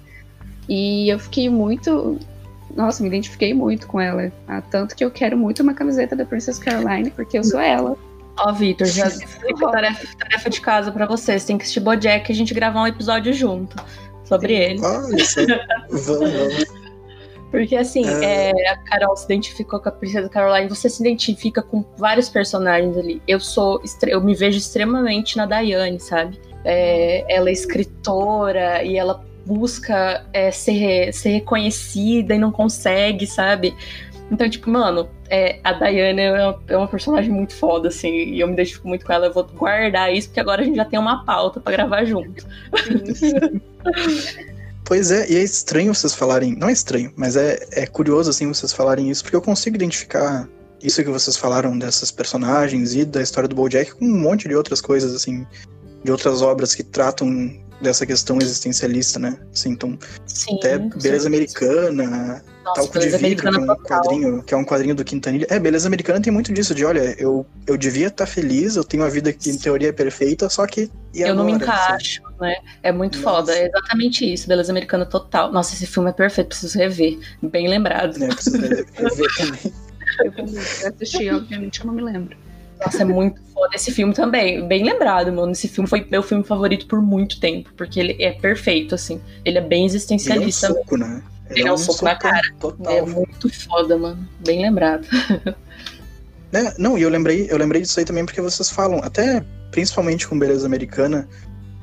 E 0.68 1.10
eu 1.10 1.20
fiquei 1.20 1.50
muito. 1.50 2.18
Nossa, 2.76 3.02
me 3.02 3.08
identifiquei 3.08 3.54
muito 3.54 3.88
com 3.88 4.02
ela. 4.02 4.32
Ah, 4.48 4.62
tanto 4.62 4.96
que 4.96 5.04
eu 5.04 5.10
quero 5.10 5.38
muito 5.38 5.64
uma 5.64 5.74
camiseta 5.74 6.16
da 6.16 6.26
Princess 6.26 6.60
Caroline, 6.60 7.10
porque 7.10 7.38
eu 7.38 7.44
sou 7.44 7.60
ela. 7.60 7.98
Ó, 8.38 8.50
oh, 8.50 8.54
Vitor, 8.54 8.86
já 8.86 9.10
tarefa, 9.72 10.18
tarefa 10.18 10.50
de 10.50 10.60
casa 10.60 10.92
para 10.92 11.06
vocês. 11.06 11.46
Tem 11.46 11.58
que 11.58 11.64
assistir 11.64 11.80
Bojack 11.80 12.30
e 12.30 12.34
a 12.34 12.36
gente 12.36 12.54
gravar 12.54 12.82
um 12.82 12.88
episódio 12.88 13.32
junto 13.34 13.78
sobre 14.26 14.54
ele. 14.54 14.82
Ah, 14.84 15.04
isso. 15.16 15.40
vamos, 15.90 16.32
vamos. 16.32 16.86
Porque 17.50 17.78
assim, 17.78 18.06
é... 18.06 18.52
É, 18.52 18.70
a 18.70 18.78
Carol 18.80 19.16
se 19.16 19.24
identificou 19.24 19.80
com 19.80 19.88
a 19.88 19.92
Princesa 19.94 20.28
Caroline, 20.28 20.68
você 20.68 20.90
se 20.90 21.02
identifica 21.02 21.62
com 21.62 21.86
vários 21.98 22.28
personagens 22.28 22.98
ali. 22.98 23.22
Eu 23.26 23.40
sou, 23.40 23.82
eu 24.06 24.22
me 24.22 24.36
vejo 24.36 24.58
extremamente 24.58 25.38
na 25.38 25.46
Daiane, 25.46 25.98
sabe? 25.98 26.38
É, 26.66 27.24
ela 27.34 27.48
é 27.48 27.54
escritora 27.54 28.84
e 28.84 28.98
ela 28.98 29.24
busca 29.46 30.26
é, 30.34 30.52
ser, 30.52 31.14
ser 31.14 31.30
reconhecida 31.30 32.36
e 32.36 32.38
não 32.38 32.52
consegue, 32.52 33.28
sabe? 33.28 33.76
Então, 34.32 34.50
tipo, 34.50 34.70
mano, 34.70 35.08
é, 35.30 35.60
a 35.64 35.74
Diana 35.74 36.22
é 36.22 36.32
uma, 36.32 36.64
é 36.68 36.78
uma, 36.78 36.88
personagem 36.88 37.32
muito 37.32 37.54
foda, 37.54 37.90
assim, 37.90 38.10
e 38.10 38.40
eu 38.40 38.48
me 38.48 38.54
identifico 38.54 38.88
muito 38.88 39.06
com 39.06 39.14
ela. 39.14 39.28
Eu 39.28 39.34
vou 39.34 39.44
guardar 39.44 40.12
isso, 40.14 40.30
porque 40.30 40.40
agora 40.40 40.62
a 40.62 40.66
gente 40.66 40.76
já 40.76 40.86
tem 40.86 40.98
uma 40.98 41.24
pauta 41.24 41.60
para 41.60 41.78
gravar 41.78 42.06
junto. 42.06 42.46
Pois 44.88 45.10
é, 45.10 45.28
e 45.28 45.36
é 45.36 45.44
estranho 45.44 45.96
vocês 45.96 46.14
falarem. 46.14 46.56
Não 46.56 46.70
é 46.70 46.72
estranho, 46.72 47.12
mas 47.16 47.36
é, 47.36 47.58
é 47.72 47.88
curioso, 47.88 48.30
assim, 48.30 48.48
vocês 48.48 48.72
falarem 48.72 49.10
isso, 49.10 49.24
porque 49.24 49.36
eu 49.36 49.42
consigo 49.42 49.76
identificar 49.76 50.48
isso 50.82 51.04
que 51.04 51.10
vocês 51.10 51.36
falaram 51.36 51.78
dessas 51.78 52.12
personagens 52.12 52.94
e 52.94 53.04
da 53.04 53.20
história 53.20 53.50
do 53.50 53.56
Bojack 53.56 53.96
com 53.96 54.06
um 54.06 54.20
monte 54.20 54.48
de 54.48 54.56
outras 54.56 54.80
coisas, 54.82 55.16
assim, 55.16 55.46
de 56.04 56.12
outras 56.12 56.44
obras 56.44 56.76
que 56.76 56.84
tratam 56.84 57.60
dessa 57.82 58.06
questão 58.06 58.38
existencialista, 58.42 59.20
né? 59.20 59.38
Assim, 59.54 59.70
então, 59.70 59.98
Sim, 60.26 60.58
até 60.58 60.78
Beleza 60.78 61.28
Americana, 61.28 62.44
nossa, 62.64 62.82
Talco 62.82 63.00
de 63.00 63.10
Vidro, 63.10 63.52
que 63.52 63.58
é 63.58 63.62
um 63.62 63.76
quadrinho, 63.76 64.44
que 64.44 64.54
é 64.54 64.58
um 64.58 64.66
quadrinho 64.66 64.96
do 64.96 65.04
Quintanilha. 65.04 65.46
É, 65.50 65.60
beleza 65.60 65.88
americana 65.88 66.22
tem 66.22 66.34
muito 66.34 66.52
disso, 66.54 66.74
de 66.74 66.84
olha, 66.84 67.16
eu, 67.20 67.46
eu 67.68 67.78
devia 67.78 68.08
estar 68.08 68.26
tá 68.26 68.32
feliz, 68.32 68.76
eu 68.76 68.84
tenho 68.84 69.04
uma 69.04 69.10
vida 69.10 69.32
que 69.32 69.50
em 69.50 69.58
teoria 69.58 69.90
é 69.90 69.92
perfeita, 69.92 70.50
só 70.50 70.66
que. 70.66 70.90
eu 71.14 71.28
agora, 71.28 71.36
não 71.36 71.46
me 71.46 71.52
encaixo, 71.54 72.22
assim? 72.26 72.36
né? 72.42 72.56
É 72.82 72.92
muito 72.92 73.20
Nossa. 73.20 73.38
foda. 73.38 73.56
É 73.56 73.68
exatamente 73.68 74.34
isso, 74.34 74.48
beleza 74.48 74.72
americana 74.72 75.06
total. 75.06 75.52
Nossa, 75.52 75.76
esse 75.76 75.86
filme 75.86 76.10
é 76.10 76.14
perfeito, 76.14 76.48
preciso 76.48 76.78
rever. 76.78 77.20
Bem 77.42 77.68
lembrado. 77.68 78.24
É, 78.24 78.28
preciso 78.28 78.58
rever, 78.58 78.86
também. 79.38 79.74
Eu 80.82 80.90
assisti, 80.90 81.30
obviamente, 81.30 81.82
eu 81.82 81.88
não 81.88 81.94
me 81.94 82.02
lembro. 82.02 82.45
Nossa, 82.86 83.02
é 83.02 83.06
muito 83.06 83.42
foda 83.54 83.76
esse 83.76 83.92
filme 83.92 84.14
também. 84.14 84.68
Bem 84.68 84.84
lembrado, 84.84 85.32
mano. 85.32 85.52
Esse 85.52 85.68
filme 85.68 85.90
foi 85.90 86.06
meu 86.10 86.22
filme 86.22 86.44
favorito 86.44 86.86
por 86.88 87.02
muito 87.02 87.40
tempo, 87.40 87.72
porque 87.76 88.00
ele 88.00 88.24
é 88.24 88.32
perfeito, 88.32 88.96
assim. 88.96 89.22
Ele 89.44 89.58
é 89.58 89.62
bem 89.62 89.86
existencialista. 89.86 90.68
Ele 90.68 90.76
é 90.76 90.80
um 90.80 90.84
soco, 90.84 90.98
né? 90.98 91.24
Ele, 91.50 91.60
ele 91.60 91.70
é 91.70 91.74
um 91.74 91.78
soco 91.78 92.06
na 92.06 92.16
cara. 92.16 92.54
Total. 92.60 92.94
É 92.94 93.02
muito 93.02 93.50
foda, 93.64 93.98
mano. 93.98 94.28
Bem 94.40 94.62
lembrado. 94.62 95.08
É, 96.54 96.74
não, 96.78 96.98
e 96.98 97.02
eu 97.02 97.10
lembrei, 97.10 97.48
eu 97.50 97.58
lembrei 97.58 97.82
disso 97.82 98.00
aí 98.00 98.06
também 98.06 98.24
porque 98.24 98.40
vocês 98.40 98.70
falam, 98.70 99.02
até 99.04 99.44
principalmente 99.72 100.26
com 100.26 100.40
Beleza 100.40 100.66
Americana, 100.66 101.28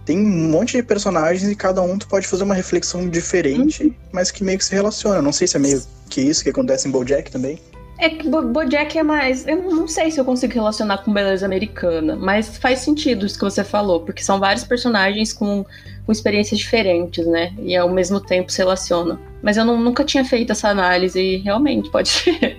tem 0.04 0.18
um 0.18 0.50
monte 0.50 0.78
de 0.78 0.82
personagens 0.82 1.50
e 1.50 1.54
cada 1.54 1.82
um 1.82 1.98
tu 1.98 2.08
pode 2.08 2.26
fazer 2.26 2.42
uma 2.42 2.54
reflexão 2.54 3.06
diferente, 3.08 3.84
uhum. 3.84 3.94
mas 4.10 4.30
que 4.30 4.42
meio 4.42 4.56
que 4.56 4.64
se 4.64 4.74
relaciona. 4.74 5.20
Não 5.20 5.32
sei 5.32 5.46
se 5.46 5.56
é 5.56 5.60
meio 5.60 5.82
que 6.08 6.22
isso 6.22 6.42
que 6.42 6.48
acontece 6.48 6.88
em 6.88 6.90
BoJack 6.90 7.30
também. 7.30 7.58
É 8.02 8.10
que 8.10 8.28
Bojack 8.28 8.98
é 8.98 9.02
mais. 9.04 9.46
Eu 9.46 9.62
não 9.62 9.86
sei 9.86 10.10
se 10.10 10.18
eu 10.18 10.24
consigo 10.24 10.52
relacionar 10.52 10.98
com 10.98 11.12
beleza 11.12 11.46
americana, 11.46 12.16
mas 12.16 12.56
faz 12.56 12.80
sentido 12.80 13.24
isso 13.24 13.38
que 13.38 13.44
você 13.44 13.62
falou, 13.62 14.00
porque 14.00 14.24
são 14.24 14.40
vários 14.40 14.64
personagens 14.64 15.32
com, 15.32 15.64
com 16.04 16.10
experiências 16.10 16.58
diferentes, 16.58 17.24
né? 17.24 17.54
E 17.60 17.76
ao 17.76 17.88
mesmo 17.88 18.20
tempo 18.20 18.50
se 18.50 18.58
relacionam. 18.58 19.20
Mas 19.40 19.56
eu 19.56 19.64
não, 19.64 19.80
nunca 19.80 20.02
tinha 20.02 20.24
feito 20.24 20.50
essa 20.50 20.68
análise 20.68 21.20
e 21.20 21.36
realmente 21.36 21.92
pode 21.92 22.08
ser. 22.10 22.58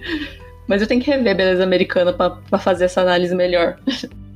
Mas 0.66 0.82
eu 0.82 0.88
tenho 0.88 1.02
que 1.02 1.12
rever 1.12 1.36
beleza 1.36 1.62
americana 1.62 2.14
para 2.14 2.60
fazer 2.60 2.86
essa 2.86 3.02
análise 3.02 3.36
melhor. 3.36 3.78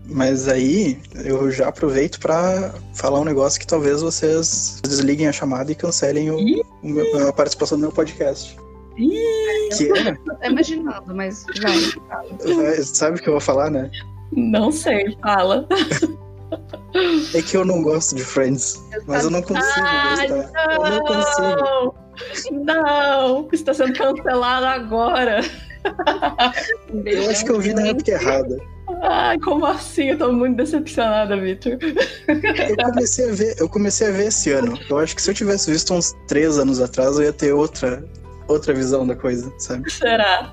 Mas 0.09 0.49
aí 0.49 0.99
eu 1.23 1.49
já 1.49 1.69
aproveito 1.69 2.19
para 2.19 2.73
falar 2.93 3.21
um 3.21 3.25
negócio 3.25 3.57
que 3.57 3.67
talvez 3.67 4.01
vocês 4.01 4.81
desliguem 4.83 5.29
a 5.29 5.31
chamada 5.31 5.71
e 5.71 5.75
cancelem 5.75 6.31
o, 6.31 6.37
o, 6.83 7.27
a 7.29 7.31
participação 7.31 7.77
do 7.77 7.83
meu 7.83 7.93
podcast. 7.93 8.57
Que 8.97 9.91
é? 9.91 10.13
Tô 10.13 10.45
imaginando, 10.45 11.15
mas 11.15 11.45
vai. 11.61 11.77
Sabe 12.83 13.19
o 13.19 13.21
que 13.21 13.29
eu 13.29 13.33
vou 13.33 13.41
falar, 13.41 13.69
né? 13.69 13.89
Não 14.31 14.71
sei, 14.71 15.15
fala. 15.21 15.67
É 17.33 17.41
que 17.41 17.55
eu 17.55 17.63
não 17.63 17.83
gosto 17.83 18.15
de 18.15 18.23
Friends, 18.23 18.81
mas 19.05 19.23
eu 19.23 19.29
não 19.29 19.41
consigo 19.41 19.85
Ai, 19.85 20.27
gostar. 20.27 20.67
Não, 20.67 20.85
eu 20.85 20.91
não 20.91 21.03
consigo. 21.03 21.95
Não, 22.51 23.49
está 23.51 23.73
sendo 23.73 23.93
cancelado 23.93 24.65
agora. 24.65 25.41
Eu 27.05 27.29
acho 27.29 27.45
que 27.45 27.51
eu 27.51 27.59
vi 27.59 27.73
na 27.73 27.87
época 27.87 28.11
errada. 28.11 28.57
Ai, 29.03 29.37
como 29.39 29.65
assim? 29.65 30.05
Eu 30.11 30.17
tô 30.17 30.31
muito 30.31 30.55
decepcionada, 30.55 31.37
Victor. 31.37 31.77
Eu 32.27 32.77
comecei 32.77 33.29
a 33.29 33.33
ver, 33.33 33.55
eu 33.59 33.69
comecei 33.69 34.07
a 34.07 34.11
ver 34.11 34.27
esse 34.27 34.51
ano. 34.51 34.79
Eu 34.89 34.97
acho 34.97 35.15
que 35.15 35.21
se 35.21 35.29
eu 35.29 35.35
tivesse 35.35 35.69
visto 35.69 35.93
uns 35.93 36.15
três 36.27 36.57
anos 36.57 36.79
atrás, 36.81 37.17
eu 37.17 37.23
ia 37.23 37.33
ter 37.33 37.53
outra, 37.53 38.03
outra 38.47 38.73
visão 38.73 39.05
da 39.05 39.15
coisa, 39.15 39.53
sabe? 39.57 39.89
Será? 39.91 40.49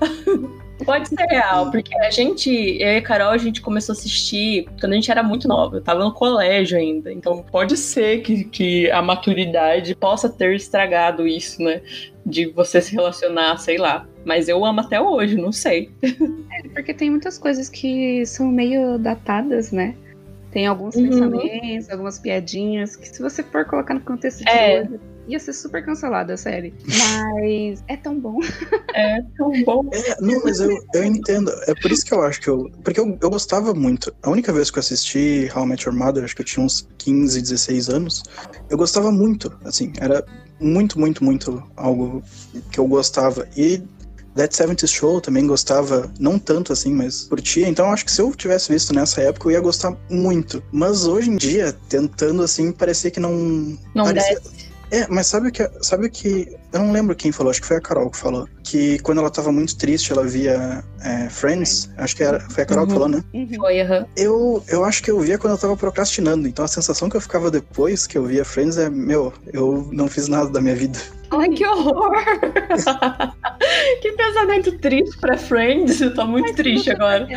Pode 0.83 1.07
ser 1.07 1.25
real, 1.29 1.71
porque 1.71 1.95
a 1.99 2.09
gente, 2.11 2.49
eu 2.49 2.89
e 2.89 2.97
a 2.97 3.01
Carol, 3.01 3.29
a 3.29 3.37
gente 3.37 3.61
começou 3.61 3.93
a 3.93 3.97
assistir 3.97 4.67
quando 4.79 4.91
a 4.91 4.95
gente 4.95 5.09
era 5.09 5.23
muito 5.23 5.47
nova, 5.47 5.77
eu 5.77 5.81
tava 5.81 6.03
no 6.03 6.13
colégio 6.13 6.77
ainda. 6.77 7.11
Então 7.11 7.43
pode 7.49 7.77
ser 7.77 8.21
que, 8.21 8.43
que 8.43 8.91
a 8.91 9.01
maturidade 9.01 9.95
possa 9.95 10.27
ter 10.29 10.55
estragado 10.55 11.25
isso, 11.25 11.61
né? 11.61 11.81
De 12.25 12.47
você 12.47 12.81
se 12.81 12.93
relacionar, 12.93 13.57
sei 13.57 13.77
lá. 13.77 14.05
Mas 14.25 14.49
eu 14.49 14.65
amo 14.65 14.81
até 14.81 14.99
hoje, 14.99 15.35
não 15.35 15.51
sei. 15.51 15.91
É, 16.01 16.67
porque 16.69 16.93
tem 16.93 17.09
muitas 17.09 17.37
coisas 17.37 17.69
que 17.69 18.25
são 18.25 18.47
meio 18.47 18.97
datadas, 18.97 19.71
né? 19.71 19.95
Tem 20.51 20.67
alguns 20.67 20.95
uhum. 20.95 21.09
pensamentos, 21.09 21.89
algumas 21.89 22.17
piadinhas, 22.17 22.95
que 22.95 23.07
se 23.07 23.21
você 23.21 23.43
for 23.43 23.65
colocar 23.65 23.93
no 23.93 24.01
contexto 24.01 24.43
de 24.43 24.49
é. 24.49 24.81
hoje, 24.81 24.99
ia 25.27 25.39
ser 25.39 25.53
super 25.53 25.83
cancelada 25.83 26.33
a 26.33 26.37
série. 26.37 26.73
Mas 26.85 27.83
é 27.87 27.97
tão 27.97 28.19
bom. 28.19 28.39
É 28.97 29.21
tão 29.37 29.51
bom. 29.65 29.89
É, 29.91 30.21
não, 30.21 30.41
mas 30.41 30.61
eu, 30.61 30.69
eu 30.93 31.03
entendo. 31.03 31.51
É 31.67 31.75
por 31.75 31.91
isso 31.91 32.05
que 32.05 32.13
eu 32.13 32.21
acho 32.21 32.39
que 32.39 32.47
eu. 32.47 32.71
Porque 32.81 32.97
eu, 32.97 33.17
eu 33.21 33.29
gostava 33.29 33.73
muito. 33.73 34.15
A 34.23 34.29
única 34.29 34.53
vez 34.53 34.71
que 34.71 34.77
eu 34.77 34.79
assisti 34.79 35.51
How 35.53 35.65
I 35.65 35.67
Met 35.67 35.85
Your 35.85 35.93
Mother, 35.97 36.23
acho 36.23 36.33
que 36.33 36.41
eu 36.41 36.45
tinha 36.45 36.65
uns 36.65 36.87
15, 36.99 37.41
16 37.41 37.89
anos, 37.89 38.23
eu 38.69 38.77
gostava 38.77 39.11
muito. 39.11 39.51
Assim, 39.65 39.91
era 39.99 40.25
muito, 40.61 40.97
muito, 40.97 41.25
muito 41.25 41.61
algo 41.75 42.23
que 42.71 42.79
eu 42.79 42.87
gostava. 42.87 43.45
E 43.57 43.83
That 44.35 44.53
70 44.53 44.85
Show 44.85 45.21
também 45.21 45.47
gostava, 45.47 46.11
não 46.19 46.37
tanto 46.37 46.73
assim, 46.73 46.93
mas 46.93 47.23
curtia. 47.23 47.67
Então 47.67 47.91
acho 47.91 48.03
que 48.03 48.11
se 48.11 48.21
eu 48.21 48.33
tivesse 48.35 48.71
visto 48.71 48.93
nessa 48.93 49.21
época, 49.21 49.47
eu 49.47 49.51
ia 49.51 49.61
gostar 49.61 49.95
muito. 50.09 50.61
Mas 50.73 51.05
hoje 51.07 51.29
em 51.29 51.37
dia, 51.37 51.73
tentando 51.87 52.43
assim, 52.43 52.71
parecia 52.71 53.09
que 53.09 53.19
não. 53.19 53.77
Não 53.95 54.03
parecia... 54.03 54.39
desce. 54.39 54.64
É, 54.91 55.07
mas 55.07 55.27
sabe 55.27 55.49
o 55.49 55.51
que, 55.51 55.69
sabe 55.81 56.09
que. 56.09 56.55
Eu 56.71 56.79
não 56.79 56.91
lembro 56.91 57.15
quem 57.15 57.31
falou, 57.31 57.51
acho 57.51 57.61
que 57.61 57.67
foi 57.67 57.77
a 57.77 57.81
Carol 57.81 58.09
que 58.09 58.17
falou. 58.17 58.47
Que 58.63 58.99
quando 58.99 59.19
ela 59.19 59.29
tava 59.29 59.51
muito 59.51 59.77
triste, 59.77 60.11
ela 60.11 60.23
via 60.23 60.83
é, 61.03 61.29
Friends. 61.29 61.89
Acho 61.97 62.15
que 62.15 62.23
era, 62.23 62.39
foi 62.49 62.63
a 62.63 62.65
Carol 62.65 62.83
uhum. 62.83 62.87
que 62.87 62.93
falou, 62.93 63.09
né? 63.09 63.23
Uhum. 63.33 63.49
Foi, 63.55 63.81
uhum. 63.81 64.05
Eu, 64.15 64.63
eu 64.67 64.85
acho 64.85 65.01
que 65.01 65.09
eu 65.09 65.19
via 65.19 65.37
quando 65.37 65.53
eu 65.53 65.59
tava 65.59 65.75
procrastinando. 65.77 66.47
Então 66.47 66.65
a 66.65 66.67
sensação 66.67 67.09
que 67.09 67.17
eu 67.17 67.21
ficava 67.21 67.49
depois 67.49 68.05
que 68.05 68.17
eu 68.17 68.25
via 68.25 68.45
Friends 68.45 68.77
é: 68.77 68.89
meu, 68.89 69.33
eu 69.51 69.89
não 69.91 70.07
fiz 70.07 70.27
nada 70.27 70.49
da 70.49 70.61
minha 70.61 70.75
vida. 70.75 70.99
Ai, 71.31 71.49
que 71.49 71.65
horror! 71.65 72.13
que 74.01 74.11
pensamento 74.11 74.77
triste 74.79 75.17
pra 75.19 75.37
Friends. 75.37 75.99
Eu 76.01 76.13
tô 76.13 76.25
muito 76.25 76.47
Mas 76.47 76.55
triste 76.55 76.91
agora. 76.91 77.27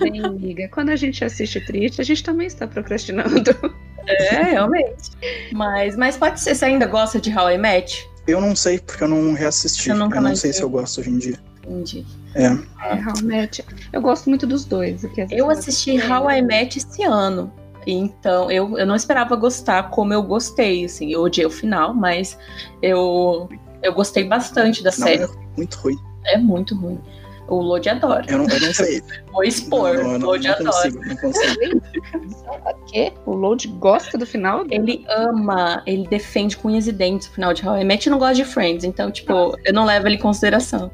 bem, 0.00 0.24
amiga. 0.24 0.68
Quando 0.68 0.90
a 0.90 0.96
gente 0.96 1.24
assiste 1.24 1.60
triste, 1.64 2.00
a 2.00 2.04
gente 2.04 2.22
também 2.22 2.46
está 2.46 2.66
procrastinando. 2.66 3.42
É, 4.08 4.42
realmente. 4.52 5.10
Mas, 5.52 5.96
mas 5.96 6.16
pode 6.16 6.40
ser, 6.40 6.54
você 6.54 6.64
ainda 6.64 6.86
gosta 6.86 7.20
de 7.20 7.36
How 7.36 7.50
I 7.50 7.58
Met? 7.58 8.08
Eu 8.26 8.40
não 8.40 8.54
sei, 8.54 8.78
porque 8.78 9.04
eu 9.04 9.08
não 9.08 9.32
reassisti. 9.32 9.90
Eu, 9.90 9.96
nunca 9.96 10.18
eu 10.18 10.22
não 10.22 10.36
sei 10.36 10.52
se 10.52 10.62
eu 10.62 10.68
gosto 10.68 11.00
hoje 11.00 11.10
em 11.10 11.18
dia. 11.18 11.38
Entendi. 11.64 12.06
É. 12.34 12.44
é 12.44 12.50
How 12.50 13.14
I 13.20 13.22
Met. 13.22 13.64
Eu 13.92 14.00
gosto 14.00 14.28
muito 14.28 14.46
dos 14.46 14.64
dois. 14.64 15.02
Eu 15.30 15.50
assisti 15.50 15.92
How 16.00 16.30
I 16.30 16.42
Met 16.42 16.78
esse 16.78 17.02
ano. 17.04 17.52
Então, 17.86 18.50
eu, 18.50 18.78
eu 18.78 18.86
não 18.86 18.94
esperava 18.94 19.34
gostar 19.34 19.90
como 19.90 20.12
eu 20.12 20.22
gostei, 20.22 20.84
assim. 20.84 21.10
Eu 21.10 21.22
odiei 21.22 21.46
o 21.46 21.50
final, 21.50 21.94
mas 21.94 22.38
eu, 22.82 23.48
eu 23.82 23.94
gostei 23.94 24.24
bastante 24.24 24.82
da 24.82 24.90
não, 24.90 24.98
série. 24.98 25.22
É 25.22 25.28
muito 25.56 25.78
ruim. 25.78 25.96
É 26.26 26.36
muito 26.36 26.74
ruim. 26.74 27.00
O 27.48 27.62
Lodi 27.62 27.88
adora. 27.88 28.24
Eu 28.28 28.38
não, 28.38 28.46
eu 28.46 28.60
não 28.60 28.74
sei. 28.74 29.02
Vou 29.32 29.42
expor. 29.42 29.94
Não, 29.96 30.18
não, 30.18 30.26
Lodi 30.26 30.48
adora. 30.48 30.70
Consigo, 30.70 31.04
não 31.04 31.16
consigo. 31.16 31.82
o 32.46 32.84
quê? 32.84 33.12
O 33.24 33.32
Lodi 33.32 33.68
gosta 33.68 34.18
do 34.18 34.26
final? 34.26 34.66
Ele 34.70 35.04
ama, 35.08 35.82
ele 35.86 36.06
defende 36.06 36.56
com 36.56 36.68
unhas 36.68 36.86
e 36.86 36.92
dentes 36.92 37.28
o 37.28 37.32
final 37.32 37.54
de 37.54 37.66
How 37.66 37.78
I 37.78 37.84
Met 37.84 38.10
não 38.10 38.18
gosta 38.18 38.34
de 38.34 38.44
Friends. 38.44 38.84
Então, 38.84 39.10
tipo, 39.10 39.32
Nossa. 39.32 39.56
eu 39.64 39.72
não 39.72 39.86
levo 39.86 40.06
ele 40.06 40.16
em 40.16 40.18
consideração. 40.18 40.90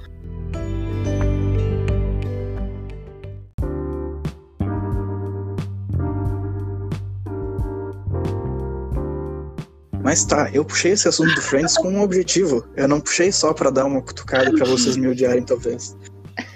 Mas 10.05 10.23
tá, 10.23 10.51
eu 10.53 10.65
puxei 10.65 10.93
esse 10.93 11.09
assunto 11.09 11.35
do 11.35 11.41
Friends 11.41 11.77
com 11.79 11.89
um 11.89 12.03
objetivo. 12.03 12.65
Eu 12.77 12.87
não 12.87 13.01
puxei 13.01 13.33
só 13.33 13.55
para 13.55 13.71
dar 13.71 13.87
uma 13.87 14.03
cutucada 14.03 14.53
para 14.53 14.67
vocês 14.67 14.97
me 14.97 15.09
odiarem, 15.09 15.43
talvez. 15.43 15.97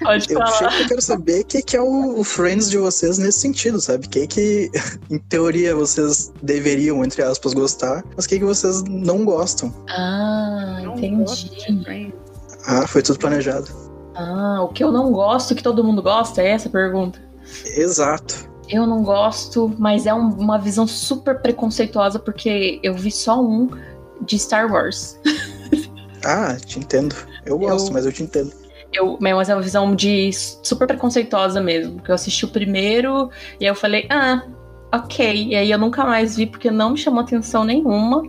Pode 0.01 0.33
eu 0.33 0.39
falar. 0.39 0.81
eu 0.81 0.89
quero 0.89 1.03
saber 1.03 1.41
o 1.41 1.45
que, 1.45 1.63
que 1.63 1.77
é 1.77 1.81
o, 1.81 2.21
o, 2.21 2.25
Friends 2.25 2.71
de 2.71 2.79
vocês 2.79 3.19
nesse 3.19 3.41
sentido, 3.41 3.81
sabe? 3.81 4.07
O 4.07 4.11
que, 4.11 4.27
que, 4.27 4.71
em 5.11 5.19
teoria, 5.19 5.75
vocês 5.75 6.33
deveriam, 6.43 7.05
entre 7.05 7.23
aspas, 7.23 7.53
gostar, 7.55 8.05
mas 8.17 8.25
o 8.25 8.29
que, 8.29 8.39
que 8.39 8.45
vocês 8.45 8.83
não 8.85 9.25
gostam. 9.25 9.75
Ah, 9.89 10.81
entendi. 10.83 12.13
Ah, 12.67 12.87
foi 12.87 13.03
tudo 13.03 13.19
planejado. 13.19 13.69
Ah, 14.15 14.63
o 14.63 14.69
que 14.69 14.83
eu 14.83 14.93
não 14.93 15.13
gosto 15.13 15.55
que 15.55 15.63
todo 15.63 15.85
mundo 15.85 16.03
gosta? 16.03 16.43
É 16.43 16.51
essa 16.51 16.69
a 16.69 16.73
pergunta? 16.73 17.21
Exato. 17.77 18.49
Eu 18.69 18.87
não 18.87 19.03
gosto, 19.03 19.75
mas 19.79 20.07
é 20.07 20.13
um, 20.13 20.29
uma 20.31 20.59
visão 20.59 20.87
super 20.87 21.41
preconceituosa 21.41 22.19
porque 22.19 22.79
eu 22.83 22.95
vi 22.95 23.11
só 23.11 23.41
um 23.41 23.71
de 24.21 24.39
Star 24.39 24.71
Wars. 24.71 25.19
ah, 26.25 26.57
te 26.57 26.79
entendo. 26.79 27.17
Eu 27.47 27.59
gosto, 27.59 27.89
eu, 27.89 27.95
mas 27.95 28.05
eu 28.05 28.13
te 28.13 28.23
entendo. 28.23 28.53
Eu, 28.93 29.19
mas 29.21 29.49
é 29.49 29.55
uma 29.55 29.63
visão 29.63 29.95
de 29.95 30.31
super 30.33 30.87
preconceituosa 30.87 31.61
mesmo. 31.61 31.97
Porque 31.97 32.11
eu 32.11 32.15
assisti 32.15 32.45
o 32.45 32.49
primeiro 32.49 33.31
e 33.61 33.65
aí 33.65 33.71
eu 33.71 33.75
falei, 33.75 34.07
ah, 34.11 34.43
ok. 34.93 35.49
E 35.49 35.55
aí 35.55 35.71
eu 35.71 35.79
nunca 35.79 36.05
mais 36.05 36.37
vi 36.37 36.47
porque 36.47 36.71
não 36.71 36.91
me 36.91 36.99
chamou 36.99 37.21
atenção 37.21 37.65
nenhuma. 37.65 38.23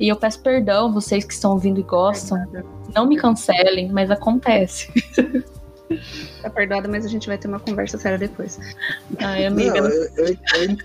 E 0.00 0.08
eu 0.08 0.16
peço 0.16 0.40
perdão 0.40 0.92
vocês 0.92 1.24
que 1.24 1.32
estão 1.32 1.52
ouvindo 1.52 1.80
e 1.80 1.82
gostam. 1.82 2.38
Não 2.94 3.06
me 3.06 3.16
cancelem, 3.16 3.90
mas 3.90 4.10
acontece. 4.10 4.92
Tá 6.42 6.50
perdoada, 6.50 6.86
mas 6.86 7.04
a 7.04 7.08
gente 7.08 7.26
vai 7.26 7.38
ter 7.38 7.48
uma 7.48 7.58
conversa 7.58 7.98
séria 7.98 8.18
depois. 8.18 8.58
Ai, 9.18 9.46
amiga. 9.46 9.80
Não, 9.80 9.88
eu, 9.88 10.02
eu, 10.16 10.36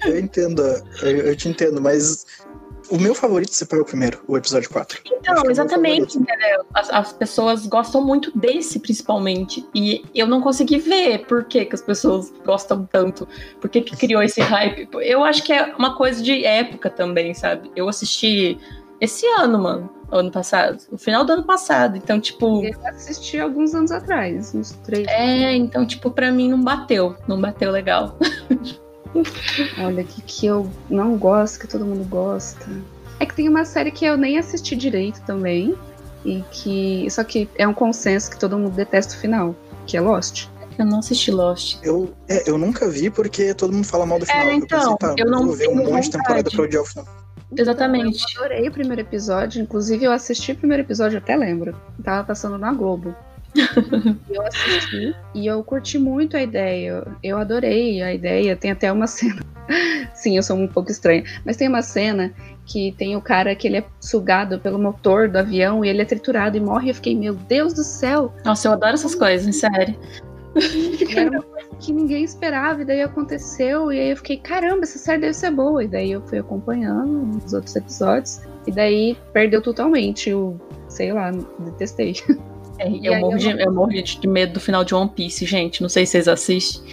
eu, 0.06 0.20
entendo, 0.20 0.64
eu, 1.02 1.36
te 1.36 1.50
entendo, 1.50 1.82
mas 1.82 2.26
o 2.94 3.00
meu 3.00 3.16
favorito 3.16 3.52
se 3.52 3.66
foi 3.66 3.80
o 3.80 3.86
primeiro, 3.86 4.22
o 4.28 4.38
episódio 4.38 4.70
4. 4.70 5.00
Então, 5.04 5.50
exatamente, 5.50 6.20
As, 6.72 6.92
as, 6.92 7.12
pessoas 7.12 7.66
gostam 7.66 8.06
muito 8.06 8.32
desse, 8.38 8.80
principalmente. 8.80 9.68
E 9.74 10.06
eu 10.14 10.28
não 10.28 10.40
consegui 10.40 10.78
ver 10.78 11.26
por 11.26 11.46
que, 11.46 11.66
que 11.66 11.74
as 11.74 11.82
pessoas 11.82 12.32
gostam 12.46 12.88
tanto. 12.92 13.28
Por 13.60 13.68
que, 13.68 13.82
que 13.82 13.98
criou 13.98 14.22
esse 14.22 14.42
hype. 14.42 14.88
Eu 15.02 15.24
acho 15.24 15.42
que 15.42 15.52
é 15.52 15.74
uma 15.76 15.98
coisa 15.98 16.22
de 16.22 16.46
época 16.46 16.88
também, 16.88 17.34
sabe? 17.34 17.72
Eu 17.76 17.90
assisti 17.90 18.60
esse 19.02 19.26
ano, 19.26 19.58
mano 19.60 19.90
ano 20.12 20.30
passado. 20.30 20.78
No 20.92 20.98
final 21.00 21.26
do 21.26 21.34
ano 21.34 21.44
passado. 21.44 21.98
Então, 21.98 22.20
tipo. 22.20 22.64
Eu 22.64 22.80
assisti 22.86 23.40
alguns 23.40 23.74
anos 23.74 23.92
atrás, 23.92 24.54
uns 24.54 24.74
três. 24.84 25.08
É, 25.08 25.56
então, 25.56 25.88
tipo, 25.88 26.12
pra 26.12 26.32
mim 26.32 26.50
não 26.50 26.62
bateu. 26.62 27.16
Não 27.28 27.42
bateu 27.42 27.72
legal. 27.72 28.20
Olha, 29.80 30.04
que, 30.04 30.22
que 30.22 30.46
eu 30.46 30.70
não 30.90 31.18
gosto, 31.18 31.60
que 31.60 31.68
todo 31.68 31.86
mundo 31.86 32.04
gosta. 32.10 32.66
É 33.20 33.26
que 33.26 33.36
tem 33.36 33.48
uma 33.48 33.66
série 33.66 33.92
que 33.92 34.06
eu 34.06 34.18
nem 34.18 34.38
assisti 34.38 34.76
direito 34.76 35.22
também. 35.26 35.76
E 36.26 36.44
que. 36.52 37.08
Só 37.10 37.24
que 37.24 37.50
é 37.56 37.68
um 37.68 37.74
consenso 37.74 38.32
que 38.32 38.40
todo 38.40 38.58
mundo 38.58 38.74
detesta 38.74 39.16
o 39.16 39.18
final, 39.18 39.56
que 39.86 39.98
é 39.98 40.02
Lost. 40.02 40.48
Eu 40.78 40.86
não 40.86 41.00
assisti 41.00 41.32
Lost. 41.32 41.78
Eu, 41.84 42.14
é, 42.28 42.50
eu 42.50 42.58
nunca 42.58 42.90
vi 42.90 43.10
porque 43.10 43.54
todo 43.54 43.74
mundo 43.74 43.86
fala 43.86 44.06
mal 44.06 44.18
do 44.18 44.24
é, 44.24 44.28
final. 44.28 44.46
É, 44.46 44.54
então, 44.56 44.92
eu, 44.92 44.98
pensei, 44.98 45.16
tá, 45.16 45.22
eu 45.22 45.30
não 45.30 45.46
vou 45.46 45.56
ver 45.56 45.70
um 45.70 45.76
monte 45.76 46.06
de 46.06 46.12
temporada 46.12 46.50
pra 46.50 46.64
odiar 46.64 46.84
o 46.84 46.86
final. 46.86 47.08
Exatamente. 47.56 48.24
Eu 48.36 48.46
adorei 48.46 48.68
o 48.68 48.72
primeiro 48.72 49.02
episódio. 49.02 49.62
Inclusive, 49.62 50.06
eu 50.06 50.12
assisti 50.12 50.54
o 50.54 50.56
primeiro 50.56 50.84
episódio, 50.84 51.18
até 51.18 51.36
lembro. 51.36 51.76
Tava 52.04 52.26
passando 52.26 52.58
na 52.58 52.74
Globo. 52.74 53.16
Eu 54.30 54.42
assisti 54.46 55.16
e 55.34 55.46
eu 55.46 55.64
curti 55.64 55.98
muito 55.98 56.36
a 56.36 56.42
ideia. 56.42 57.06
Eu 57.22 57.38
adorei 57.38 58.02
a 58.02 58.14
ideia. 58.14 58.56
Tem 58.56 58.72
até 58.72 58.92
uma 58.92 59.08
cena. 59.08 59.42
Sim, 60.14 60.38
eu 60.38 60.44
sou 60.44 60.58
um 60.58 60.68
pouco 60.68 60.92
estranha. 60.92 61.24
Mas 61.46 61.58
tem 61.58 61.68
uma 61.68 61.82
cena 61.82 62.34
que 62.66 62.94
tem 62.98 63.16
o 63.16 63.22
cara 63.22 63.56
que 63.56 63.68
ele 63.68 63.78
é 63.78 63.86
sugado 64.00 64.60
pelo 64.60 64.80
motor 64.80 65.30
do 65.30 65.38
avião 65.38 65.84
e 65.84 65.90
ele 65.90 66.02
é 66.02 66.06
triturado 66.06 66.58
e 66.58 66.60
morre. 66.60 66.90
Eu 66.90 66.96
fiquei, 66.96 67.16
meu 67.16 67.34
Deus 67.34 67.74
do 67.74 67.84
céu! 67.84 68.34
Nossa, 68.44 68.68
eu 68.68 68.74
adoro 68.74 68.94
essas 68.94 69.16
coisas, 69.16 69.56
sério. 69.56 69.96
Era 71.16 71.32
uma 71.32 71.42
coisa 71.42 71.70
que 71.80 71.92
ninguém 71.92 72.24
esperava, 72.24 72.82
e 72.82 72.86
daí 72.86 73.02
aconteceu, 73.02 73.92
e 73.92 74.00
aí 74.00 74.10
eu 74.12 74.18
fiquei, 74.18 74.38
caramba, 74.38 74.84
essa 74.84 75.00
série 75.00 75.22
deve 75.22 75.34
ser 75.34 75.52
boa. 75.52 75.84
E 75.84 75.88
daí 75.88 76.12
eu 76.12 76.22
fui 76.22 76.38
acompanhando 76.38 77.38
os 77.44 77.54
outros 77.54 77.76
episódios, 77.76 78.42
e 78.68 78.72
daí 78.72 79.18
perdeu 79.34 79.62
totalmente 79.62 80.34
o, 80.34 80.60
sei 80.88 81.12
lá, 81.12 81.32
detestei. 81.60 82.16
É, 82.80 82.90
eu, 82.90 83.20
morro 83.20 83.38
de, 83.38 83.50
eu 83.50 83.74
morro 83.74 83.92
de 83.92 84.28
medo 84.28 84.54
do 84.54 84.60
final 84.60 84.84
de 84.84 84.96
One 84.96 85.10
Piece, 85.10 85.46
gente. 85.46 85.82
Não 85.82 85.90
sei 85.90 86.06
se 86.06 86.14
vocês 86.14 86.28
assistem. 86.28 86.84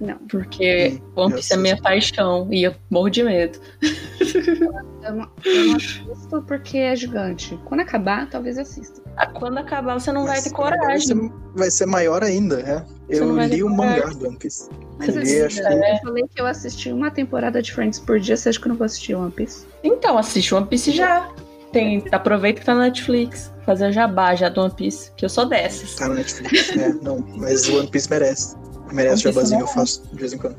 Não. 0.00 0.16
Porque 0.28 1.00
One 1.14 1.34
Piece 1.34 1.52
é 1.52 1.56
minha 1.56 1.76
paixão 1.76 2.48
e 2.50 2.62
eu 2.62 2.74
morro 2.88 3.10
de 3.10 3.22
medo. 3.22 3.58
Eu 5.02 5.14
não, 5.14 5.30
eu 5.46 5.64
não 5.64 5.76
assisto 5.76 6.42
porque 6.46 6.76
é 6.76 6.94
gigante. 6.94 7.58
Quando 7.64 7.80
acabar, 7.80 8.28
talvez 8.28 8.58
assista. 8.58 9.00
Ah, 9.16 9.26
quando 9.26 9.56
acabar, 9.56 9.98
você 9.98 10.12
não 10.12 10.24
Mas 10.24 10.30
vai 10.30 10.42
ter 10.42 10.50
coragem. 10.50 10.86
Vai 10.86 11.00
ser, 11.00 11.32
vai 11.54 11.70
ser 11.70 11.86
maior 11.86 12.22
ainda, 12.22 12.60
é. 12.60 12.84
Eu 13.08 13.34
li 13.46 13.62
o 13.62 13.70
mangá 13.70 14.10
do 14.10 14.28
One 14.28 14.36
Piece. 14.36 14.68
Mas 14.98 15.16
eu, 15.16 15.22
li, 15.22 15.40
acho 15.40 15.62
é. 15.62 15.94
eu 15.94 15.98
falei 16.02 16.24
que 16.28 16.40
eu 16.40 16.46
assisti 16.46 16.92
uma 16.92 17.10
temporada 17.10 17.62
de 17.62 17.72
Friends 17.72 17.98
por 17.98 18.20
dia, 18.20 18.36
você 18.36 18.50
acha 18.50 18.60
que 18.60 18.66
eu 18.66 18.68
não 18.68 18.76
vou 18.76 18.84
assistir 18.84 19.14
One 19.14 19.32
Piece? 19.32 19.66
Então, 19.82 20.18
assiste 20.18 20.54
One 20.54 20.66
Piece 20.66 20.92
já. 20.92 21.26
Tem, 21.72 22.02
aproveita 22.10 22.60
que 22.60 22.66
tá 22.66 22.74
na 22.74 22.82
Netflix. 22.82 23.52
Fazer 23.64 23.92
jabá 23.92 24.34
já 24.34 24.48
do 24.48 24.62
One 24.62 24.74
Piece, 24.74 25.12
que 25.16 25.24
eu 25.24 25.28
sou 25.28 25.46
dessas. 25.46 25.94
Tá 25.94 26.08
na 26.08 26.14
Netflix, 26.14 26.76
é. 26.76 26.92
Não, 27.02 27.24
mas 27.36 27.68
o 27.68 27.78
One 27.78 27.88
Piece 27.88 28.10
merece. 28.10 28.56
Merece 28.92 29.22
jabazinho, 29.22 29.60
eu 29.60 29.66
faço 29.68 30.02
de 30.12 30.18
vez 30.18 30.32
em 30.32 30.38
quando. 30.38 30.56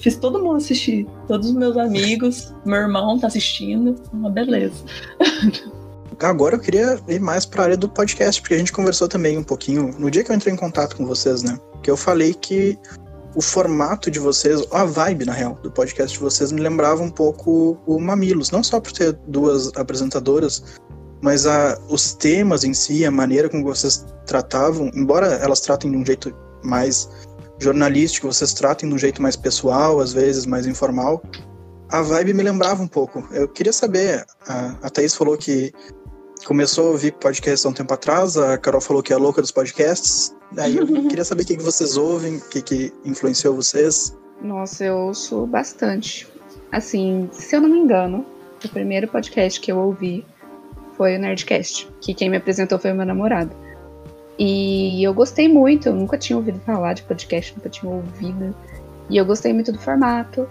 Fiz 0.00 0.16
todo 0.16 0.38
mundo 0.38 0.56
assistir. 0.56 1.06
Todos 1.26 1.48
os 1.48 1.54
meus 1.54 1.76
amigos, 1.76 2.54
meu 2.64 2.76
irmão 2.76 3.18
tá 3.18 3.26
assistindo. 3.26 3.96
Uma 4.12 4.30
beleza. 4.30 4.84
Agora 6.20 6.56
eu 6.56 6.60
queria 6.60 6.98
ir 7.08 7.20
mais 7.20 7.44
para 7.44 7.62
a 7.62 7.64
área 7.66 7.76
do 7.76 7.88
podcast, 7.88 8.40
porque 8.40 8.54
a 8.54 8.58
gente 8.58 8.72
conversou 8.72 9.08
também 9.08 9.36
um 9.36 9.42
pouquinho 9.42 9.94
no 9.98 10.10
dia 10.10 10.22
que 10.24 10.30
eu 10.30 10.36
entrei 10.36 10.52
em 10.52 10.56
contato 10.56 10.96
com 10.96 11.06
vocês, 11.06 11.42
né? 11.42 11.58
Que 11.82 11.90
eu 11.90 11.96
falei 11.96 12.34
que 12.34 12.78
o 13.34 13.42
formato 13.42 14.10
de 14.10 14.18
vocês, 14.18 14.62
a 14.72 14.84
vibe, 14.84 15.24
na 15.24 15.32
real, 15.32 15.58
do 15.62 15.70
podcast 15.70 16.16
de 16.16 16.22
vocês 16.22 16.50
me 16.50 16.60
lembrava 16.60 17.02
um 17.02 17.10
pouco 17.10 17.78
o 17.86 18.00
Mamilos. 18.00 18.50
Não 18.50 18.62
só 18.62 18.80
por 18.80 18.92
ter 18.92 19.12
duas 19.26 19.70
apresentadoras, 19.76 20.62
mas 21.22 21.46
a, 21.46 21.78
os 21.88 22.14
temas 22.14 22.64
em 22.64 22.72
si, 22.72 23.04
a 23.04 23.10
maneira 23.10 23.48
como 23.48 23.64
vocês 23.64 24.06
tratavam, 24.26 24.90
embora 24.94 25.26
elas 25.34 25.60
tratem 25.60 25.90
de 25.90 25.96
um 25.96 26.04
jeito 26.04 26.34
mais 26.62 27.08
jornalístico, 27.58 28.32
vocês 28.32 28.52
tratem 28.52 28.88
de 28.88 28.94
um 28.94 28.98
jeito 28.98 29.20
mais 29.20 29.36
pessoal, 29.36 30.00
às 30.00 30.12
vezes 30.12 30.46
mais 30.46 30.66
informal, 30.66 31.22
a 31.90 32.02
vibe 32.02 32.34
me 32.34 32.42
lembrava 32.42 32.82
um 32.82 32.88
pouco. 32.88 33.26
Eu 33.32 33.48
queria 33.48 33.72
saber, 33.72 34.24
a, 34.46 34.76
a 34.82 34.90
Thaís 34.90 35.14
falou 35.14 35.36
que 35.36 35.72
começou 36.44 36.88
a 36.88 36.90
ouvir 36.92 37.12
podcast 37.14 37.66
há 37.66 37.70
um 37.70 37.72
tempo 37.72 37.92
atrás, 37.92 38.36
a 38.36 38.56
Carol 38.58 38.80
falou 38.80 39.02
que 39.02 39.12
é 39.12 39.16
louca 39.16 39.42
dos 39.42 39.50
podcasts, 39.50 40.34
daí 40.52 40.76
eu 40.76 40.86
queria 40.86 41.24
saber 41.24 41.42
o 41.42 41.46
que, 41.46 41.56
vocês 41.58 41.96
ouvem, 41.96 42.36
o 42.36 42.48
que, 42.48 42.62
que 42.62 42.92
influenciou 43.04 43.54
vocês. 43.54 44.16
Nossa, 44.42 44.84
eu 44.84 44.96
ouço 44.96 45.46
bastante. 45.46 46.26
Assim, 46.70 47.28
se 47.32 47.56
eu 47.56 47.60
não 47.60 47.68
me 47.68 47.78
engano, 47.78 48.24
o 48.64 48.68
primeiro 48.68 49.08
podcast 49.08 49.60
que 49.60 49.72
eu 49.72 49.78
ouvi 49.78 50.24
foi 50.96 51.16
o 51.16 51.18
Nerdcast, 51.18 51.88
que 52.00 52.12
quem 52.12 52.28
me 52.28 52.36
apresentou 52.36 52.78
foi 52.78 52.92
o 52.92 52.94
meu 52.94 53.06
namorado. 53.06 53.54
E 54.38 55.02
eu 55.02 55.12
gostei 55.12 55.48
muito, 55.48 55.88
eu 55.88 55.94
nunca 55.94 56.16
tinha 56.16 56.36
ouvido 56.36 56.60
falar 56.60 56.92
de 56.92 57.02
podcast, 57.02 57.54
nunca 57.56 57.68
tinha 57.68 57.90
ouvido. 57.90 58.54
E 59.10 59.16
eu 59.16 59.24
gostei 59.24 59.52
muito 59.52 59.72
do 59.72 59.78
formato. 59.78 60.48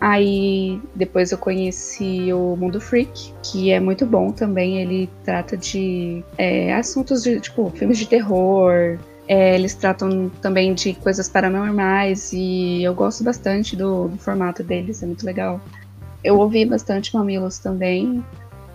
Aí 0.00 0.80
depois 0.94 1.30
eu 1.30 1.38
conheci 1.38 2.32
o 2.32 2.56
Mundo 2.56 2.80
Freak, 2.80 3.32
que 3.42 3.70
é 3.70 3.78
muito 3.78 4.04
bom 4.04 4.32
também. 4.32 4.82
Ele 4.82 5.08
trata 5.24 5.56
de 5.56 6.24
é, 6.36 6.74
assuntos 6.74 7.22
de 7.22 7.40
tipo 7.40 7.70
filmes 7.70 7.98
de 7.98 8.08
terror. 8.08 8.98
É, 9.28 9.54
eles 9.54 9.74
tratam 9.74 10.28
também 10.40 10.74
de 10.74 10.94
coisas 10.94 11.28
paranormais 11.28 12.32
e 12.32 12.82
eu 12.82 12.92
gosto 12.94 13.22
bastante 13.22 13.76
do, 13.76 14.08
do 14.08 14.18
formato 14.18 14.62
deles, 14.62 15.02
é 15.02 15.06
muito 15.06 15.24
legal. 15.24 15.60
Eu 16.24 16.38
ouvi 16.38 16.64
bastante 16.64 17.14
Mamilos 17.14 17.58
também, 17.58 18.24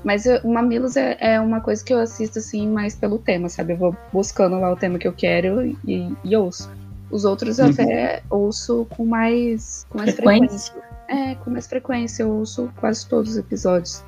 mas 0.03 0.25
o 0.43 0.47
Mamilos 0.47 0.95
é, 0.95 1.17
é, 1.19 1.39
uma 1.39 1.59
coisa 1.59 1.83
que 1.83 1.93
eu 1.93 1.99
assisto 1.99 2.39
assim 2.39 2.67
mais 2.67 2.95
pelo 2.95 3.17
tema, 3.19 3.49
sabe? 3.49 3.73
Eu 3.73 3.77
vou 3.77 3.95
buscando 4.11 4.59
lá 4.59 4.71
o 4.71 4.75
tema 4.75 4.97
que 4.97 5.07
eu 5.07 5.13
quero 5.13 5.65
e, 5.85 6.13
e 6.23 6.35
ouço. 6.35 6.69
Os 7.09 7.25
outros 7.25 7.59
uhum. 7.59 7.69
até 7.69 8.21
ouço 8.29 8.85
com 8.89 9.05
mais, 9.05 9.85
com 9.89 9.97
mais 9.97 10.13
frequência. 10.13 10.73
frequência. 10.73 10.87
É, 11.07 11.35
com 11.35 11.49
mais 11.49 11.67
frequência. 11.67 12.23
Eu 12.23 12.31
ouço 12.31 12.69
quase 12.77 13.07
todos 13.07 13.31
os 13.31 13.37
episódios. 13.37 14.03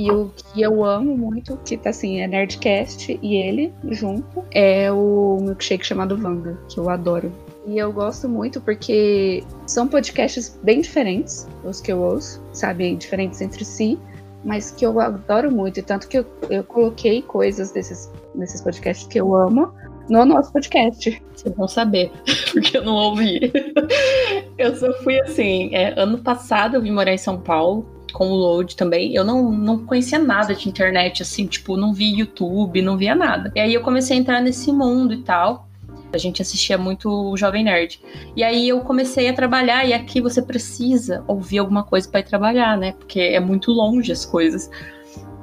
E 0.00 0.10
o 0.10 0.30
que 0.34 0.62
eu 0.62 0.82
amo 0.82 1.14
muito, 1.14 1.58
que 1.58 1.76
tá 1.76 1.90
assim, 1.90 2.22
é 2.22 2.26
Nerdcast 2.26 3.20
e 3.20 3.36
ele 3.36 3.70
junto, 3.90 4.42
é 4.50 4.90
o 4.90 5.36
milkshake 5.42 5.84
chamado 5.84 6.18
Wanda, 6.18 6.58
que 6.70 6.80
eu 6.80 6.88
adoro. 6.88 7.30
E 7.66 7.76
eu 7.76 7.92
gosto 7.92 8.26
muito 8.26 8.62
porque 8.62 9.44
são 9.66 9.86
podcasts 9.86 10.58
bem 10.62 10.80
diferentes, 10.80 11.46
os 11.62 11.82
que 11.82 11.92
eu 11.92 12.00
ouço, 12.00 12.42
sabe? 12.54 12.96
Diferentes 12.96 13.42
entre 13.42 13.62
si, 13.62 13.98
mas 14.42 14.70
que 14.70 14.86
eu 14.86 14.98
adoro 14.98 15.52
muito. 15.52 15.80
E 15.80 15.82
tanto 15.82 16.08
que 16.08 16.20
eu, 16.20 16.26
eu 16.48 16.64
coloquei 16.64 17.20
coisas 17.20 17.70
desses, 17.70 18.10
desses 18.34 18.62
podcasts 18.62 19.06
que 19.06 19.20
eu 19.20 19.34
amo 19.34 19.70
no 20.08 20.24
nosso 20.24 20.50
podcast. 20.50 21.22
Vocês 21.34 21.54
vão 21.54 21.68
saber, 21.68 22.10
porque 22.54 22.78
eu 22.78 22.84
não 22.86 22.94
ouvi. 22.94 23.52
eu 24.56 24.74
só 24.76 24.90
fui 25.02 25.20
assim, 25.20 25.74
é, 25.74 25.92
ano 26.00 26.16
passado 26.16 26.76
eu 26.76 26.80
vim 26.80 26.90
morar 26.90 27.12
em 27.12 27.18
São 27.18 27.38
Paulo, 27.38 27.99
com 28.12 28.30
o 28.30 28.34
Load 28.34 28.76
também. 28.76 29.14
Eu 29.14 29.24
não, 29.24 29.50
não 29.50 29.78
conhecia 29.78 30.18
nada 30.18 30.54
de 30.54 30.68
internet, 30.68 31.22
assim, 31.22 31.46
tipo, 31.46 31.76
não 31.76 31.92
via 31.92 32.18
YouTube, 32.18 32.82
não 32.82 32.96
via 32.96 33.14
nada. 33.14 33.52
E 33.54 33.60
aí 33.60 33.74
eu 33.74 33.80
comecei 33.80 34.16
a 34.16 34.20
entrar 34.20 34.40
nesse 34.40 34.72
mundo 34.72 35.14
e 35.14 35.18
tal. 35.22 35.68
A 36.12 36.18
gente 36.18 36.42
assistia 36.42 36.76
muito 36.76 37.08
o 37.08 37.36
Jovem 37.36 37.64
Nerd. 37.64 38.00
E 38.34 38.42
aí 38.42 38.68
eu 38.68 38.80
comecei 38.80 39.28
a 39.28 39.32
trabalhar, 39.32 39.86
e 39.86 39.92
aqui 39.92 40.20
você 40.20 40.42
precisa 40.42 41.22
ouvir 41.26 41.58
alguma 41.58 41.84
coisa 41.84 42.08
para 42.08 42.20
ir 42.20 42.24
trabalhar, 42.24 42.76
né? 42.76 42.92
Porque 42.92 43.20
é 43.20 43.38
muito 43.38 43.70
longe 43.70 44.10
as 44.10 44.26
coisas. 44.26 44.68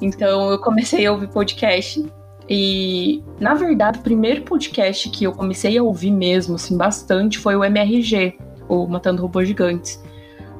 Então 0.01 0.51
eu 0.51 0.59
comecei 0.59 1.05
a 1.05 1.11
ouvir 1.11 1.29
podcast. 1.29 2.05
E, 2.49 3.23
na 3.39 3.53
verdade, 3.53 3.99
o 3.99 4.01
primeiro 4.01 4.41
podcast 4.43 5.09
que 5.09 5.25
eu 5.25 5.33
comecei 5.33 5.77
a 5.77 5.83
ouvir 5.83 6.11
mesmo, 6.11 6.55
assim, 6.55 6.77
bastante, 6.77 7.37
foi 7.37 7.55
o 7.55 7.63
MRG, 7.63 8.37
o 8.69 8.87
Matando 8.87 9.21
Robôs 9.21 9.47
Gigantes. 9.47 10.01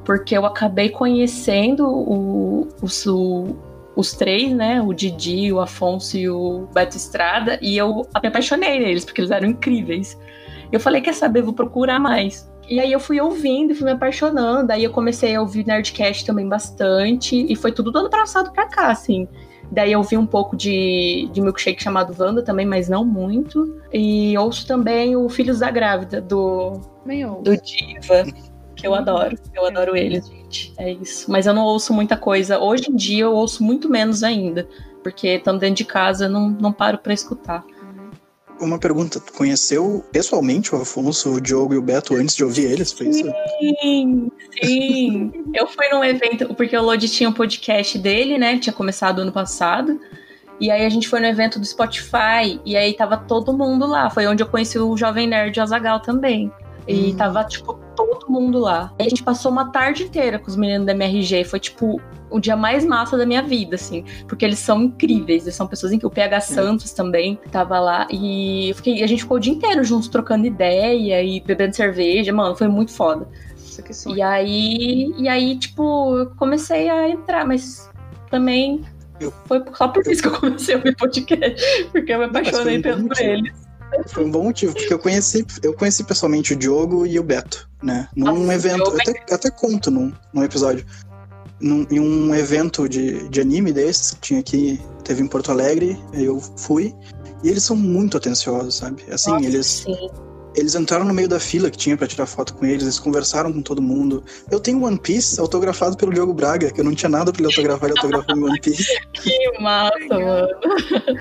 Porque 0.08 0.34
eu 0.34 0.46
acabei 0.46 0.88
conhecendo 0.88 1.86
o, 1.86 2.66
o, 2.80 3.56
os 3.94 4.12
três, 4.12 4.50
né? 4.54 4.80
O 4.80 4.94
Didi, 4.94 5.52
o 5.52 5.60
Afonso 5.60 6.16
e 6.16 6.30
o 6.30 6.66
Beto 6.72 6.96
Estrada, 6.96 7.58
e 7.60 7.76
eu 7.76 8.06
me 8.22 8.28
apaixonei 8.28 8.78
neles, 8.80 9.04
porque 9.04 9.20
eles 9.20 9.30
eram 9.30 9.48
incríveis. 9.48 10.18
Eu 10.72 10.80
falei, 10.80 11.02
quer 11.02 11.12
saber, 11.12 11.42
vou 11.42 11.52
procurar 11.52 12.00
mais. 12.00 12.50
E 12.66 12.80
aí 12.80 12.90
eu 12.90 12.98
fui 12.98 13.20
ouvindo 13.20 13.72
e 13.72 13.74
fui 13.74 13.84
me 13.84 13.90
apaixonando. 13.90 14.72
Aí 14.72 14.82
eu 14.82 14.90
comecei 14.90 15.34
a 15.34 15.42
ouvir 15.42 15.66
Nerdcast 15.66 16.24
também 16.24 16.48
bastante. 16.48 17.44
E 17.46 17.54
foi 17.54 17.70
tudo 17.70 17.92
do 17.92 17.98
ano 17.98 18.08
passado 18.08 18.50
pra 18.50 18.66
cá, 18.66 18.90
assim. 18.90 19.28
Daí 19.70 19.92
eu 19.92 20.02
vi 20.02 20.16
um 20.16 20.26
pouco 20.26 20.56
de, 20.56 21.28
de 21.34 21.42
milkshake 21.42 21.82
chamado 21.82 22.16
Wanda 22.18 22.42
também, 22.42 22.64
mas 22.64 22.88
não 22.88 23.04
muito. 23.04 23.78
E 23.92 24.38
ouço 24.38 24.66
também 24.66 25.16
o 25.16 25.28
Filhos 25.28 25.58
da 25.58 25.70
Grávida, 25.70 26.18
do, 26.18 26.80
do 27.42 27.54
Diva, 27.58 28.24
que 28.78 28.86
eu 28.86 28.94
adoro. 28.94 29.36
Eu 29.54 29.66
adoro 29.66 29.96
eles, 29.96 30.26
gente. 30.28 30.72
É 30.78 30.92
isso. 30.92 31.30
Mas 31.30 31.46
eu 31.46 31.52
não 31.52 31.64
ouço 31.64 31.92
muita 31.92 32.16
coisa. 32.16 32.58
Hoje 32.58 32.90
em 32.90 32.94
dia 32.96 33.24
eu 33.24 33.34
ouço 33.34 33.62
muito 33.62 33.88
menos 33.90 34.22
ainda. 34.22 34.68
Porque 35.02 35.28
estando 35.28 35.58
dentro 35.58 35.76
de 35.76 35.84
casa, 35.84 36.26
eu 36.26 36.30
não, 36.30 36.48
não 36.48 36.72
paro 36.72 36.98
para 36.98 37.12
escutar. 37.12 37.64
Uma 38.60 38.78
pergunta, 38.78 39.20
tu 39.20 39.32
conheceu 39.32 40.04
pessoalmente 40.10 40.74
o 40.74 40.80
Afonso, 40.80 41.34
o 41.34 41.40
Diogo 41.40 41.74
e 41.74 41.78
o 41.78 41.82
Beto 41.82 42.16
antes 42.16 42.34
de 42.34 42.42
ouvir 42.42 42.64
eles? 42.64 42.92
Foi 42.92 43.08
isso? 43.08 43.24
Sim, 43.60 44.32
sim. 44.60 45.32
eu 45.54 45.66
fui 45.68 45.88
num 45.90 46.02
evento, 46.02 46.52
porque 46.54 46.76
o 46.76 46.82
Lodi 46.82 47.08
tinha 47.08 47.28
um 47.28 47.32
podcast 47.32 47.96
dele, 47.98 48.36
né? 48.36 48.58
Tinha 48.58 48.72
começado 48.72 49.20
ano 49.20 49.30
passado. 49.30 50.00
E 50.60 50.72
aí 50.72 50.84
a 50.84 50.88
gente 50.88 51.08
foi 51.08 51.20
no 51.20 51.26
evento 51.26 51.60
do 51.60 51.64
Spotify 51.64 52.60
e 52.64 52.76
aí 52.76 52.94
tava 52.94 53.16
todo 53.16 53.56
mundo 53.56 53.86
lá. 53.86 54.10
Foi 54.10 54.26
onde 54.26 54.42
eu 54.42 54.48
conheci 54.48 54.76
o 54.78 54.96
Jovem 54.96 55.28
Nerd 55.28 55.60
Azagal 55.60 56.00
também. 56.00 56.50
E 56.86 57.12
hum. 57.12 57.16
tava, 57.16 57.44
tipo, 57.44 57.78
todo 58.06 58.30
mundo 58.30 58.58
lá. 58.58 58.92
E 58.98 59.02
a 59.02 59.08
gente 59.08 59.22
passou 59.22 59.50
uma 59.50 59.70
tarde 59.70 60.04
inteira 60.04 60.38
com 60.38 60.48
os 60.48 60.56
meninos 60.56 60.86
da 60.86 60.92
MRG. 60.92 61.44
Foi, 61.44 61.58
tipo, 61.58 62.00
o 62.30 62.38
dia 62.38 62.56
mais 62.56 62.84
massa 62.84 63.16
da 63.16 63.26
minha 63.26 63.42
vida, 63.42 63.74
assim. 63.74 64.04
Porque 64.26 64.44
eles 64.44 64.58
são 64.58 64.82
incríveis. 64.82 65.42
Eles 65.42 65.54
são 65.54 65.66
pessoas 65.66 65.92
incríveis. 65.92 66.12
O 66.12 66.14
PH 66.14 66.36
é. 66.36 66.40
Santos 66.40 66.92
também 66.92 67.38
tava 67.50 67.78
lá. 67.80 68.06
E 68.10 68.72
fiquei, 68.76 69.02
a 69.02 69.06
gente 69.06 69.22
ficou 69.22 69.36
o 69.36 69.40
dia 69.40 69.52
inteiro 69.52 69.82
juntos, 69.84 70.08
trocando 70.08 70.46
ideia 70.46 71.22
e 71.22 71.40
bebendo 71.40 71.74
cerveja. 71.74 72.32
Mano, 72.32 72.56
foi 72.56 72.68
muito 72.68 72.92
foda. 72.92 73.26
Que 73.82 73.94
sonho. 73.94 74.16
E 74.16 74.22
aí, 74.22 75.14
e 75.16 75.28
aí, 75.28 75.56
tipo, 75.56 76.16
eu 76.18 76.30
comecei 76.30 76.88
a 76.90 77.08
entrar, 77.08 77.46
mas 77.46 77.88
também 78.28 78.84
eu... 79.20 79.32
foi 79.46 79.62
só 79.72 79.88
por 79.88 80.04
isso 80.06 80.20
que 80.22 80.28
eu 80.28 80.32
comecei 80.32 80.74
a 80.74 80.78
ouvir 80.78 80.96
podcast. 80.96 81.62
Porque 81.92 82.12
eu 82.12 82.18
me 82.18 82.24
apaixonei 82.24 82.82
por 82.82 83.20
eles. 83.20 83.67
Foi 84.08 84.24
um 84.24 84.30
bom 84.30 84.44
motivo, 84.44 84.74
porque 84.74 84.92
eu 84.92 84.98
conheci, 84.98 85.46
eu 85.62 85.74
conheci 85.74 86.04
pessoalmente 86.04 86.52
o 86.52 86.56
Diogo 86.56 87.06
e 87.06 87.18
o 87.18 87.22
Beto, 87.22 87.68
né? 87.82 88.08
Num 88.14 88.44
Nossa, 88.44 88.54
evento, 88.54 88.90
eu 88.90 88.96
até, 89.00 89.34
até 89.34 89.50
conto 89.50 89.90
num, 89.90 90.12
num 90.32 90.42
episódio. 90.42 90.84
Num, 91.60 91.86
em 91.90 91.98
um 91.98 92.34
evento 92.34 92.88
de, 92.88 93.28
de 93.28 93.40
anime 93.40 93.72
desses 93.72 94.12
que 94.12 94.20
tinha 94.20 94.40
aqui, 94.40 94.80
teve 95.02 95.22
em 95.22 95.26
Porto 95.26 95.50
Alegre, 95.50 95.98
eu 96.12 96.40
fui. 96.56 96.94
E 97.42 97.48
eles 97.48 97.62
são 97.62 97.76
muito 97.76 98.16
atenciosos, 98.16 98.76
sabe? 98.76 99.02
Assim, 99.10 99.30
Nossa, 99.30 99.46
eles. 99.46 99.66
Sim 99.66 100.27
eles 100.54 100.74
entraram 100.74 101.04
no 101.04 101.14
meio 101.14 101.28
da 101.28 101.38
fila 101.38 101.70
que 101.70 101.76
tinha 101.76 101.96
para 101.96 102.06
tirar 102.06 102.26
foto 102.26 102.54
com 102.54 102.64
eles, 102.64 102.82
eles 102.82 102.98
conversaram 102.98 103.52
com 103.52 103.62
todo 103.62 103.80
mundo. 103.82 104.22
Eu 104.50 104.60
tenho 104.60 104.82
One 104.82 104.98
Piece 104.98 105.40
autografado 105.40 105.96
pelo 105.96 106.12
Diogo 106.12 106.32
Braga, 106.32 106.70
que 106.70 106.80
eu 106.80 106.84
não 106.84 106.94
tinha 106.94 107.08
nada 107.08 107.32
para 107.32 107.40
ele 107.40 107.46
autografar, 107.46 107.88
ele 107.88 107.98
autografou 107.98 108.36
meu 108.36 108.48
One 108.48 108.60
Piece. 108.60 108.98
Que 109.12 109.60
massa, 109.60 109.96
mano. 110.10 110.48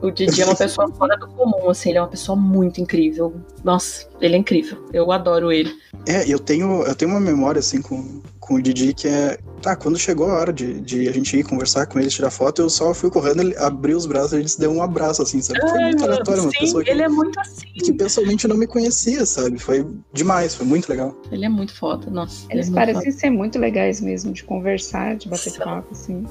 O 0.01 0.11
Didi 0.11 0.41
é 0.41 0.45
uma 0.45 0.55
pessoa 0.55 0.91
fora 0.93 1.17
do 1.17 1.27
comum, 1.27 1.69
assim, 1.69 1.89
ele 1.89 1.97
é 1.97 2.01
uma 2.01 2.07
pessoa 2.07 2.35
muito 2.35 2.79
incrível. 2.79 3.33
Nossa, 3.63 4.07
ele 4.21 4.35
é 4.35 4.37
incrível. 4.37 4.77
Eu 4.93 5.11
adoro 5.11 5.51
ele. 5.51 5.71
É, 6.07 6.31
eu 6.31 6.39
tenho, 6.39 6.83
eu 6.83 6.95
tenho 6.95 7.11
uma 7.11 7.19
memória, 7.19 7.59
assim, 7.59 7.81
com, 7.81 8.21
com 8.39 8.55
o 8.55 8.61
Didi 8.61 8.93
que 8.93 9.07
é. 9.07 9.37
Tá, 9.61 9.75
quando 9.75 9.97
chegou 9.97 10.29
a 10.29 10.35
hora 10.35 10.53
de, 10.53 10.79
de 10.81 11.09
a 11.09 11.11
gente 11.11 11.35
ir 11.35 11.43
conversar 11.43 11.87
com 11.87 11.99
ele, 11.99 12.09
tirar 12.09 12.29
foto, 12.29 12.61
eu 12.61 12.69
só 12.69 12.93
fui 12.93 13.09
correndo, 13.09 13.41
ele 13.41 13.57
abriu 13.57 13.97
os 13.97 14.05
braços 14.05 14.33
e 14.33 14.35
a 14.35 14.39
gente 14.39 14.59
deu 14.59 14.71
um 14.71 14.83
abraço, 14.83 15.21
assim, 15.23 15.41
sabe? 15.41 15.59
Foi 15.61 15.79
muito 15.79 16.03
aleatório, 16.03 16.43
uma 16.43 16.51
sim, 16.51 16.59
pessoa 16.59 16.83
que, 16.83 16.89
ele 16.89 17.01
é 17.01 17.09
muito 17.09 17.39
assim. 17.39 17.65
que 17.73 17.93
pessoalmente 17.93 18.47
não 18.47 18.55
me 18.55 18.67
conhecia, 18.67 19.25
sabe? 19.25 19.57
Foi 19.57 19.85
demais, 20.13 20.53
foi 20.53 20.65
muito 20.65 20.87
legal. 20.87 21.15
Ele 21.31 21.45
é 21.45 21.49
muito 21.49 21.73
foda, 21.75 22.09
nossa. 22.09 22.45
Eles 22.51 22.69
é 22.69 22.73
parecem 22.73 23.11
ser 23.11 23.29
muito 23.31 23.57
legais 23.57 23.99
mesmo, 23.99 24.31
de 24.31 24.43
conversar, 24.43 25.15
de 25.15 25.27
bater 25.27 25.57
papo, 25.57 25.87
assim. 25.91 26.23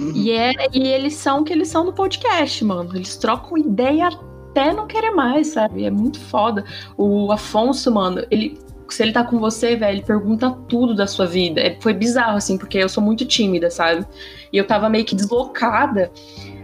Uhum. 0.00 0.12
E, 0.14 0.30
é, 0.30 0.52
e 0.72 0.86
eles 0.88 1.14
são 1.14 1.40
o 1.40 1.44
que 1.44 1.52
eles 1.52 1.68
são 1.68 1.84
no 1.84 1.92
podcast, 1.92 2.64
mano. 2.64 2.94
Eles 2.94 3.16
trocam 3.16 3.56
ideia 3.58 4.08
até 4.08 4.72
não 4.72 4.86
querer 4.86 5.10
mais, 5.10 5.48
sabe? 5.48 5.84
É 5.84 5.90
muito 5.90 6.20
foda. 6.20 6.64
O 6.96 7.32
Afonso, 7.32 7.90
mano, 7.92 8.24
ele 8.30 8.58
se 8.94 9.02
ele 9.02 9.12
tá 9.12 9.24
com 9.24 9.38
você, 9.38 9.76
velho, 9.76 9.96
ele 9.96 10.04
pergunta 10.04 10.50
tudo 10.68 10.94
da 10.94 11.06
sua 11.06 11.26
vida. 11.26 11.60
É, 11.60 11.76
foi 11.80 11.92
bizarro, 11.92 12.36
assim, 12.36 12.56
porque 12.56 12.78
eu 12.78 12.88
sou 12.88 13.02
muito 13.02 13.24
tímida, 13.24 13.70
sabe? 13.70 14.06
E 14.52 14.56
eu 14.56 14.66
tava 14.66 14.88
meio 14.88 15.04
que 15.04 15.14
deslocada. 15.14 16.10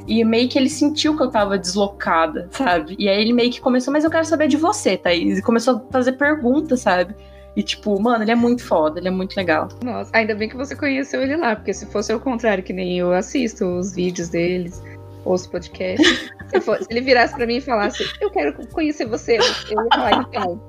E 0.06 0.22
meio 0.24 0.48
que 0.48 0.58
ele 0.58 0.68
sentiu 0.68 1.16
que 1.16 1.22
eu 1.22 1.30
tava 1.30 1.58
deslocada, 1.58 2.48
sabe? 2.52 2.94
E 2.98 3.08
aí 3.08 3.20
ele 3.20 3.32
meio 3.32 3.50
que 3.50 3.60
começou, 3.60 3.92
mas 3.92 4.04
eu 4.04 4.10
quero 4.10 4.24
saber 4.24 4.48
de 4.48 4.56
você, 4.56 4.96
Thaís. 4.96 5.38
E 5.38 5.42
começou 5.42 5.76
a 5.76 5.92
fazer 5.92 6.12
perguntas, 6.12 6.80
sabe? 6.80 7.14
E, 7.56 7.62
tipo, 7.62 8.00
mano, 8.00 8.24
ele 8.24 8.32
é 8.32 8.34
muito 8.34 8.64
foda, 8.64 8.98
ele 8.98 9.08
é 9.08 9.10
muito 9.10 9.36
legal. 9.36 9.68
Nossa, 9.82 10.10
ainda 10.12 10.34
bem 10.34 10.48
que 10.48 10.56
você 10.56 10.74
conheceu 10.74 11.22
ele 11.22 11.36
lá, 11.36 11.54
porque 11.54 11.72
se 11.72 11.86
fosse 11.86 12.12
ao 12.12 12.18
contrário, 12.18 12.64
que 12.64 12.72
nem 12.72 12.98
eu 12.98 13.12
assisto 13.12 13.64
os 13.64 13.94
vídeos 13.94 14.28
deles, 14.28 14.82
ouço 15.24 15.50
podcast. 15.50 16.04
se, 16.50 16.60
se 16.60 16.86
ele 16.90 17.00
virasse 17.00 17.34
pra 17.34 17.46
mim 17.46 17.56
e 17.56 17.60
falasse, 17.60 18.04
eu 18.20 18.30
quero 18.30 18.54
conhecer 18.68 19.06
você, 19.06 19.38
eu 19.38 19.82
ia 19.82 19.88
falar, 19.94 20.26
então. 20.28 20.60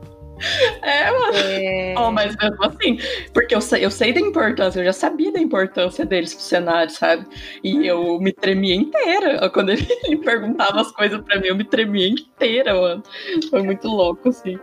É, 0.81 1.11
mano. 1.11 1.37
É... 1.37 1.95
Oh, 1.97 2.11
mas 2.11 2.35
mesmo 2.35 2.63
assim, 2.63 2.99
porque 3.33 3.55
eu 3.55 3.61
sei, 3.61 3.85
eu 3.85 3.91
sei 3.91 4.13
da 4.13 4.19
importância, 4.19 4.79
eu 4.79 4.85
já 4.85 4.93
sabia 4.93 5.31
da 5.31 5.39
importância 5.39 6.05
deles 6.05 6.33
pro 6.33 6.43
cenário, 6.43 6.91
sabe? 6.91 7.25
E 7.63 7.87
eu 7.87 8.19
me 8.19 8.31
tremia 8.31 8.75
inteira. 8.75 9.49
Quando 9.53 9.69
ele, 9.69 9.87
ele 10.03 10.17
perguntava 10.17 10.81
as 10.81 10.91
coisas 10.91 11.21
pra 11.21 11.39
mim, 11.39 11.47
eu 11.47 11.55
me 11.55 11.63
tremia 11.63 12.07
inteira, 12.07 12.73
mano. 12.73 13.03
Foi 13.49 13.63
muito 13.63 13.87
louco, 13.87 14.29
assim. 14.29 14.59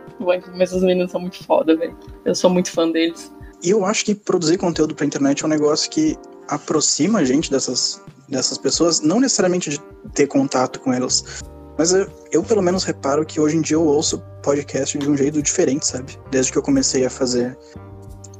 Mas 0.55 0.71
os 0.71 0.83
meninos 0.83 1.11
são 1.11 1.21
muito 1.21 1.43
foda, 1.43 1.75
velho. 1.75 1.97
Eu 2.25 2.35
sou 2.35 2.49
muito 2.49 2.71
fã 2.71 2.89
deles. 2.89 3.31
E 3.63 3.69
eu 3.69 3.85
acho 3.85 4.03
que 4.05 4.13
produzir 4.13 4.57
conteúdo 4.57 4.93
pra 4.93 5.05
internet 5.05 5.43
é 5.43 5.45
um 5.45 5.49
negócio 5.49 5.89
que 5.89 6.17
aproxima 6.49 7.19
a 7.19 7.23
gente 7.23 7.49
dessas, 7.49 8.03
dessas 8.27 8.57
pessoas, 8.57 8.99
não 9.01 9.19
necessariamente 9.19 9.69
de 9.69 9.79
ter 10.13 10.27
contato 10.27 10.79
com 10.81 10.91
elas, 10.91 11.41
mas 11.77 11.93
eu, 11.93 12.07
eu, 12.31 12.43
pelo 12.43 12.61
menos, 12.61 12.83
reparo 12.83 13.25
que 13.25 13.39
hoje 13.39 13.57
em 13.57 13.61
dia 13.61 13.75
eu 13.77 13.85
ouço 13.85 14.23
podcast 14.41 14.97
de 14.97 15.09
um 15.09 15.15
jeito 15.17 15.41
diferente, 15.41 15.87
sabe? 15.87 16.17
Desde 16.29 16.51
que 16.51 16.57
eu 16.57 16.61
comecei 16.61 17.05
a 17.05 17.09
fazer 17.09 17.57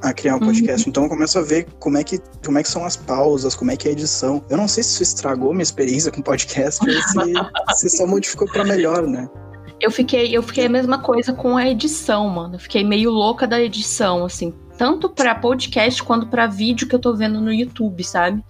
a 0.01 0.11
criar 0.13 0.35
um 0.35 0.39
Uhum. 0.39 0.47
podcast. 0.47 0.87
Então 0.89 1.03
eu 1.03 1.09
começo 1.09 1.39
a 1.39 1.41
ver 1.41 1.65
como 1.79 1.97
é, 1.97 2.03
que, 2.03 2.19
como 2.45 2.57
é 2.57 2.63
que 2.63 2.69
são 2.69 2.83
as 2.83 2.97
pausas, 2.97 3.55
como 3.55 3.71
é 3.71 3.77
que 3.77 3.87
é 3.87 3.91
a 3.91 3.93
edição. 3.93 4.43
Eu 4.49 4.57
não 4.57 4.67
sei 4.67 4.83
se 4.83 4.91
isso 4.91 5.03
estragou 5.03 5.51
minha 5.53 5.63
experiência 5.63 6.11
com 6.11 6.21
podcast 6.21 6.81
ou 6.85 6.93
se, 6.93 7.33
se 7.89 7.97
só 7.97 8.05
modificou 8.05 8.47
pra 8.47 8.65
melhor, 8.65 9.07
né? 9.07 9.29
Eu 9.79 9.89
fiquei, 9.91 10.35
eu 10.35 10.43
fiquei 10.43 10.65
a 10.65 10.69
mesma 10.69 10.99
coisa 10.99 11.31
com 11.33 11.55
a 11.57 11.67
edição, 11.67 12.27
mano. 12.29 12.55
Eu 12.55 12.59
fiquei 12.59 12.83
meio 12.83 13.09
louca 13.11 13.47
da 13.47 13.61
edição, 13.61 14.25
assim. 14.25 14.53
Tanto 14.77 15.09
pra 15.09 15.35
podcast 15.35 16.03
quanto 16.03 16.27
pra 16.27 16.47
vídeo 16.47 16.87
que 16.87 16.95
eu 16.95 16.99
tô 16.99 17.15
vendo 17.15 17.39
no 17.39 17.53
YouTube, 17.53 18.03
sabe? 18.03 18.43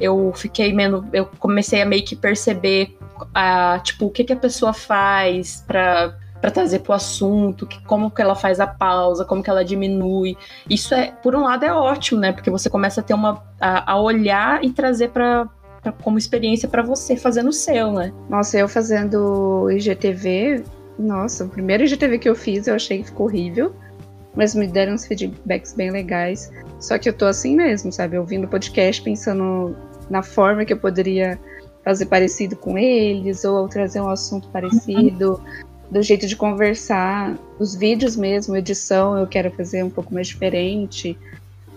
Eu 0.00 0.32
fiquei 0.34 0.72
menos. 0.72 1.04
Eu 1.12 1.26
comecei 1.38 1.82
a 1.82 1.86
meio 1.86 2.04
que 2.04 2.14
perceber, 2.16 2.96
a, 3.34 3.80
tipo, 3.82 4.06
o 4.06 4.10
que, 4.10 4.24
que 4.24 4.32
a 4.32 4.36
pessoa 4.36 4.72
faz 4.72 5.64
pra, 5.66 6.16
pra 6.40 6.50
trazer 6.50 6.80
pro 6.80 6.92
assunto, 6.92 7.66
que, 7.66 7.82
como 7.84 8.10
que 8.10 8.20
ela 8.22 8.34
faz 8.34 8.60
a 8.60 8.66
pausa, 8.66 9.24
como 9.24 9.42
que 9.42 9.50
ela 9.50 9.64
diminui. 9.64 10.36
Isso 10.68 10.94
é, 10.94 11.12
por 11.22 11.34
um 11.34 11.42
lado, 11.42 11.64
é 11.64 11.72
ótimo, 11.72 12.20
né? 12.20 12.32
Porque 12.32 12.50
você 12.50 12.68
começa 12.68 13.00
a 13.00 13.04
ter 13.04 13.14
uma. 13.14 13.42
a, 13.60 13.92
a 13.92 14.00
olhar 14.00 14.64
e 14.64 14.70
trazer 14.70 15.10
pra- 15.10 15.48
como 16.02 16.16
experiência 16.16 16.68
pra 16.68 16.82
você 16.82 17.16
fazendo 17.16 17.48
o 17.48 17.52
seu, 17.52 17.92
né? 17.92 18.12
Nossa, 18.28 18.56
eu 18.56 18.68
fazendo 18.68 19.68
IGTV, 19.70 20.62
nossa, 20.98 21.44
o 21.44 21.48
primeiro 21.48 21.82
IGTV 21.84 22.18
que 22.18 22.28
eu 22.28 22.34
fiz 22.36 22.66
eu 22.68 22.74
achei 22.74 22.98
que 22.98 23.04
ficou 23.04 23.26
horrível, 23.26 23.74
mas 24.34 24.54
me 24.54 24.66
deram 24.68 24.94
uns 24.94 25.06
feedbacks 25.06 25.74
bem 25.74 25.90
legais. 25.90 26.52
Só 26.78 26.98
que 26.98 27.08
eu 27.08 27.12
tô 27.12 27.26
assim 27.26 27.56
mesmo, 27.56 27.90
sabe? 27.92 28.16
Ouvindo 28.16 28.44
o 28.44 28.48
podcast, 28.48 29.02
pensando 29.02 29.76
na 30.08 30.22
forma 30.22 30.64
que 30.64 30.72
eu 30.72 30.76
poderia 30.76 31.38
fazer 31.84 32.06
parecido 32.06 32.56
com 32.56 32.78
eles, 32.78 33.44
ou 33.44 33.68
trazer 33.68 34.00
um 34.00 34.08
assunto 34.08 34.48
parecido, 34.48 35.40
do 35.90 36.02
jeito 36.02 36.26
de 36.26 36.36
conversar. 36.36 37.36
Os 37.58 37.74
vídeos 37.74 38.16
mesmo, 38.16 38.56
edição, 38.56 39.18
eu 39.18 39.26
quero 39.26 39.50
fazer 39.50 39.82
um 39.84 39.90
pouco 39.90 40.12
mais 40.14 40.28
diferente. 40.28 41.18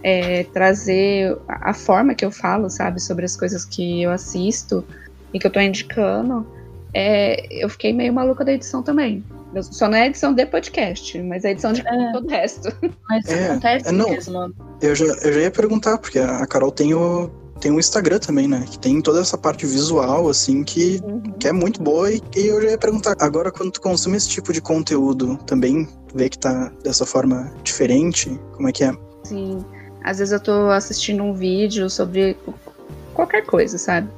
é, 0.07 0.43
trazer 0.43 1.35
a 1.47 1.73
forma 1.73 2.13
que 2.13 2.23
eu 2.23 2.29
falo, 2.29 2.69
sabe, 2.69 3.01
sobre 3.01 3.25
as 3.25 3.35
coisas 3.35 3.65
que 3.65 4.03
eu 4.03 4.11
assisto 4.11 4.85
e 5.33 5.39
que 5.39 5.47
eu 5.47 5.51
tô 5.51 5.59
indicando. 5.59 6.45
É, 6.93 7.47
eu 7.51 7.67
fiquei 7.69 7.91
meio 7.91 8.13
maluca 8.13 8.45
da 8.45 8.53
edição 8.53 8.83
também. 8.83 9.23
Só 9.63 9.87
não 9.87 9.97
é 9.97 10.03
a 10.03 10.05
edição 10.05 10.31
de 10.31 10.45
podcast, 10.45 11.19
mas 11.23 11.43
a 11.43 11.49
edição 11.49 11.73
de 11.73 11.81
É. 11.87 12.11
todo 12.11 12.25
o 12.25 12.29
resto. 12.29 12.69
Mas 13.09 13.27
É, 13.27 13.47
acontece 13.49 13.89
é, 13.89 13.91
não. 13.91 14.09
mesmo. 14.11 14.53
Eu 14.79 14.93
já, 14.93 15.05
eu 15.05 15.33
já 15.33 15.39
ia 15.41 15.49
perguntar, 15.51 15.97
porque 15.97 16.19
a 16.19 16.45
Carol 16.45 16.71
tem 16.71 16.93
o, 16.93 17.31
tem 17.59 17.71
o 17.71 17.79
Instagram 17.79 18.19
também, 18.19 18.47
né? 18.47 18.65
Que 18.69 18.77
tem 18.77 19.01
toda 19.01 19.21
essa 19.21 19.37
parte 19.37 19.65
visual, 19.65 20.29
assim, 20.29 20.63
que, 20.63 21.01
que 21.39 21.47
é 21.47 21.51
muito 21.51 21.81
boa. 21.81 22.11
E, 22.11 22.21
e 22.35 22.47
eu 22.47 22.61
já 22.61 22.71
ia 22.71 22.77
perguntar, 22.77 23.15
agora 23.19 23.51
quando 23.51 23.71
tu 23.71 23.81
consome 23.81 24.17
esse 24.17 24.29
tipo 24.29 24.51
de 24.51 24.61
conteúdo, 24.61 25.37
também 25.45 25.87
vê 26.13 26.29
que 26.29 26.37
tá 26.37 26.71
dessa 26.83 27.05
forma 27.05 27.51
diferente? 27.63 28.39
Como 28.53 28.69
é 28.69 28.71
que 28.71 28.83
é? 28.83 28.93
Sim. 29.23 29.63
Às 30.03 30.19
vezes 30.19 30.31
eu 30.31 30.39
tô 30.39 30.69
assistindo 30.69 31.23
um 31.23 31.33
vídeo 31.33 31.89
sobre 31.89 32.37
qualquer 33.13 33.45
coisa, 33.45 33.77
sabe? 33.77 34.09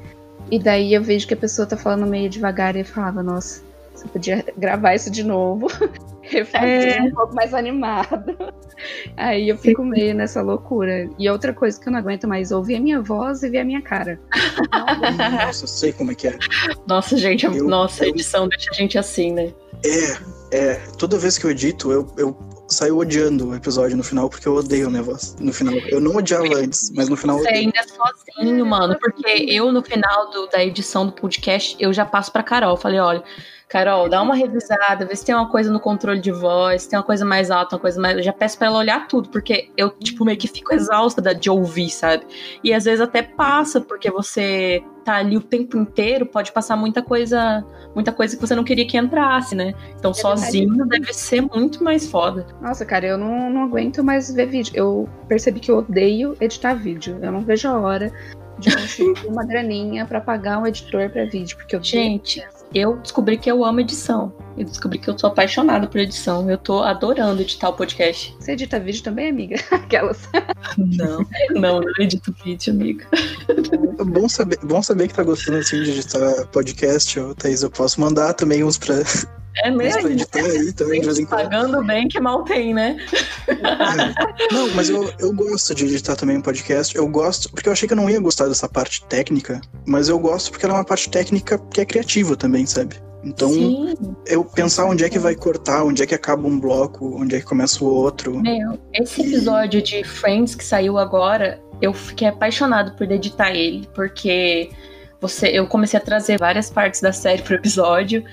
E 0.51 0.59
daí 0.59 0.93
eu 0.93 1.03
vejo 1.03 1.27
que 1.27 1.33
a 1.33 1.38
pessoa 1.38 1.65
tá 1.67 1.77
falando 1.77 2.05
meio 2.05 2.29
devagar 2.29 2.75
e 2.75 2.79
eu 2.79 2.85
falava, 2.85 3.21
nossa, 3.21 3.61
você 3.93 4.07
podia 4.07 4.45
gravar 4.57 4.95
isso 4.95 5.09
de 5.09 5.23
novo. 5.23 5.67
É. 6.53 7.01
um 7.01 7.11
pouco 7.11 7.34
mais 7.36 7.53
animado. 7.53 8.38
Aí 9.15 9.49
eu 9.49 9.57
fico 9.57 9.84
meio 9.84 10.13
nessa 10.13 10.41
loucura. 10.41 11.09
E 11.17 11.30
outra 11.30 11.53
coisa 11.53 11.80
que 11.80 11.88
eu 11.88 11.91
não 11.93 11.99
aguento 11.99 12.28
mais 12.28 12.51
ouvir 12.51 12.75
é 12.75 12.78
a 12.78 12.82
minha 12.82 13.01
voz 13.01 13.43
e 13.43 13.49
ver 13.49 13.59
a 13.59 13.65
minha 13.65 13.82
cara. 13.82 14.19
Nossa, 15.45 15.63
eu 15.63 15.67
sei 15.67 15.91
como 15.93 16.11
é 16.11 16.15
que 16.15 16.28
é. 16.28 16.38
Nossa, 16.88 17.17
gente, 17.17 17.45
Eu- 17.45 17.63
nossa, 17.67 18.03
a 18.03 18.07
eu- 18.07 18.11
edição 18.11 18.47
deixa 18.47 18.69
a 18.71 18.73
gente 18.73 18.97
assim, 18.97 19.32
né? 19.34 19.53
É, 20.51 20.57
é. 20.57 20.73
Toda 20.97 21.17
vez 21.17 21.38
que 21.38 21.45
eu 21.45 21.51
edito, 21.51 21.91
eu, 21.91 22.07
eu 22.17 22.38
saio 22.67 22.97
odiando 22.97 23.49
o 23.49 23.55
episódio 23.55 23.95
no 23.95 24.03
final, 24.03 24.30
porque 24.30 24.47
eu 24.47 24.55
odeio 24.55 24.88
a 24.88 24.89
minha 24.89 25.03
voz 25.03 25.36
no 25.39 25.53
final. 25.53 25.73
Eu 25.89 26.01
não 26.01 26.15
odiava 26.15 26.45
antes, 26.55 26.91
mas 26.95 27.07
no 27.09 27.15
final 27.15 27.38
eu 27.38 27.43
Você 27.43 27.49
ainda 27.49 27.80
é 27.80 27.84
sozinho, 27.84 28.65
mano. 28.65 28.97
Porque 28.99 29.45
eu, 29.49 29.71
no 29.71 29.82
final 29.84 30.32
do- 30.32 30.47
da 30.47 30.63
edição 30.63 31.05
do 31.05 31.11
podcast, 31.13 31.75
eu 31.80 31.93
já 31.93 32.05
passo 32.05 32.32
pra 32.32 32.43
Carol. 32.43 32.75
Falei, 32.75 32.99
olha, 32.99 33.23
Carol, 33.68 34.07
dá 34.07 34.22
uma 34.22 34.34
revisada, 34.34 35.05
vê 35.05 35.13
se 35.13 35.26
tem 35.26 35.36
uma 35.36 35.49
coisa 35.49 35.70
no 35.72 35.80
controle 35.80 36.22
de 36.22 36.32
voz, 36.32 36.84
se 36.84 36.89
tem 36.89 36.97
uma 36.97 37.03
coisa 37.03 37.26
mais 37.26 37.51
alta, 37.51 37.76
uma 37.76 37.82
coisa 37.82 37.99
mais. 37.99 38.15
Eu 38.15 38.24
já 38.24 38.32
peço 38.32 38.57
pra 38.57 38.68
ela 38.68 38.80
olhar 38.80 39.07
tudo, 39.09 39.28
porque 39.30 39.70
eu, 39.76 39.89
tipo, 39.89 40.24
meio 40.24 40.38
que 40.38 40.47
fico 40.47 40.74
exausta 40.74 41.22
da- 41.22 41.34
de 41.34 41.49
ouvir, 41.49 41.89
sabe? 41.89 42.26
E 42.63 42.74
às 42.74 42.86
vezes 42.86 43.01
até 43.01 43.22
passa, 43.22 43.82
porque 43.82 44.09
você 44.09 44.82
tá 45.03 45.15
ali 45.15 45.36
o 45.36 45.41
tempo 45.41 45.78
inteiro, 45.78 46.26
pode 46.26 46.53
passar 46.53 46.78
muita 46.78 47.01
coisa, 47.01 47.65
muita 47.93 48.13
coisa 48.13 48.36
que 48.38 48.41
você 48.41 48.55
não 48.55 48.63
queria 48.63 48.88
que 48.88 48.97
entrasse, 48.97 49.53
né? 49.53 49.74
Então, 49.97 50.13
verdade. 50.13 50.39
sozinho 50.41 50.86
deve 50.86 51.13
ser 51.13 51.41
muito 51.41 51.84
mais 51.84 52.09
foda. 52.09 52.45
Nossa, 52.61 52.86
cara, 52.86 53.05
eu 53.05 53.18
não, 53.18 53.49
não 53.49 53.63
aguento 53.63 54.01
mais 54.01 54.34
ver 54.34 54.45
vídeo. 54.47 54.72
Eu 54.76 55.09
percebi 55.28 55.59
que 55.59 55.70
eu 55.72 55.80
odeio 55.80 56.38
editar 56.39 56.74
vídeo. 56.74 57.20
Eu 57.22 57.32
não 57.34 57.41
vejo 57.41 57.68
a 57.68 57.78
hora 57.78 58.11
de 58.59 58.70
conseguir 58.76 59.28
uma 59.28 59.45
graninha 59.45 60.05
pra 60.05 60.22
pagar 60.22 60.57
um 60.59 60.65
editor 60.65 61.09
pra 61.09 61.26
vídeo, 61.26 61.57
porque 61.57 61.76
eu 61.76 61.84
Gente, 61.84 62.41
eu 62.74 62.97
descobri 62.97 63.38
que 63.38 63.49
eu 63.49 63.63
amo 63.63 63.80
edição. 63.80 64.34
Eu 64.57 64.65
descobri 64.65 64.97
que 64.97 65.09
eu 65.09 65.18
sou 65.18 65.30
apaixonada 65.30 65.88
por 65.88 65.99
edição. 65.99 66.49
Eu 66.49 66.57
tô 66.57 66.82
adorando 66.82 67.41
editar 67.41 67.70
o 67.70 67.74
podcast. 67.74 68.36
Você 68.39 68.53
edita 68.53 68.80
vídeo 68.80 69.03
também, 69.03 69.30
amiga? 69.30 69.55
Aquelas. 69.72 70.28
Não, 70.78 71.26
não, 71.51 71.82
não 71.82 71.93
edito 71.99 72.36
vídeo, 72.43 72.74
amiga. 72.74 73.07
É 73.99 74.03
bom 74.03 74.28
saber, 74.28 74.57
bom 74.63 74.82
saber 74.82 75.07
que 75.07 75.13
tá 75.13 75.24
gostando 75.24 75.59
assim 75.59 75.84
de 75.84 75.91
editar 75.91 76.47
podcast, 76.47 77.20
ô, 77.20 77.36
Thaís. 77.36 77.61
Eu 77.61 77.70
posso 77.70 78.01
mandar 78.01 78.34
também 78.34 78.63
uns 78.63 78.78
pra, 78.78 78.95
É 79.63 79.71
pra 79.71 79.71
mesmo? 79.71 80.09
editar 80.09 80.39
aí 80.39 80.73
também 80.73 80.99
de 80.99 81.05
vez 81.05 81.19
em 81.19 81.25
quando. 81.25 81.43
Pagando 81.43 81.83
bem 81.83 82.07
que 82.07 82.19
mal 82.19 82.43
tem, 82.43 82.73
né? 82.73 82.97
É. 83.47 84.53
Não, 84.53 84.69
mas 84.75 84.89
eu, 84.89 85.11
eu 85.19 85.33
gosto 85.33 85.73
de 85.73 85.85
editar 85.85 86.15
também 86.15 86.37
um 86.37 86.41
podcast. 86.41 86.95
Eu 86.95 87.07
gosto, 87.07 87.49
porque 87.51 87.67
eu 87.67 87.73
achei 87.73 87.87
que 87.87 87.93
eu 87.93 87.97
não 87.97 88.09
ia 88.09 88.19
gostar 88.19 88.47
dessa 88.47 88.67
parte 88.67 89.03
técnica, 89.05 89.61
mas 89.85 90.09
eu 90.09 90.19
gosto 90.19 90.51
porque 90.51 90.65
ela 90.65 90.75
é 90.75 90.77
uma 90.77 90.85
parte 90.85 91.09
técnica 91.09 91.57
que 91.71 91.81
é 91.81 91.85
criativa 91.85 92.35
também, 92.35 92.65
sabe? 92.65 92.95
Então, 93.23 93.49
Sim, 93.49 93.95
eu 94.25 94.45
pensar 94.45 94.85
onde 94.85 95.03
é 95.03 95.09
que 95.09 95.19
vai 95.19 95.35
cortar, 95.35 95.83
onde 95.83 96.01
é 96.01 96.05
que 96.05 96.15
acaba 96.15 96.47
um 96.47 96.59
bloco, 96.59 97.19
onde 97.19 97.35
é 97.35 97.39
que 97.39 97.45
começa 97.45 97.83
o 97.83 97.87
outro. 97.87 98.39
meu, 98.39 98.79
esse 98.93 99.21
episódio 99.21 99.81
de 99.81 100.03
Friends 100.03 100.55
que 100.55 100.63
saiu 100.63 100.97
agora, 100.97 101.59
eu 101.81 101.93
fiquei 101.93 102.27
apaixonado 102.27 102.95
por 102.95 103.11
editar 103.11 103.51
ele, 103.51 103.89
porque 103.93 104.69
você, 105.19 105.47
eu 105.47 105.67
comecei 105.67 105.99
a 105.99 106.01
trazer 106.01 106.39
várias 106.39 106.69
partes 106.69 107.01
da 107.01 107.11
série 107.11 107.41
pro 107.41 107.55
episódio 107.55 108.23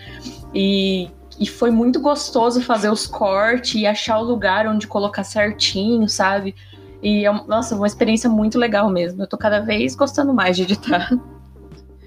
e, 0.55 1.11
e 1.39 1.47
foi 1.47 1.71
muito 1.71 2.01
gostoso 2.01 2.61
fazer 2.63 2.91
os 2.91 3.07
cortes 3.07 3.75
e 3.75 3.87
achar 3.87 4.19
o 4.19 4.25
lugar 4.25 4.67
onde 4.67 4.87
colocar 4.87 5.25
certinho, 5.25 6.09
sabe? 6.09 6.55
E, 7.03 7.27
é 7.27 7.33
nossa, 7.47 7.75
uma 7.75 7.87
experiência 7.87 8.31
muito 8.31 8.59
legal 8.59 8.89
mesmo. 8.89 9.23
Eu 9.23 9.27
tô 9.27 9.37
cada 9.37 9.61
vez 9.61 9.95
gostando 9.95 10.33
mais 10.33 10.57
de 10.57 10.63
editar. 10.63 11.11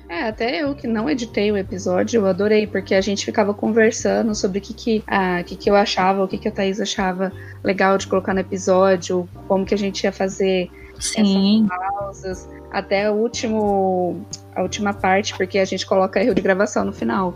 É, 0.10 0.30
até 0.30 0.64
eu 0.64 0.74
que 0.74 0.88
não 0.88 1.10
editei 1.10 1.52
o 1.52 1.58
episódio, 1.58 2.22
eu 2.22 2.28
adorei, 2.28 2.66
porque 2.66 2.96
a 2.96 3.02
gente 3.02 3.26
ficava 3.26 3.54
conversando 3.54 4.34
sobre 4.34 4.60
o 4.60 4.62
que, 4.62 4.74
que, 4.74 5.04
ah, 5.06 5.44
que, 5.44 5.54
que 5.54 5.70
eu 5.70 5.76
achava, 5.76 6.24
o 6.24 6.28
que, 6.30 6.38
que 6.38 6.48
a 6.48 6.52
Thaís 6.52 6.80
achava 6.80 7.30
legal 7.62 7.98
de 7.98 8.08
colocar 8.08 8.34
no 8.34 8.40
episódio, 8.40 9.28
como 9.50 9.66
que 9.66 9.74
a 9.74 9.78
gente 9.78 10.06
ia 10.06 10.12
fazer 10.14 10.72
Sim. 10.98 11.68
pausas, 11.68 12.48
até 12.72 13.12
o 13.12 13.16
último, 13.16 14.26
a 14.56 14.62
última 14.62 14.94
parte, 14.94 15.36
porque 15.36 15.60
a 15.60 15.66
gente 15.66 15.86
coloca 15.86 16.24
erro 16.24 16.34
de 16.34 16.42
gravação 16.42 16.86
no 16.86 16.94
final. 16.94 17.34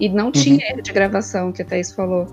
E 0.00 0.08
não 0.08 0.32
tinha 0.32 0.66
erro 0.70 0.82
de 0.82 0.92
gravação, 0.92 1.52
que 1.52 1.62
a 1.62 1.64
Thaís 1.64 1.92
falou. 1.92 2.26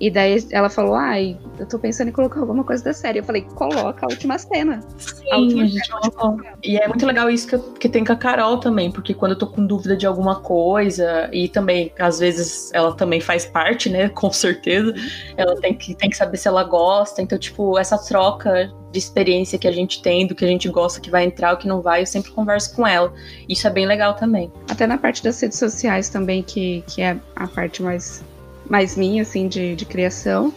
E 0.00 0.10
daí 0.10 0.42
ela 0.50 0.70
falou, 0.70 0.94
ai, 0.94 1.38
eu 1.58 1.66
tô 1.68 1.78
pensando 1.78 2.08
em 2.08 2.12
colocar 2.12 2.40
alguma 2.40 2.64
coisa 2.64 2.82
da 2.82 2.94
série. 2.94 3.18
Eu 3.18 3.24
falei, 3.24 3.42
coloca 3.54 4.06
a 4.06 4.08
última 4.08 4.38
cena. 4.38 4.80
A 4.96 4.98
Sim, 4.98 5.34
última 5.42 5.62
a 5.64 5.66
gente 5.66 5.90
colocou. 5.90 6.40
E 6.64 6.78
é 6.78 6.88
muito 6.88 7.04
legal 7.04 7.28
isso 7.28 7.46
que, 7.46 7.54
eu- 7.54 7.72
que 7.74 7.86
tem 7.86 8.02
com 8.02 8.12
a 8.14 8.16
Carol 8.16 8.56
também, 8.58 8.90
porque 8.90 9.12
quando 9.12 9.32
eu 9.32 9.38
tô 9.38 9.46
com 9.46 9.66
dúvida 9.66 9.94
de 9.94 10.06
alguma 10.06 10.40
coisa, 10.40 11.28
e 11.34 11.50
também, 11.50 11.92
às 11.98 12.18
vezes, 12.18 12.70
ela 12.72 12.94
também 12.96 13.20
faz 13.20 13.44
parte, 13.44 13.90
né? 13.90 14.08
Com 14.16 14.32
certeza. 14.32 14.94
Ela 15.36 15.54
tem 15.60 15.74
que, 15.74 15.94
tem 15.94 16.08
que 16.08 16.16
saber 16.16 16.38
se 16.38 16.48
ela 16.48 16.64
gosta. 16.64 17.20
Então, 17.20 17.38
tipo, 17.38 17.78
essa 17.78 17.98
troca 17.98 18.72
de 18.92 18.98
experiência 18.98 19.58
que 19.58 19.68
a 19.68 19.72
gente 19.72 20.02
tem, 20.02 20.26
do 20.26 20.34
que 20.34 20.44
a 20.44 20.48
gente 20.48 20.68
gosta, 20.68 21.00
que 21.00 21.10
vai 21.10 21.24
entrar, 21.24 21.54
o 21.54 21.56
que 21.56 21.68
não 21.68 21.80
vai, 21.80 22.02
eu 22.02 22.06
sempre 22.06 22.30
converso 22.32 22.74
com 22.74 22.86
ela. 22.86 23.12
Isso 23.48 23.66
é 23.66 23.70
bem 23.70 23.86
legal 23.86 24.14
também. 24.14 24.50
Até 24.68 24.86
na 24.86 24.98
parte 24.98 25.22
das 25.22 25.40
redes 25.40 25.58
sociais 25.58 26.08
também, 26.08 26.42
que, 26.42 26.82
que 26.86 27.02
é 27.02 27.16
a 27.36 27.46
parte 27.46 27.82
mais, 27.82 28.24
mais 28.68 28.96
minha, 28.96 29.22
assim, 29.22 29.48
de, 29.48 29.76
de 29.76 29.84
criação. 29.84 30.52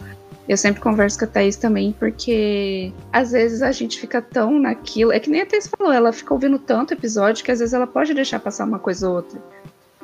Eu 0.48 0.56
sempre 0.56 0.82
converso 0.82 1.18
com 1.18 1.24
a 1.24 1.28
Thaís 1.28 1.56
também, 1.56 1.94
porque 1.98 2.92
às 3.12 3.32
vezes 3.32 3.62
a 3.62 3.72
gente 3.72 3.98
fica 3.98 4.20
tão 4.20 4.58
naquilo. 4.58 5.12
É 5.12 5.18
que 5.18 5.30
nem 5.30 5.40
a 5.40 5.46
Thaís 5.46 5.66
falou, 5.66 5.92
ela 5.92 6.12
fica 6.12 6.34
ouvindo 6.34 6.58
tanto 6.58 6.92
episódio 6.92 7.44
que 7.44 7.50
às 7.50 7.60
vezes 7.60 7.72
ela 7.72 7.86
pode 7.86 8.12
deixar 8.12 8.40
passar 8.40 8.64
uma 8.64 8.78
coisa 8.78 9.08
ou 9.08 9.16
outra. 9.16 9.40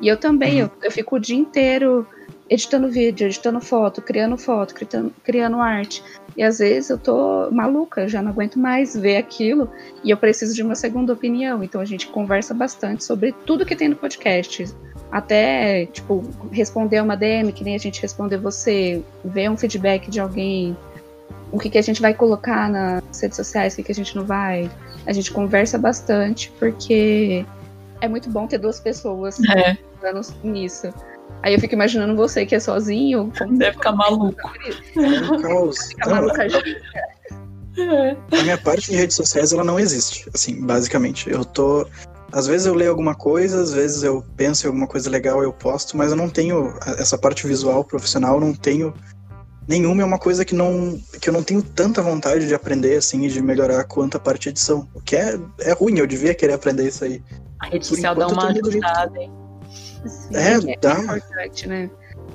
E 0.01 0.07
eu 0.07 0.17
também, 0.17 0.59
eu, 0.59 0.71
eu 0.81 0.91
fico 0.91 1.17
o 1.17 1.19
dia 1.19 1.37
inteiro 1.37 2.07
editando 2.51 2.89
vídeo, 2.89 3.27
editando 3.27 3.61
foto, 3.61 4.01
criando 4.01 4.37
foto, 4.37 4.75
criando, 4.75 5.13
criando 5.23 5.61
arte. 5.61 6.03
E 6.35 6.43
às 6.43 6.59
vezes 6.59 6.89
eu 6.89 6.97
tô 6.97 7.49
maluca, 7.49 8.09
já 8.09 8.21
não 8.21 8.31
aguento 8.31 8.59
mais 8.59 8.93
ver 8.93 9.15
aquilo 9.15 9.69
e 10.03 10.09
eu 10.09 10.17
preciso 10.17 10.53
de 10.53 10.61
uma 10.61 10.75
segunda 10.75 11.13
opinião. 11.13 11.63
Então 11.63 11.79
a 11.79 11.85
gente 11.85 12.07
conversa 12.07 12.53
bastante 12.53 13.05
sobre 13.05 13.31
tudo 13.45 13.65
que 13.65 13.73
tem 13.73 13.87
no 13.87 13.95
podcast. 13.95 14.65
Até, 15.09 15.85
tipo, 15.85 16.23
responder 16.51 17.01
uma 17.01 17.15
DM, 17.15 17.53
que 17.53 17.63
nem 17.63 17.75
a 17.75 17.79
gente 17.79 18.01
responder 18.01 18.37
você, 18.37 19.01
ver 19.23 19.49
um 19.49 19.55
feedback 19.55 20.11
de 20.11 20.19
alguém. 20.19 20.75
o 21.53 21.59
que, 21.59 21.69
que 21.69 21.77
a 21.77 21.81
gente 21.81 22.01
vai 22.01 22.13
colocar 22.13 22.69
nas 22.69 23.21
redes 23.21 23.35
sociais, 23.37 23.73
o 23.73 23.77
que, 23.77 23.83
que 23.83 23.91
a 23.93 23.95
gente 23.95 24.15
não 24.15 24.25
vai. 24.25 24.69
A 25.05 25.13
gente 25.13 25.31
conversa 25.31 25.77
bastante, 25.77 26.51
porque 26.59 27.45
é 28.01 28.07
muito 28.07 28.29
bom 28.29 28.45
ter 28.45 28.57
duas 28.57 28.79
pessoas 28.79 29.37
É. 29.49 29.77
nisso. 30.43 30.93
Aí 31.43 31.53
eu 31.53 31.59
fico 31.59 31.73
imaginando 31.73 32.15
você 32.15 32.45
que 32.45 32.55
é 32.55 32.59
sozinho. 32.59 33.31
Como 33.37 33.57
Deve 33.57 33.73
ficar 33.73 33.93
maluco. 33.93 34.51
É. 37.77 38.15
Fica 38.29 38.41
a 38.41 38.43
minha 38.43 38.57
parte 38.57 38.91
de 38.91 38.97
redes 38.97 39.15
sociais, 39.15 39.53
ela 39.53 39.63
não 39.63 39.79
existe, 39.79 40.29
assim, 40.33 40.65
basicamente. 40.65 41.29
Eu 41.29 41.45
tô... 41.45 41.87
Às 42.29 42.45
vezes 42.45 42.67
eu 42.67 42.73
leio 42.73 42.91
alguma 42.91 43.15
coisa, 43.15 43.61
às 43.61 43.73
vezes 43.73 44.03
eu 44.03 44.25
penso 44.35 44.65
em 44.65 44.67
alguma 44.67 44.87
coisa 44.87 45.09
legal 45.09 45.41
eu 45.41 45.53
posto, 45.53 45.95
mas 45.95 46.11
eu 46.11 46.17
não 46.17 46.29
tenho 46.29 46.73
essa 46.97 47.17
parte 47.17 47.47
visual 47.47 47.83
profissional, 47.83 48.41
não 48.41 48.53
tenho 48.53 48.93
nenhuma, 49.67 50.01
é 50.01 50.05
uma 50.05 50.19
coisa 50.19 50.43
que 50.43 50.55
não 50.55 50.99
que 51.21 51.29
eu 51.29 51.33
não 51.33 51.43
tenho 51.43 51.61
tanta 51.61 52.01
vontade 52.01 52.47
de 52.47 52.53
aprender 52.53 52.97
assim 52.97 53.25
e 53.25 53.29
de 53.29 53.41
melhorar 53.41 53.83
quanto 53.85 54.17
a 54.17 54.19
parte 54.19 54.43
de 54.43 54.49
edição. 54.49 54.87
O 54.93 55.01
que 55.01 55.15
é, 55.15 55.39
é 55.59 55.73
ruim, 55.73 55.97
eu 55.97 56.07
devia 56.07 56.33
querer 56.33 56.53
aprender 56.53 56.87
isso 56.87 57.03
aí. 57.03 57.21
A 57.59 57.67
rede 57.67 57.85
social 57.85 58.15
dá 58.15 58.27
uma 58.27 58.47
ajudada, 58.47 59.17
hein? 59.17 59.31
Sim, 60.05 60.35
É, 60.35 60.59
dá. 60.81 60.97
importante, 60.99 61.67
né? 61.67 61.89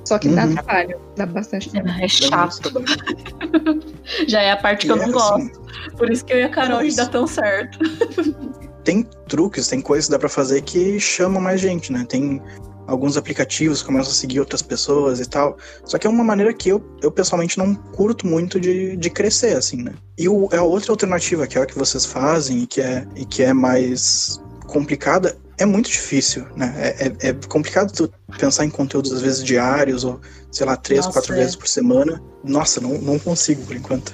Só 0.04 0.18
que 0.18 0.28
dá 0.28 0.44
Uhum. 0.44 0.54
trabalho, 0.54 1.00
dá 1.16 1.26
bastante 1.26 1.70
trabalho. 1.70 1.96
É 1.96 2.00
Dá 2.02 2.08
chato. 2.08 2.70
Já 4.28 4.40
é 4.42 4.52
a 4.52 4.56
parte 4.56 4.86
que 4.86 4.92
eu 4.92 4.96
não 4.96 5.04
é, 5.04 5.10
gosto. 5.10 5.34
assim, 5.34 5.50
Por 5.96 6.10
isso 6.10 6.24
que 6.24 6.32
eu 6.32 6.38
e 6.38 6.42
a 6.44 6.48
Carol 6.48 6.82
Isso. 6.82 6.96
dá 6.96 7.06
tão 7.06 7.26
certo. 7.26 7.78
tem 8.84 9.02
truques, 9.26 9.66
tem 9.66 9.80
coisas 9.80 10.06
que 10.06 10.12
dá 10.12 10.18
pra 10.18 10.28
fazer 10.28 10.62
que 10.62 11.00
chamam 11.00 11.42
mais 11.42 11.60
gente, 11.60 11.92
né? 11.92 12.06
Tem 12.08 12.40
alguns 12.86 13.16
aplicativos 13.16 13.80
que 13.80 13.86
começam 13.86 14.12
a 14.12 14.14
seguir 14.14 14.38
outras 14.38 14.62
pessoas 14.62 15.18
e 15.18 15.26
tal. 15.28 15.56
Só 15.84 15.98
que 15.98 16.06
é 16.06 16.10
uma 16.10 16.22
maneira 16.22 16.54
que 16.54 16.68
eu, 16.68 16.80
eu 17.02 17.10
pessoalmente 17.10 17.58
não 17.58 17.74
curto 17.74 18.24
muito 18.28 18.60
de, 18.60 18.96
de 18.96 19.10
crescer, 19.10 19.56
assim, 19.56 19.82
né? 19.82 19.92
E 20.16 20.28
o, 20.28 20.48
a 20.54 20.62
outra 20.62 20.92
alternativa, 20.92 21.48
que 21.48 21.58
é 21.58 21.62
a 21.62 21.66
que 21.66 21.76
vocês 21.76 22.06
fazem 22.06 22.62
e 22.62 22.66
que 22.68 22.80
é, 22.80 23.04
e 23.16 23.24
que 23.24 23.42
é 23.42 23.52
mais 23.52 24.40
complicada, 24.68 25.36
é 25.58 25.64
muito 25.64 25.88
difícil, 25.88 26.46
né? 26.56 26.72
É, 26.76 27.06
é, 27.06 27.28
é 27.30 27.32
complicado 27.48 27.92
tu 27.92 28.12
pensar 28.38 28.64
em 28.64 28.70
conteúdos, 28.70 29.12
às 29.12 29.22
vezes, 29.22 29.42
diários, 29.42 30.04
ou, 30.04 30.20
sei 30.50 30.66
lá, 30.66 30.76
três, 30.76 31.06
Nossa, 31.06 31.18
quatro 31.18 31.34
é. 31.34 31.38
vezes 31.38 31.56
por 31.56 31.68
semana. 31.68 32.22
Nossa, 32.44 32.80
não, 32.80 32.98
não 32.98 33.18
consigo 33.18 33.64
por 33.64 33.76
enquanto. 33.76 34.12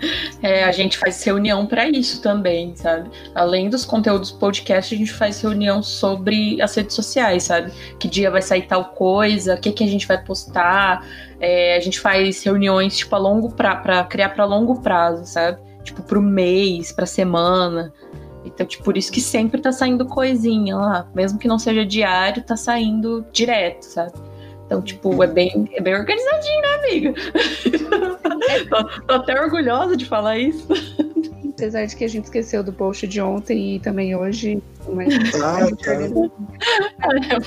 É, 0.42 0.64
a 0.64 0.72
gente 0.72 0.98
faz 0.98 1.22
reunião 1.22 1.66
pra 1.66 1.88
isso 1.88 2.20
também, 2.20 2.74
sabe? 2.74 3.08
Além 3.32 3.70
dos 3.70 3.84
conteúdos 3.84 4.32
podcast, 4.32 4.92
a 4.92 4.98
gente 4.98 5.12
faz 5.12 5.40
reunião 5.40 5.80
sobre 5.84 6.60
as 6.60 6.74
redes 6.74 6.96
sociais, 6.96 7.44
sabe? 7.44 7.72
Que 7.96 8.08
dia 8.08 8.28
vai 8.28 8.42
sair 8.42 8.62
tal 8.62 8.86
coisa, 8.86 9.54
o 9.54 9.60
que, 9.60 9.70
que 9.70 9.84
a 9.84 9.86
gente 9.86 10.04
vai 10.04 10.20
postar. 10.20 11.06
É, 11.38 11.76
a 11.76 11.80
gente 11.80 12.00
faz 12.00 12.42
reuniões, 12.42 12.96
tipo, 12.96 13.14
a 13.14 13.18
longo 13.18 13.54
pra, 13.54 13.76
pra 13.76 14.02
criar 14.02 14.30
pra 14.30 14.44
longo 14.44 14.80
prazo, 14.80 15.24
sabe? 15.26 15.60
Tipo, 15.84 16.02
pro 16.02 16.20
mês, 16.20 16.90
pra 16.90 17.06
semana. 17.06 17.92
Então, 18.44 18.66
tipo, 18.66 18.82
por 18.84 18.96
isso 18.96 19.10
que 19.12 19.20
sempre 19.20 19.60
tá 19.60 19.72
saindo 19.72 20.04
coisinha 20.06 20.76
lá. 20.76 21.08
Mesmo 21.14 21.38
que 21.38 21.46
não 21.48 21.58
seja 21.58 21.84
diário, 21.86 22.42
tá 22.42 22.56
saindo 22.56 23.24
direto, 23.32 23.82
sabe? 23.84 24.12
Então, 24.66 24.80
tipo, 24.82 25.22
é 25.22 25.26
bem, 25.26 25.68
é 25.74 25.80
bem 25.80 25.94
organizadinho, 25.94 26.62
né, 26.62 26.74
amiga? 26.74 27.14
tô, 28.70 28.84
tô 29.06 29.14
até 29.14 29.40
orgulhosa 29.40 29.96
de 29.96 30.04
falar 30.06 30.38
isso. 30.38 30.66
Apesar 31.50 31.84
de 31.84 31.94
que 31.94 32.04
a 32.04 32.08
gente 32.08 32.24
esqueceu 32.24 32.64
do 32.64 32.72
post 32.72 33.06
de 33.06 33.20
ontem 33.20 33.76
e 33.76 33.80
também 33.80 34.16
hoje. 34.16 34.60
Mas 34.88 35.14
Ah, 35.40 35.56
a 35.58 35.66
gente 35.66 35.84
tá. 35.84 35.92
organiza. 35.92 36.30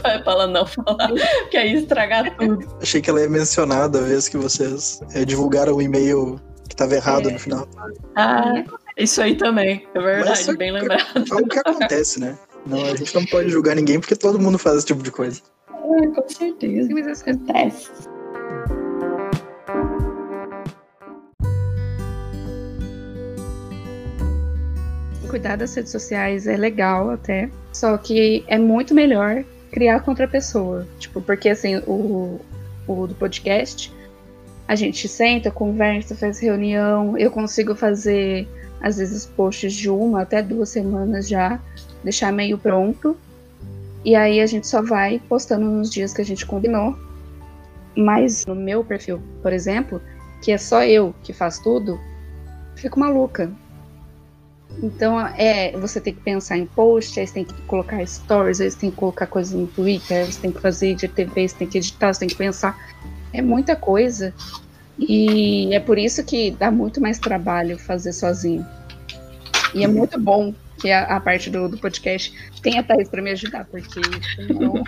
Vai 0.03 0.23
falar 0.23 0.47
não, 0.47 0.65
falar, 0.65 1.09
que 1.49 1.57
aí 1.57 1.73
estragar 1.73 2.35
tudo. 2.37 2.65
Achei 2.81 3.01
que 3.01 3.09
ela 3.09 3.19
ia 3.21 3.29
mencionar 3.29 3.89
da 3.89 3.99
vez 4.01 4.29
que 4.29 4.37
vocês 4.37 5.01
é, 5.13 5.25
divulgaram 5.25 5.73
o 5.75 5.81
e-mail 5.81 6.39
que 6.69 6.75
tava 6.75 6.95
errado 6.95 7.29
É. 7.29 7.33
no 7.33 7.39
final. 7.39 7.67
Ah, 8.15 8.63
isso 8.97 9.21
aí 9.21 9.35
também, 9.35 9.85
é 9.93 9.99
verdade, 9.99 10.29
Mas 10.29 10.39
só 10.39 10.55
bem 10.55 10.71
lembrado. 10.71 11.03
Algo 11.31 11.47
que 11.47 11.59
acontece, 11.59 12.19
né? 12.19 12.37
Não, 12.65 12.83
a 12.85 12.95
gente 12.95 13.13
não 13.13 13.25
pode 13.25 13.49
julgar 13.49 13.75
ninguém 13.75 13.99
porque 13.99 14.15
todo 14.15 14.39
mundo 14.39 14.57
faz 14.57 14.77
esse 14.77 14.85
tipo 14.87 15.03
de 15.03 15.11
coisa. 15.11 15.41
Ah, 15.69 16.07
com 16.15 16.29
certeza. 16.29 16.89
Mas 16.91 17.07
essa- 17.07 17.29
Acontece. 17.29 17.89
cuidar 25.29 25.57
das 25.57 25.73
redes 25.75 25.91
sociais 25.91 26.47
é 26.47 26.55
legal 26.55 27.09
até, 27.09 27.49
só 27.73 27.97
que 27.97 28.43
é 28.47 28.57
muito 28.57 28.93
melhor 28.93 29.43
criar 29.71 29.99
com 29.99 30.11
outra 30.11 30.27
pessoa. 30.27 30.87
Tipo, 30.99 31.21
porque 31.21 31.49
assim, 31.49 31.77
o, 31.87 32.39
o 32.87 33.07
do 33.07 33.15
podcast, 33.15 33.91
a 34.67 34.75
gente 34.75 35.07
senta, 35.07 35.51
conversa, 35.51 36.15
faz 36.15 36.39
reunião, 36.39 37.17
eu 37.17 37.29
consigo 37.31 37.75
fazer, 37.75 38.47
às 38.81 38.97
vezes, 38.97 39.25
posts 39.25 39.73
de 39.73 39.89
uma 39.89 40.21
até 40.21 40.41
duas 40.41 40.69
semanas 40.69 41.27
já, 41.27 41.59
deixar 42.03 42.31
meio 42.31 42.57
pronto. 42.57 43.17
E 44.03 44.15
aí 44.15 44.39
a 44.39 44.45
gente 44.45 44.67
só 44.67 44.81
vai 44.81 45.19
postando 45.27 45.65
nos 45.65 45.89
dias 45.89 46.13
que 46.13 46.21
a 46.21 46.25
gente 46.25 46.45
combinou. 46.45 46.95
Mas 47.95 48.45
no 48.45 48.55
meu 48.55 48.83
perfil, 48.83 49.21
por 49.41 49.53
exemplo, 49.53 50.01
que 50.41 50.51
é 50.51 50.57
só 50.57 50.83
eu 50.83 51.15
que 51.23 51.33
faz 51.33 51.59
tudo, 51.59 51.99
fico 52.75 52.99
maluca. 52.99 53.51
Então, 54.83 55.19
é, 55.19 55.71
você 55.77 56.01
tem 56.01 56.13
que 56.13 56.21
pensar 56.21 56.57
em 56.57 56.65
post, 56.65 57.19
aí 57.19 57.25
você 57.25 57.33
tem 57.33 57.45
que 57.45 57.53
colocar 57.63 58.05
stories, 58.05 58.59
aí 58.59 58.69
você 58.69 58.77
tem 58.77 58.91
que 58.91 58.97
colocar 58.97 59.25
coisas 59.25 59.53
no 59.53 59.67
Twitter, 59.67 60.17
aí 60.17 60.31
você 60.31 60.39
tem 60.39 60.51
que 60.51 60.59
fazer 60.59 60.95
de 60.95 61.07
TV, 61.07 61.47
você 61.47 61.55
tem 61.55 61.67
que 61.67 61.77
editar, 61.77 62.13
você 62.13 62.19
tem 62.19 62.29
que 62.29 62.35
pensar. 62.35 62.77
É 63.31 63.41
muita 63.41 63.75
coisa. 63.75 64.33
E 64.97 65.73
é 65.73 65.79
por 65.79 65.97
isso 65.97 66.23
que 66.23 66.51
dá 66.51 66.71
muito 66.71 67.01
mais 67.01 67.19
trabalho 67.19 67.77
fazer 67.77 68.13
sozinho. 68.13 68.65
E 69.73 69.83
é 69.83 69.87
muito 69.87 70.19
bom 70.19 70.53
que 70.79 70.89
a, 70.91 71.03
a 71.03 71.19
parte 71.19 71.49
do, 71.49 71.67
do 71.67 71.77
podcast 71.77 72.33
tenha 72.61 72.83
Thaís 72.83 73.09
para 73.09 73.21
me 73.21 73.31
ajudar, 73.31 73.65
porque 73.65 74.01
senão 74.35 74.83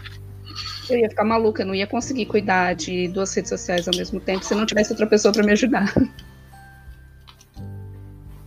eu 0.90 1.00
ia 1.00 1.10
ficar 1.10 1.26
maluca, 1.26 1.66
não 1.66 1.76
ia 1.76 1.88
conseguir 1.88 2.26
cuidar 2.26 2.74
de 2.74 3.08
duas 3.10 3.34
redes 3.34 3.50
sociais 3.50 3.88
ao 3.88 3.96
mesmo 3.96 4.20
tempo 4.20 4.46
se 4.46 4.56
não 4.56 4.66
tivesse 4.66 4.92
outra 4.92 5.08
pessoa 5.08 5.34
para 5.34 5.44
me 5.44 5.52
ajudar. 5.52 5.94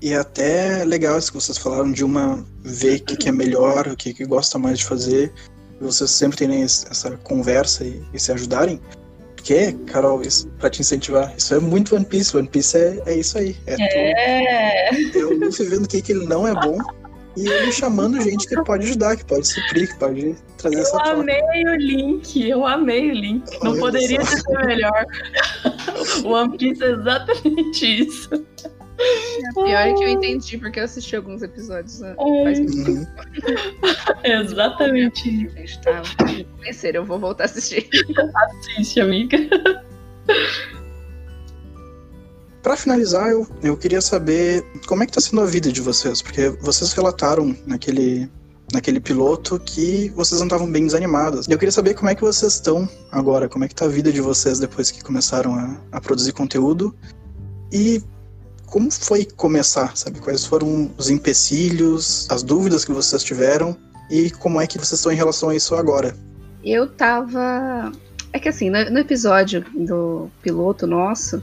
E 0.02 0.14
é 0.14 0.16
até 0.16 0.82
legal 0.84 1.18
isso 1.18 1.30
que 1.30 1.38
vocês 1.38 1.58
falaram 1.58 1.92
de 1.92 2.02
uma 2.02 2.42
ver 2.62 3.00
o 3.00 3.04
que, 3.04 3.16
que 3.16 3.28
é 3.28 3.32
melhor, 3.32 3.86
o 3.86 3.96
que, 3.96 4.14
que 4.14 4.24
gosta 4.24 4.58
mais 4.58 4.78
de 4.78 4.86
fazer. 4.86 5.30
Vocês 5.78 6.10
sempre 6.10 6.38
terem 6.38 6.62
essa 6.62 7.18
conversa 7.18 7.84
e, 7.84 8.02
e 8.12 8.18
se 8.18 8.32
ajudarem. 8.32 8.80
Porque, 9.40 9.72
Carol, 9.86 10.20
isso, 10.20 10.46
pra 10.58 10.68
te 10.68 10.82
incentivar, 10.82 11.32
isso 11.36 11.54
é 11.54 11.58
muito 11.58 11.96
One 11.96 12.04
Piece. 12.04 12.36
One 12.36 12.46
Piece 12.46 12.76
é, 12.76 13.02
é 13.06 13.14
isso 13.16 13.38
aí. 13.38 13.56
É, 13.66 14.90
É. 14.90 15.18
é 15.18 15.24
o 15.24 15.38
Luffy 15.38 15.66
vendo 15.66 15.84
o 15.86 15.88
que, 15.88 16.02
que 16.02 16.12
ele 16.12 16.26
não 16.26 16.46
é 16.46 16.54
bom 16.54 16.76
e 17.36 17.48
ele 17.48 17.72
chamando 17.72 18.20
gente 18.20 18.46
que 18.46 18.54
pode 18.64 18.84
ajudar, 18.84 19.16
que 19.16 19.24
pode 19.24 19.48
suprir, 19.48 19.90
que 19.90 19.98
pode 19.98 20.36
trazer 20.58 20.80
essa 20.80 20.96
Eu 20.96 21.20
amei 21.20 21.40
o 21.64 21.76
link, 21.76 22.48
eu 22.48 22.66
amei 22.66 23.10
o 23.10 23.14
link. 23.14 23.44
Não 23.62 23.72
Olha 23.72 23.80
poderia 23.80 24.24
só. 24.24 24.36
ser 24.36 24.66
melhor. 24.66 25.06
One 26.24 26.58
Piece 26.58 26.84
é 26.84 26.90
exatamente 26.90 28.04
isso. 28.06 28.28
Pior 29.54 29.68
é 29.70 29.94
que 29.94 30.04
eu 30.04 30.08
entendi, 30.08 30.58
porque 30.58 30.80
eu 30.80 30.84
assisti 30.84 31.16
alguns 31.16 31.42
episódios 31.42 32.00
né? 32.00 32.14
faz 32.44 32.60
muito 32.60 32.90
Uhum. 32.90 33.06
É 34.22 34.40
exatamente. 34.40 35.50
Tá, 35.82 36.02
conhecer, 36.58 36.94
eu 36.94 37.04
vou 37.04 37.18
voltar 37.18 37.44
a 37.44 37.46
assistir. 37.46 37.88
Assiste, 38.44 39.00
amiga. 39.00 39.38
Pra 42.62 42.76
finalizar, 42.76 43.30
eu, 43.30 43.46
eu 43.62 43.76
queria 43.76 44.02
saber 44.02 44.64
como 44.86 45.02
é 45.02 45.06
que 45.06 45.12
tá 45.12 45.20
sendo 45.20 45.40
a 45.40 45.46
vida 45.46 45.72
de 45.72 45.80
vocês, 45.80 46.20
porque 46.20 46.50
vocês 46.60 46.92
relataram 46.92 47.56
naquele, 47.66 48.30
naquele 48.72 49.00
piloto 49.00 49.58
que 49.58 50.10
vocês 50.14 50.38
não 50.40 50.46
estavam 50.46 50.70
bem 50.70 50.84
desanimadas. 50.84 51.46
E 51.48 51.52
eu 51.52 51.58
queria 51.58 51.72
saber 51.72 51.94
como 51.94 52.10
é 52.10 52.14
que 52.14 52.20
vocês 52.20 52.54
estão 52.54 52.86
agora, 53.10 53.48
como 53.48 53.64
é 53.64 53.68
que 53.68 53.74
tá 53.74 53.86
a 53.86 53.88
vida 53.88 54.12
de 54.12 54.20
vocês 54.20 54.58
depois 54.58 54.90
que 54.90 55.02
começaram 55.02 55.54
a, 55.54 55.80
a 55.90 56.00
produzir 56.00 56.32
conteúdo 56.32 56.94
e 57.72 58.02
como 58.70 58.90
foi 58.90 59.26
começar, 59.36 59.96
sabe? 59.96 60.20
Quais 60.20 60.46
foram 60.46 60.90
os 60.96 61.10
empecilhos, 61.10 62.26
as 62.30 62.42
dúvidas 62.42 62.84
que 62.84 62.92
vocês 62.92 63.22
tiveram 63.22 63.76
e 64.08 64.30
como 64.30 64.60
é 64.60 64.66
que 64.66 64.78
vocês 64.78 64.98
estão 64.98 65.12
em 65.12 65.16
relação 65.16 65.50
a 65.50 65.56
isso 65.56 65.74
agora. 65.74 66.14
Eu 66.64 66.88
tava. 66.88 67.92
É 68.32 68.38
que 68.38 68.48
assim, 68.48 68.70
no, 68.70 68.98
episódio 68.98 69.64
do 69.74 70.30
piloto 70.40 70.86
nosso, 70.86 71.42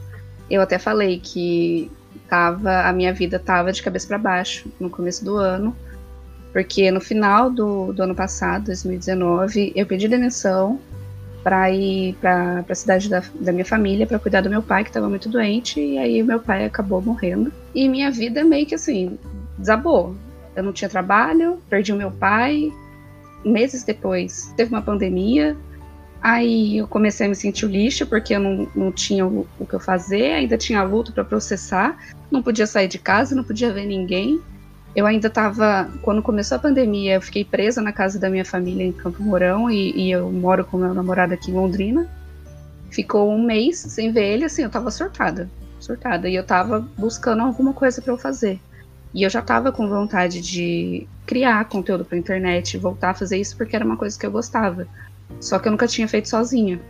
eu 0.50 0.62
até 0.62 0.80
falei 0.80 1.20
que 1.20 1.92
tava, 2.30 2.88
a 2.88 2.94
minha 2.94 3.14
vida 3.14 3.38
tava 3.38 3.74
de 3.74 3.84
cabeça 3.84 4.08
para 4.08 4.18
baixo 4.18 4.72
no 4.80 4.90
começo 4.90 5.24
do 5.24 5.36
ano. 5.36 5.76
Porque 6.54 6.90
no 6.90 7.02
final 7.02 7.52
do, 7.52 7.92
do 7.92 8.04
ano 8.04 8.16
passado, 8.16 8.66
2019, 8.66 9.74
eu 9.76 9.86
pedi 9.86 10.08
demissão 10.08 10.80
para 11.48 11.72
ir 11.72 12.14
para 12.16 12.66
a 12.68 12.76
cidade 12.76 13.08
da, 13.10 13.24
da 13.40 13.54
minha 13.54 13.64
família 13.64 14.06
para 14.06 14.20
cuidar 14.20 14.42
do 14.42 14.50
meu 14.50 14.62
pai, 14.62 14.84
que 14.84 14.90
estava 14.90 15.08
muito 15.08 15.30
doente, 15.30 15.80
e 15.80 15.98
aí 15.98 16.22
meu 16.22 16.42
pai 16.42 16.66
acabou 16.66 17.02
morrendo. 17.02 17.54
E 17.74 17.88
minha 17.88 18.12
vida 18.12 18.44
meio 18.44 18.66
que 18.66 18.76
assim, 18.76 19.18
desabou. 19.58 20.14
Eu 20.54 20.64
não 20.64 20.74
tinha 20.74 20.90
trabalho, 20.90 21.62
perdi 21.70 21.94
o 21.94 21.96
meu 21.96 22.12
pai, 22.12 22.70
meses 23.46 23.86
depois 23.86 24.54
teve 24.58 24.74
uma 24.74 24.82
pandemia 24.82 25.56
Aí 26.22 26.80
eu 26.80 26.88
comecei 26.88 27.26
a 27.26 27.30
me 27.30 27.36
sentir 27.36 27.68
lixo, 27.68 28.06
porque 28.06 28.36
eu 28.36 28.40
não, 28.42 28.68
não 28.76 28.92
tinha 28.92 29.26
o, 29.26 29.48
o 29.58 29.66
que 29.66 29.76
eu 29.76 29.80
fazer, 29.80 30.34
ainda 30.34 30.58
tinha 30.58 30.84
luto 30.84 31.14
para 31.14 31.24
processar, 31.24 31.98
não 32.30 32.42
podia 32.42 32.66
sair 32.66 32.88
de 32.90 32.98
casa, 32.98 33.34
não 33.34 33.46
podia 33.46 33.72
ver 33.72 33.86
ninguém. 33.86 34.42
Eu 34.98 35.06
ainda 35.06 35.28
estava. 35.28 35.88
Quando 36.02 36.24
começou 36.24 36.56
a 36.56 36.60
pandemia, 36.60 37.14
eu 37.14 37.22
fiquei 37.22 37.46
presa 37.46 37.84
na 37.84 37.94
casa 37.94 38.18
da 38.18 38.32
minha 38.32 38.44
família 38.44 38.84
em 38.84 38.92
Campo 38.92 39.22
Mourão 39.22 39.70
e, 39.70 39.92
e 39.92 40.12
eu 40.12 40.32
moro 40.32 40.66
com 40.66 40.76
meu 40.76 40.92
namorado 40.92 41.36
aqui 41.36 41.52
em 41.52 41.54
Londrina. 41.54 42.10
Ficou 42.90 43.32
um 43.32 43.40
mês 43.40 43.78
sem 43.78 44.12
ver 44.12 44.26
ele, 44.26 44.46
assim, 44.46 44.64
eu 44.64 44.72
tava 44.72 44.90
surtada. 44.90 45.48
Surtada. 45.80 46.28
E 46.28 46.34
eu 46.34 46.44
tava 46.44 46.80
buscando 46.98 47.44
alguma 47.44 47.74
coisa 47.74 48.02
para 48.02 48.12
eu 48.12 48.18
fazer. 48.18 48.60
E 49.14 49.22
eu 49.22 49.30
já 49.30 49.40
tava 49.40 49.72
com 49.72 49.88
vontade 49.88 50.42
de 50.42 51.08
criar 51.28 51.66
conteúdo 51.66 52.04
pra 52.04 52.18
internet, 52.18 52.76
voltar 52.80 53.12
a 53.12 53.14
fazer 53.14 53.38
isso 53.38 53.56
porque 53.56 53.76
era 53.76 53.86
uma 53.86 53.98
coisa 53.98 54.18
que 54.18 54.26
eu 54.26 54.32
gostava. 54.32 54.88
Só 55.40 55.60
que 55.60 55.68
eu 55.68 55.72
nunca 55.72 55.86
tinha 55.86 56.08
feito 56.08 56.28
sozinha. 56.28 56.82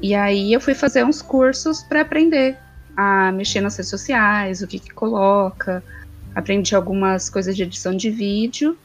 E 0.00 0.14
aí 0.14 0.52
eu 0.52 0.60
fui 0.60 0.74
fazer 0.74 1.04
uns 1.04 1.20
cursos 1.20 1.82
para 1.82 2.02
aprender 2.02 2.56
a 2.96 3.32
mexer 3.32 3.60
nas 3.60 3.76
redes 3.76 3.90
sociais, 3.90 4.62
o 4.62 4.66
que, 4.68 4.78
que 4.78 4.90
coloca. 4.90 5.82
Aprendi 6.38 6.72
algumas 6.76 7.28
coisas 7.28 7.56
de 7.56 7.64
edição 7.64 7.96
de 7.96 8.10
vídeo. 8.10 8.78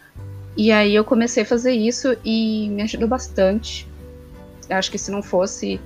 E 0.58 0.72
aí 0.72 0.96
eu 0.96 1.04
comecei 1.04 1.44
a 1.44 1.46
fazer 1.46 1.72
isso 1.72 2.18
e 2.26 2.68
me 2.70 2.82
ajudou 2.82 3.08
bastante. 3.08 3.88
Eu 4.68 4.76
acho 4.76 4.90
que 4.90 4.98
se 4.98 5.12
não 5.12 5.22
fosse 5.22 5.80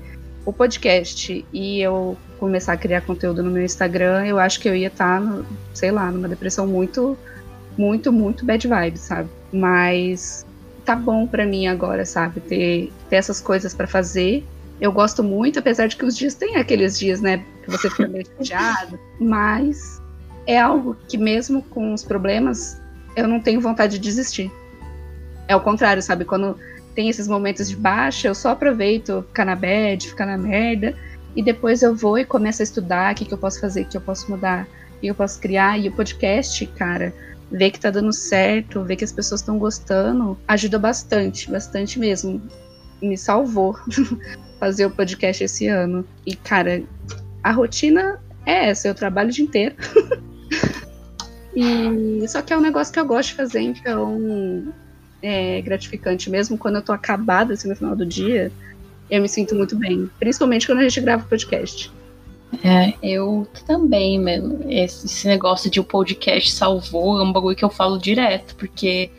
o 0.45 0.53
podcast 0.53 1.45
e 1.51 1.82
eu 1.82 2.18
começar 2.39 2.72
a 2.72 2.78
criar 2.78 3.01
conteúdo 3.01 3.43
no 3.43 3.51
meu 3.51 3.65
Instagram, 3.65 4.26
eu 4.26 4.39
acho 4.39 4.61
que 4.61 4.70
eu 4.70 4.74
ia 4.74 4.88
estar, 4.88 5.22
tá 5.22 5.43
sei 5.74 5.91
lá, 5.91 6.09
numa 6.09 6.30
depressão 6.30 6.65
muito, 6.65 7.18
muito, 7.78 8.13
muito 8.13 8.45
bad 8.45 8.65
vibe, 8.65 8.97
sabe? 8.97 9.30
Mas 9.51 10.45
tá 10.86 10.95
bom 10.95 11.28
para 11.28 11.45
mim 11.45 11.68
agora, 11.68 12.05
sabe? 12.05 12.39
Ter, 12.39 12.93
ter 13.09 13.18
essas 13.18 13.41
coisas 13.41 13.74
para 13.74 13.88
fazer. 13.88 14.45
Eu 14.80 14.93
gosto 14.93 15.22
muito, 15.22 15.59
apesar 15.59 15.88
de 15.88 15.97
que 15.97 16.05
os 16.05 16.15
dias 16.15 16.34
tem 16.34 16.55
aqueles 16.55 16.97
dias, 16.97 17.20
né? 17.20 17.43
Que 17.65 17.72
você 17.72 17.89
fica 17.89 18.07
meio 18.07 18.26
chateado. 18.39 18.97
Mas 19.20 20.01
é 20.47 20.57
algo 20.57 20.95
que, 21.07 21.17
mesmo 21.17 21.61
com 21.61 21.93
os 21.93 22.03
problemas, 22.03 22.81
eu 23.15 23.27
não 23.27 23.41
tenho 23.41 23.59
vontade 23.59 23.99
de 23.99 24.03
desistir. 24.03 24.49
É 25.47 25.55
o 25.55 25.61
contrário, 25.61 26.01
sabe? 26.01 26.23
Quando 26.23 26.57
tem 26.95 27.09
esses 27.09 27.27
momentos 27.27 27.69
de 27.69 27.75
baixa, 27.75 28.29
eu 28.29 28.33
só 28.33 28.51
aproveito 28.51 29.23
ficar 29.27 29.45
na 29.45 29.55
bad, 29.55 30.07
ficar 30.07 30.25
na 30.25 30.37
merda. 30.37 30.95
E 31.35 31.43
depois 31.43 31.83
eu 31.83 31.93
vou 31.93 32.17
e 32.17 32.25
começo 32.25 32.61
a 32.61 32.63
estudar 32.63 33.13
o 33.13 33.15
que, 33.15 33.25
que 33.25 33.33
eu 33.33 33.37
posso 33.37 33.59
fazer, 33.59 33.83
o 33.83 33.85
que 33.85 33.97
eu 33.97 34.01
posso 34.01 34.31
mudar, 34.31 34.65
o 34.95 34.99
que 35.01 35.07
eu 35.07 35.13
posso 35.13 35.39
criar. 35.39 35.77
E 35.77 35.89
o 35.89 35.91
podcast, 35.91 36.65
cara, 36.65 37.13
ver 37.51 37.71
que 37.71 37.79
tá 37.79 37.91
dando 37.91 38.13
certo, 38.13 38.83
ver 38.83 38.95
que 38.95 39.03
as 39.03 39.11
pessoas 39.11 39.41
estão 39.41 39.59
gostando, 39.59 40.37
ajuda 40.47 40.79
bastante, 40.79 41.51
bastante 41.51 41.99
mesmo. 41.99 42.41
Me 43.01 43.17
salvou 43.17 43.77
fazer 44.59 44.85
o 44.85 44.91
podcast 44.91 45.43
esse 45.43 45.67
ano. 45.67 46.05
E, 46.25 46.35
cara, 46.35 46.81
a 47.43 47.51
rotina 47.51 48.19
é 48.45 48.69
essa, 48.69 48.87
eu 48.87 48.95
trabalho 48.95 49.29
o 49.29 49.31
dia 49.31 49.45
inteiro. 49.45 49.75
e 51.55 52.28
só 52.28 52.41
que 52.41 52.53
é 52.53 52.58
um 52.58 52.62
negócio 52.62 52.93
que 52.93 52.99
eu 52.99 53.05
gosto 53.05 53.30
de 53.30 53.36
fazer, 53.36 53.62
então 53.62 54.74
é 55.22 55.62
gratificante. 55.62 56.30
Mesmo 56.30 56.58
quando 56.58 56.76
eu 56.76 56.82
tô 56.82 56.91
acabada 56.91 57.53
assim 57.53 57.68
no 57.68 57.76
final 57.76 57.95
do 57.95 58.05
dia, 58.05 58.51
eu 59.10 59.22
me 59.22 59.30
sinto 59.30 59.55
muito 59.55 59.76
bem. 59.76 60.10
Principalmente 60.20 60.66
quando 60.66 60.80
a 60.80 60.84
gente 60.84 61.01
grava 61.01 61.24
o 61.24 61.28
podcast. 61.28 61.91
É, 62.64 62.93
eu 63.03 63.47
também, 63.66 64.20
mesmo. 64.20 64.60
Esse, 64.70 65.28
negócio 65.28 65.70
de 65.70 65.80
o 65.80 65.84
podcast 65.84 66.51
salvou 66.51 67.20
é 67.20 67.24
um 67.24 67.32
bagulho 67.32 67.55
que 67.55 67.66
eu 67.66 67.70
falo 67.70 67.97
direto, 67.97 68.55
porque 68.55 69.12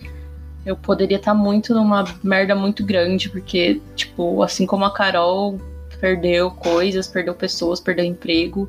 eu 0.64 0.76
poderia 0.76 1.18
estar 1.18 1.32
tá 1.32 1.38
muito 1.38 1.74
numa 1.74 2.04
merda 2.22 2.54
muito 2.54 2.84
grande, 2.84 3.28
porque, 3.28 3.80
tipo, 3.94 4.42
assim 4.42 4.66
como 4.66 4.84
a 4.84 4.92
Carol 4.92 5.58
perdeu 6.00 6.50
coisas, 6.50 7.08
perdeu 7.08 7.34
pessoas, 7.34 7.80
perdeu 7.80 8.04
emprego, 8.04 8.68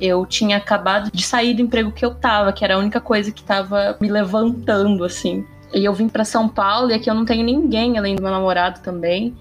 eu 0.00 0.26
tinha 0.26 0.56
acabado 0.56 1.10
de 1.12 1.22
sair 1.22 1.54
do 1.54 1.62
emprego 1.62 1.92
que 1.92 2.04
eu 2.04 2.14
tava, 2.14 2.52
que 2.52 2.64
era 2.64 2.74
a 2.74 2.78
única 2.78 3.00
coisa 3.00 3.32
que 3.32 3.42
tava 3.42 3.96
me 4.00 4.08
levantando, 4.08 5.04
assim. 5.04 5.44
E 5.74 5.84
eu 5.84 5.92
vim 5.92 6.08
para 6.08 6.24
São 6.24 6.48
Paulo 6.48 6.90
e 6.90 6.94
aqui 6.94 7.10
eu 7.10 7.14
não 7.14 7.24
tenho 7.24 7.44
ninguém 7.44 7.98
além 7.98 8.14
do 8.14 8.22
meu 8.22 8.30
namorado 8.30 8.80
também. 8.80 9.34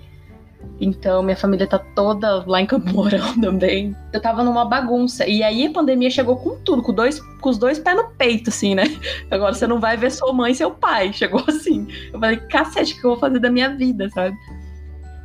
Então, 0.80 1.24
minha 1.24 1.38
família 1.38 1.68
tá 1.68 1.80
toda 1.80 2.44
lá 2.46 2.60
em 2.60 2.66
Campo 2.66 2.92
Mourão 2.92 3.34
também. 3.40 3.96
Eu 4.12 4.20
tava 4.20 4.44
numa 4.44 4.66
bagunça. 4.66 5.28
E 5.28 5.44
aí 5.44 5.68
a 5.68 5.72
pandemia 5.72 6.10
chegou 6.10 6.38
com 6.38 6.58
tudo, 6.58 6.82
com, 6.82 6.94
dois, 6.94 7.20
com 7.20 7.50
os 7.50 7.58
dois 7.58 7.80
pés 7.80 7.96
no 7.96 8.10
peito, 8.10 8.50
assim, 8.50 8.76
né? 8.76 8.84
Agora 9.32 9.54
você 9.54 9.68
não 9.68 9.80
vai 9.80 9.96
ver 9.96 10.12
sua 10.12 10.34
mãe 10.34 10.52
e 10.52 10.56
seu 10.56 10.72
pai. 10.72 11.14
Chegou 11.14 11.44
assim. 11.48 11.88
Eu 12.12 12.20
falei, 12.20 12.38
cacete, 12.38 12.94
o 12.94 13.00
que 13.00 13.06
eu 13.06 13.12
vou 13.12 13.20
fazer 13.20 13.40
da 13.40 13.50
minha 13.50 13.70
vida, 13.70 14.10
sabe? 14.10 14.36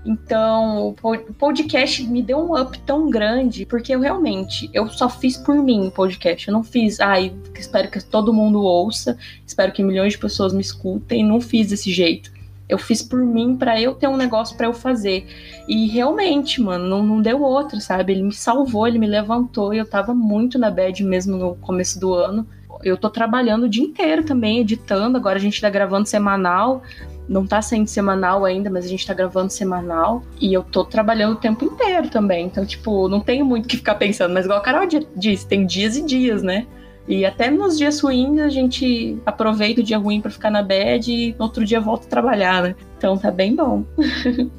Então, 0.04 0.94
o 1.02 1.34
podcast 1.34 2.02
me 2.04 2.22
deu 2.22 2.38
um 2.38 2.58
up 2.58 2.78
tão 2.80 3.10
grande, 3.10 3.66
porque 3.66 3.94
eu 3.94 4.00
realmente, 4.00 4.70
eu 4.72 4.88
só 4.88 5.10
fiz 5.10 5.36
por 5.36 5.56
mim 5.56 5.88
o 5.88 5.90
podcast. 5.90 6.48
Eu 6.48 6.54
não 6.54 6.62
fiz, 6.62 7.00
ai, 7.00 7.32
espero 7.54 7.90
que 7.90 8.02
todo 8.02 8.32
mundo 8.32 8.62
ouça, 8.62 9.18
espero 9.46 9.72
que 9.72 9.82
milhões 9.82 10.14
de 10.14 10.18
pessoas 10.18 10.52
me 10.54 10.62
escutem. 10.62 11.24
Não 11.24 11.40
fiz 11.40 11.68
desse 11.68 11.92
jeito. 11.92 12.32
Eu 12.66 12.78
fiz 12.78 13.02
por 13.02 13.20
mim 13.20 13.56
para 13.56 13.80
eu 13.80 13.94
ter 13.94 14.08
um 14.08 14.16
negócio 14.16 14.56
para 14.56 14.66
eu 14.66 14.72
fazer. 14.72 15.26
E 15.68 15.88
realmente, 15.88 16.62
mano, 16.62 16.86
não, 16.86 17.02
não 17.02 17.20
deu 17.20 17.42
outro, 17.42 17.80
sabe? 17.80 18.12
Ele 18.12 18.22
me 18.22 18.32
salvou, 18.32 18.86
ele 18.86 18.98
me 18.98 19.08
levantou 19.08 19.74
e 19.74 19.78
eu 19.78 19.84
tava 19.84 20.14
muito 20.14 20.56
na 20.58 20.70
bad 20.70 21.02
mesmo 21.02 21.36
no 21.36 21.56
começo 21.56 21.98
do 21.98 22.14
ano. 22.14 22.46
Eu 22.82 22.96
tô 22.96 23.10
trabalhando 23.10 23.64
o 23.64 23.68
dia 23.68 23.84
inteiro 23.84 24.24
também, 24.24 24.60
editando. 24.60 25.16
Agora 25.16 25.36
a 25.36 25.40
gente 25.40 25.60
tá 25.60 25.68
gravando 25.68 26.08
semanal. 26.08 26.82
Não 27.30 27.46
tá 27.46 27.62
saindo 27.62 27.86
semanal 27.86 28.44
ainda, 28.44 28.68
mas 28.68 28.84
a 28.84 28.88
gente 28.88 29.06
tá 29.06 29.14
gravando 29.14 29.52
semanal. 29.52 30.24
E 30.40 30.52
eu 30.52 30.64
tô 30.64 30.84
trabalhando 30.84 31.34
o 31.34 31.36
tempo 31.36 31.64
inteiro 31.64 32.08
também. 32.08 32.46
Então, 32.46 32.66
tipo, 32.66 33.08
não 33.08 33.20
tenho 33.20 33.44
muito 33.44 33.66
o 33.66 33.68
que 33.68 33.76
ficar 33.76 33.94
pensando. 33.94 34.34
Mas 34.34 34.46
igual 34.46 34.58
a 34.58 34.62
Carol 34.62 34.84
disse, 35.14 35.46
tem 35.46 35.64
dias 35.64 35.96
e 35.96 36.02
dias, 36.02 36.42
né? 36.42 36.66
E 37.06 37.24
até 37.24 37.48
nos 37.48 37.78
dias 37.78 38.00
ruins 38.00 38.40
a 38.40 38.48
gente 38.48 39.16
aproveita 39.24 39.80
o 39.80 39.84
dia 39.84 39.96
ruim 39.96 40.20
para 40.20 40.32
ficar 40.32 40.50
na 40.50 40.60
bed 40.60 41.12
e 41.12 41.32
no 41.38 41.44
outro 41.44 41.64
dia 41.64 41.80
volta 41.80 42.04
a 42.04 42.10
trabalhar, 42.10 42.64
né? 42.64 42.74
Então 42.98 43.16
tá 43.16 43.30
bem 43.30 43.54
bom. 43.54 43.84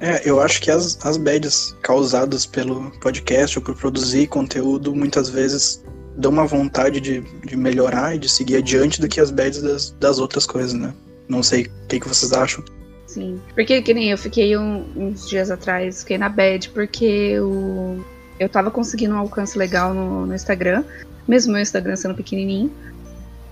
é, 0.00 0.26
eu 0.26 0.40
acho 0.40 0.58
que 0.62 0.70
as, 0.70 0.98
as 1.04 1.18
bads 1.18 1.76
causadas 1.82 2.46
pelo 2.46 2.90
podcast 2.98 3.58
ou 3.58 3.64
por 3.64 3.76
produzir 3.76 4.26
conteúdo 4.26 4.94
muitas 4.94 5.28
vezes 5.28 5.84
dão 6.16 6.30
uma 6.30 6.46
vontade 6.46 6.98
de, 6.98 7.20
de 7.44 7.56
melhorar 7.58 8.16
e 8.16 8.18
de 8.18 8.28
seguir 8.28 8.56
adiante 8.56 9.02
do 9.02 9.08
que 9.08 9.20
as 9.20 9.30
bads 9.30 9.60
das, 9.60 9.90
das 10.00 10.18
outras 10.18 10.46
coisas, 10.46 10.72
né? 10.72 10.94
Não 11.30 11.42
sei 11.42 11.62
o 11.62 11.70
que, 11.88 12.00
que 12.00 12.08
vocês 12.08 12.32
acham. 12.32 12.64
Sim, 13.06 13.40
porque 13.54 13.80
que 13.80 13.94
nem 13.94 14.10
eu 14.10 14.18
fiquei 14.18 14.56
um, 14.56 14.84
uns 14.96 15.28
dias 15.28 15.50
atrás, 15.50 16.00
fiquei 16.00 16.18
na 16.18 16.28
bad 16.28 16.68
porque 16.70 17.38
o 17.40 18.04
eu 18.38 18.48
tava 18.48 18.70
conseguindo 18.70 19.14
um 19.14 19.18
alcance 19.18 19.56
legal 19.58 19.92
no, 19.92 20.24
no 20.26 20.34
Instagram, 20.34 20.82
mesmo 21.28 21.52
meu 21.52 21.60
Instagram 21.60 21.94
sendo 21.94 22.14
pequenininho. 22.14 22.72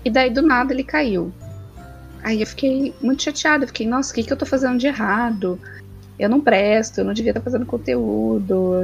E 0.03 0.09
daí 0.09 0.31
do 0.31 0.41
nada 0.41 0.73
ele 0.73 0.83
caiu. 0.83 1.31
Aí 2.23 2.41
eu 2.41 2.47
fiquei 2.47 2.93
muito 2.99 3.21
chateada, 3.21 3.67
fiquei, 3.67 3.87
nossa, 3.87 4.11
o 4.11 4.15
que, 4.15 4.23
que 4.23 4.33
eu 4.33 4.37
tô 4.37 4.47
fazendo 4.47 4.79
de 4.79 4.87
errado? 4.87 5.59
Eu 6.17 6.27
não 6.27 6.41
presto, 6.41 6.97
eu 6.97 7.05
não 7.05 7.13
devia 7.13 7.29
estar 7.29 7.41
fazendo 7.41 7.67
conteúdo, 7.67 8.81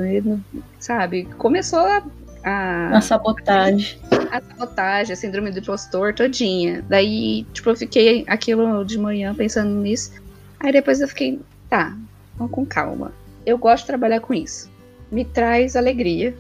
sabe? 0.80 1.26
Começou 1.38 1.80
a, 1.80 2.04
a. 2.46 2.98
A 2.98 3.02
sabotagem. 3.02 4.00
A 4.32 4.42
sabotagem, 4.42 5.14
a 5.14 5.16
síndrome 5.16 5.52
do 5.52 5.60
impostor 5.60 6.14
todinha. 6.14 6.84
Daí, 6.88 7.44
tipo, 7.54 7.70
eu 7.70 7.76
fiquei 7.76 8.24
aquilo 8.28 8.86
de 8.86 8.98
manhã 8.98 9.34
pensando 9.36 9.72
nisso. 9.72 10.12
Aí 10.60 10.72
depois 10.72 11.02
eu 11.02 11.08
fiquei, 11.08 11.42
tá, 11.70 11.96
vamos 12.38 12.54
com 12.54 12.66
calma. 12.66 13.12
Eu 13.46 13.58
gosto 13.58 13.84
de 13.84 13.88
trabalhar 13.88 14.22
com 14.22 14.34
isso 14.34 14.74
me 15.12 15.24
traz 15.24 15.76
alegria 15.76 16.36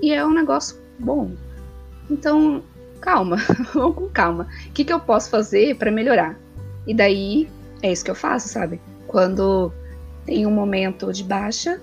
e 0.00 0.12
é 0.12 0.24
um 0.24 0.32
negócio 0.32 0.76
bom. 0.98 1.30
Então, 2.10 2.62
calma, 3.00 3.36
vamos 3.74 3.96
com 3.96 4.08
calma. 4.08 4.48
O 4.68 4.72
que, 4.72 4.84
que 4.84 4.92
eu 4.92 5.00
posso 5.00 5.30
fazer 5.30 5.76
para 5.76 5.90
melhorar? 5.90 6.36
E 6.86 6.94
daí 6.94 7.48
é 7.82 7.92
isso 7.92 8.04
que 8.04 8.10
eu 8.10 8.14
faço, 8.14 8.48
sabe? 8.48 8.80
Quando 9.06 9.72
tem 10.24 10.46
um 10.46 10.50
momento 10.50 11.12
de 11.12 11.22
baixa, 11.22 11.80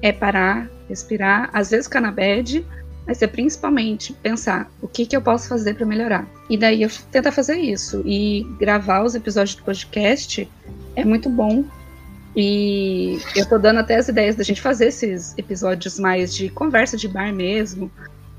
é 0.00 0.12
parar, 0.12 0.68
respirar, 0.88 1.50
às 1.52 1.70
vezes 1.70 1.86
ficar 1.86 2.00
na 2.00 2.10
bad, 2.10 2.66
mas 3.06 3.20
é 3.20 3.26
principalmente 3.26 4.12
pensar 4.12 4.70
o 4.80 4.88
que, 4.88 5.06
que 5.06 5.16
eu 5.16 5.22
posso 5.22 5.48
fazer 5.48 5.74
para 5.74 5.84
melhorar. 5.86 6.26
E 6.48 6.56
daí 6.56 6.82
eu 6.82 6.90
tento 7.10 7.30
fazer 7.32 7.56
isso. 7.56 8.02
E 8.06 8.46
gravar 8.58 9.02
os 9.02 9.14
episódios 9.14 9.56
do 9.56 9.62
podcast 9.62 10.48
é 10.94 11.04
muito 11.04 11.28
bom 11.28 11.64
e 12.34 13.18
eu 13.36 13.46
tô 13.46 13.58
dando 13.58 13.80
até 13.80 13.96
as 13.96 14.08
ideias 14.08 14.36
da 14.36 14.42
gente 14.42 14.60
fazer 14.60 14.86
esses 14.86 15.36
episódios 15.36 15.98
mais 15.98 16.34
de 16.34 16.48
conversa 16.48 16.96
de 16.96 17.06
bar 17.06 17.32
mesmo, 17.32 17.90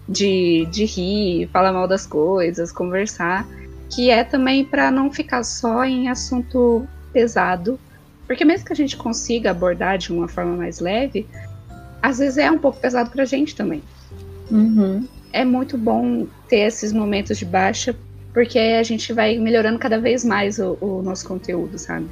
de, 0.09 0.68
de 0.72 0.86
rir, 0.86 1.47
falar 1.53 1.72
mal 1.72 1.88
das 1.88 2.05
coisas, 2.05 2.72
conversar, 2.72 3.47
que 3.89 4.09
é 4.09 4.24
também 4.24 4.66
para 4.66 4.89
não 4.89 5.11
ficar 5.11 5.43
só 5.43 5.86
em 5.86 6.09
assunto 6.09 6.88
pesado, 7.11 7.80
porque 8.26 8.43
mesmo 8.43 8.66
que 8.66 8.74
a 8.74 8.76
gente 8.76 8.97
consiga 8.97 9.51
abordar 9.51 9.99
de 9.99 10.11
uma 10.11 10.28
forma 10.28 10.55
mais 10.55 10.80
leve, 10.80 11.28
às 12.01 12.18
vezes 12.18 12.39
é 12.39 12.49
um 12.49 12.57
pouco 12.57 12.80
pesado 12.80 13.11
pra 13.11 13.26
gente 13.26 13.55
também. 13.55 13.84
Uhum. 14.51 15.07
É 15.31 15.43
muito 15.43 15.77
bom 15.77 16.27
ter 16.47 16.67
esses 16.67 16.93
momentos 16.93 17.37
de 17.37 17.45
baixa, 17.45 17.95
porque 18.33 18.59
a 18.59 18.83
gente 18.83 19.11
vai 19.13 19.37
melhorando 19.37 19.79
cada 19.79 19.99
vez 19.99 20.23
mais 20.23 20.59
o, 20.59 20.77
o 20.79 21.01
nosso 21.01 21.27
conteúdo, 21.27 21.77
sabe? 21.77 22.07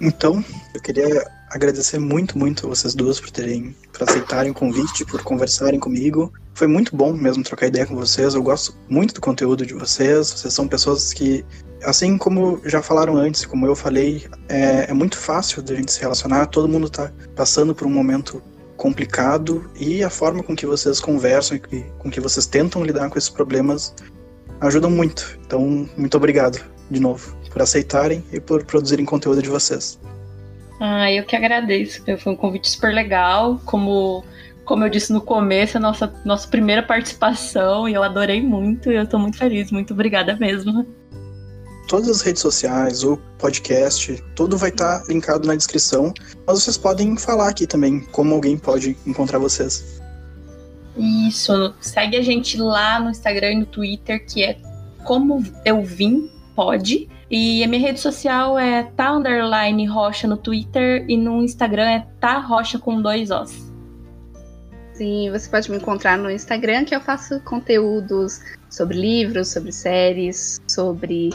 Então, 0.00 0.44
eu 0.74 0.80
queria 0.82 1.24
agradecer 1.50 1.98
muito, 1.98 2.36
muito 2.36 2.66
a 2.66 2.68
vocês 2.68 2.94
duas 2.94 3.20
por 3.20 3.30
terem, 3.30 3.74
por 3.92 4.02
aceitarem 4.02 4.50
o 4.50 4.54
convite, 4.54 5.04
por 5.04 5.22
conversarem 5.22 5.78
comigo. 5.78 6.32
Foi 6.52 6.66
muito 6.66 6.94
bom 6.96 7.12
mesmo 7.12 7.44
trocar 7.44 7.68
ideia 7.68 7.86
com 7.86 7.94
vocês. 7.94 8.34
Eu 8.34 8.42
gosto 8.42 8.76
muito 8.88 9.14
do 9.14 9.20
conteúdo 9.20 9.64
de 9.64 9.72
vocês. 9.72 10.30
Vocês 10.30 10.52
são 10.52 10.66
pessoas 10.66 11.12
que, 11.12 11.44
assim 11.84 12.18
como 12.18 12.60
já 12.64 12.82
falaram 12.82 13.16
antes, 13.16 13.46
como 13.46 13.66
eu 13.66 13.76
falei, 13.76 14.26
é, 14.48 14.90
é 14.90 14.92
muito 14.92 15.16
fácil 15.16 15.62
da 15.62 15.74
gente 15.74 15.92
se 15.92 16.00
relacionar. 16.00 16.46
Todo 16.46 16.68
mundo 16.68 16.86
está 16.86 17.12
passando 17.36 17.74
por 17.74 17.86
um 17.86 17.90
momento 17.90 18.42
complicado 18.76 19.70
e 19.78 20.02
a 20.02 20.10
forma 20.10 20.42
com 20.42 20.54
que 20.54 20.66
vocês 20.66 21.00
conversam 21.00 21.56
e 21.56 21.82
com 21.98 22.10
que 22.10 22.20
vocês 22.20 22.46
tentam 22.46 22.84
lidar 22.84 23.08
com 23.08 23.18
esses 23.18 23.30
problemas 23.30 23.94
ajudam 24.60 24.90
muito. 24.90 25.38
Então, 25.46 25.88
muito 25.96 26.16
obrigado 26.16 26.64
de 26.90 27.00
novo 27.00 27.36
por 27.50 27.62
aceitarem 27.62 28.24
e 28.32 28.40
por 28.40 28.64
produzirem 28.64 29.04
conteúdo 29.04 29.40
de 29.40 29.48
vocês. 29.48 29.98
Ah, 30.80 31.10
eu 31.10 31.24
que 31.24 31.36
agradeço. 31.36 32.02
Foi 32.18 32.32
um 32.32 32.36
convite 32.36 32.68
super 32.68 32.92
legal. 32.92 33.60
Como, 33.64 34.24
como 34.64 34.84
eu 34.84 34.90
disse 34.90 35.12
no 35.12 35.20
começo, 35.20 35.76
a 35.76 35.80
nossa, 35.80 36.12
nossa 36.24 36.48
primeira 36.48 36.82
participação 36.82 37.88
e 37.88 37.94
eu 37.94 38.02
adorei 38.02 38.42
muito. 38.42 38.90
Eu 38.90 39.04
estou 39.04 39.20
muito 39.20 39.38
feliz. 39.38 39.70
Muito 39.70 39.94
obrigada 39.94 40.36
mesmo. 40.36 40.84
Todas 41.88 42.08
as 42.08 42.22
redes 42.22 42.40
sociais, 42.40 43.04
o 43.04 43.16
podcast, 43.38 44.22
tudo 44.34 44.56
vai 44.56 44.70
estar 44.70 45.00
tá 45.00 45.06
linkado 45.06 45.46
na 45.46 45.54
descrição. 45.54 46.12
Mas 46.46 46.62
vocês 46.62 46.78
podem 46.78 47.16
falar 47.16 47.48
aqui 47.48 47.66
também 47.66 48.00
como 48.12 48.34
alguém 48.34 48.56
pode 48.56 48.96
encontrar 49.06 49.38
vocês. 49.38 50.00
Isso, 50.96 51.74
segue 51.80 52.16
a 52.16 52.22
gente 52.22 52.56
lá 52.56 53.00
no 53.00 53.10
Instagram 53.10 53.52
e 53.52 53.56
no 53.56 53.66
Twitter, 53.66 54.24
que 54.24 54.42
é 54.42 54.56
como 55.04 55.42
eu 55.64 55.82
vim, 55.82 56.30
pode. 56.54 57.08
E 57.30 57.64
a 57.64 57.68
minha 57.68 57.80
rede 57.80 58.00
social 58.00 58.58
é 58.58 58.84
tá 58.96 59.12
underline 59.12 59.86
rocha 59.86 60.26
no 60.26 60.36
Twitter 60.36 61.04
e 61.08 61.16
no 61.16 61.42
Instagram 61.42 61.90
é 61.90 62.06
tá 62.20 62.38
rocha 62.38 62.78
com 62.78 63.02
dois 63.02 63.30
Os. 63.30 63.74
Sim, 64.94 65.30
você 65.32 65.50
pode 65.50 65.68
me 65.70 65.76
encontrar 65.76 66.16
no 66.16 66.30
Instagram, 66.30 66.84
que 66.84 66.94
eu 66.94 67.00
faço 67.00 67.40
conteúdos 67.40 68.40
sobre 68.70 68.96
livros, 68.96 69.48
sobre 69.48 69.72
séries, 69.72 70.60
sobre 70.68 71.30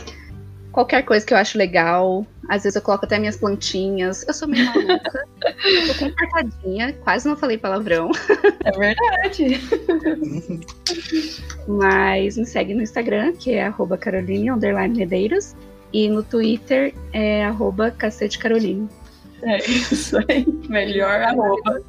qualquer 0.71 1.03
coisa 1.03 1.25
que 1.25 1.33
eu 1.33 1.37
acho 1.37 1.57
legal. 1.57 2.25
Às 2.47 2.63
vezes 2.63 2.75
eu 2.75 2.81
coloco 2.81 3.05
até 3.05 3.19
minhas 3.19 3.37
plantinhas. 3.37 4.27
Eu 4.27 4.33
sou 4.33 4.47
meio 4.47 4.65
maluca. 4.65 5.25
eu 5.63 5.87
tô 5.87 6.05
comportadinha, 6.05 6.93
quase 7.03 7.27
não 7.27 7.37
falei 7.37 7.57
palavrão. 7.57 8.11
É 8.63 8.71
verdade. 8.71 9.61
Mas 11.67 12.37
me 12.37 12.45
segue 12.45 12.73
no 12.73 12.81
Instagram, 12.81 13.33
que 13.33 13.53
é 13.53 13.65
arroba 13.65 13.97
Caroline 13.97 14.49
Medeiros. 14.89 15.55
E 15.91 16.07
no 16.07 16.23
Twitter 16.23 16.93
é 17.13 17.45
arroba 17.45 17.91
Cacete 17.91 18.37
Caroline. 18.37 18.87
É 19.41 19.57
isso 19.69 20.17
aí. 20.17 20.45
Melhor 20.67 21.21
arroba. 21.21 21.81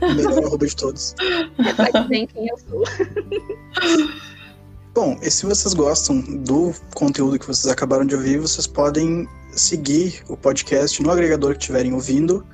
Melhor 0.00 0.44
arroba 0.44 0.66
de 0.66 0.76
todos. 0.76 1.14
Reflete 1.58 2.08
bem 2.08 2.26
quem 2.26 2.48
eu 2.48 2.58
sou. 2.58 2.84
Bom, 4.92 5.16
e 5.22 5.30
se 5.30 5.46
vocês 5.46 5.72
gostam 5.72 6.20
do 6.20 6.74
conteúdo 6.94 7.38
que 7.38 7.46
vocês 7.46 7.72
acabaram 7.72 8.04
de 8.04 8.14
ouvir, 8.14 8.38
vocês 8.38 8.66
podem 8.66 9.28
seguir 9.52 10.22
o 10.28 10.36
podcast 10.36 11.02
no 11.02 11.10
agregador 11.10 11.52
que 11.52 11.60
estiverem 11.60 11.92
ouvindo 11.92 12.44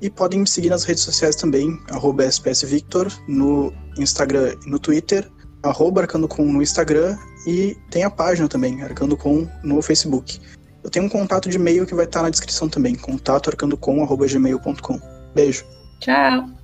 e 0.00 0.10
podem 0.10 0.40
me 0.40 0.46
seguir 0.46 0.68
nas 0.68 0.84
redes 0.84 1.02
sociais 1.02 1.36
também, 1.36 1.78
arroba 1.90 2.26
SPSVictor, 2.26 3.10
no 3.26 3.72
Instagram 3.96 4.54
e 4.66 4.70
no 4.70 4.78
Twitter, 4.78 5.30
arroba 5.62 6.02
Arcandocom 6.02 6.44
no 6.44 6.62
Instagram 6.62 7.16
e 7.46 7.76
tem 7.90 8.04
a 8.04 8.10
página 8.10 8.48
também, 8.48 8.82
Arcandocom 8.82 9.48
no 9.62 9.80
Facebook. 9.80 10.40
Eu 10.82 10.90
tenho 10.90 11.06
um 11.06 11.08
contato 11.08 11.48
de 11.48 11.56
e-mail 11.56 11.86
que 11.86 11.94
vai 11.94 12.04
estar 12.04 12.22
na 12.22 12.30
descrição 12.30 12.68
também, 12.68 12.96
contato 12.96 13.48
arcandocom.gmail.com. 13.48 15.00
Beijo. 15.34 15.64
Tchau. 16.00 16.61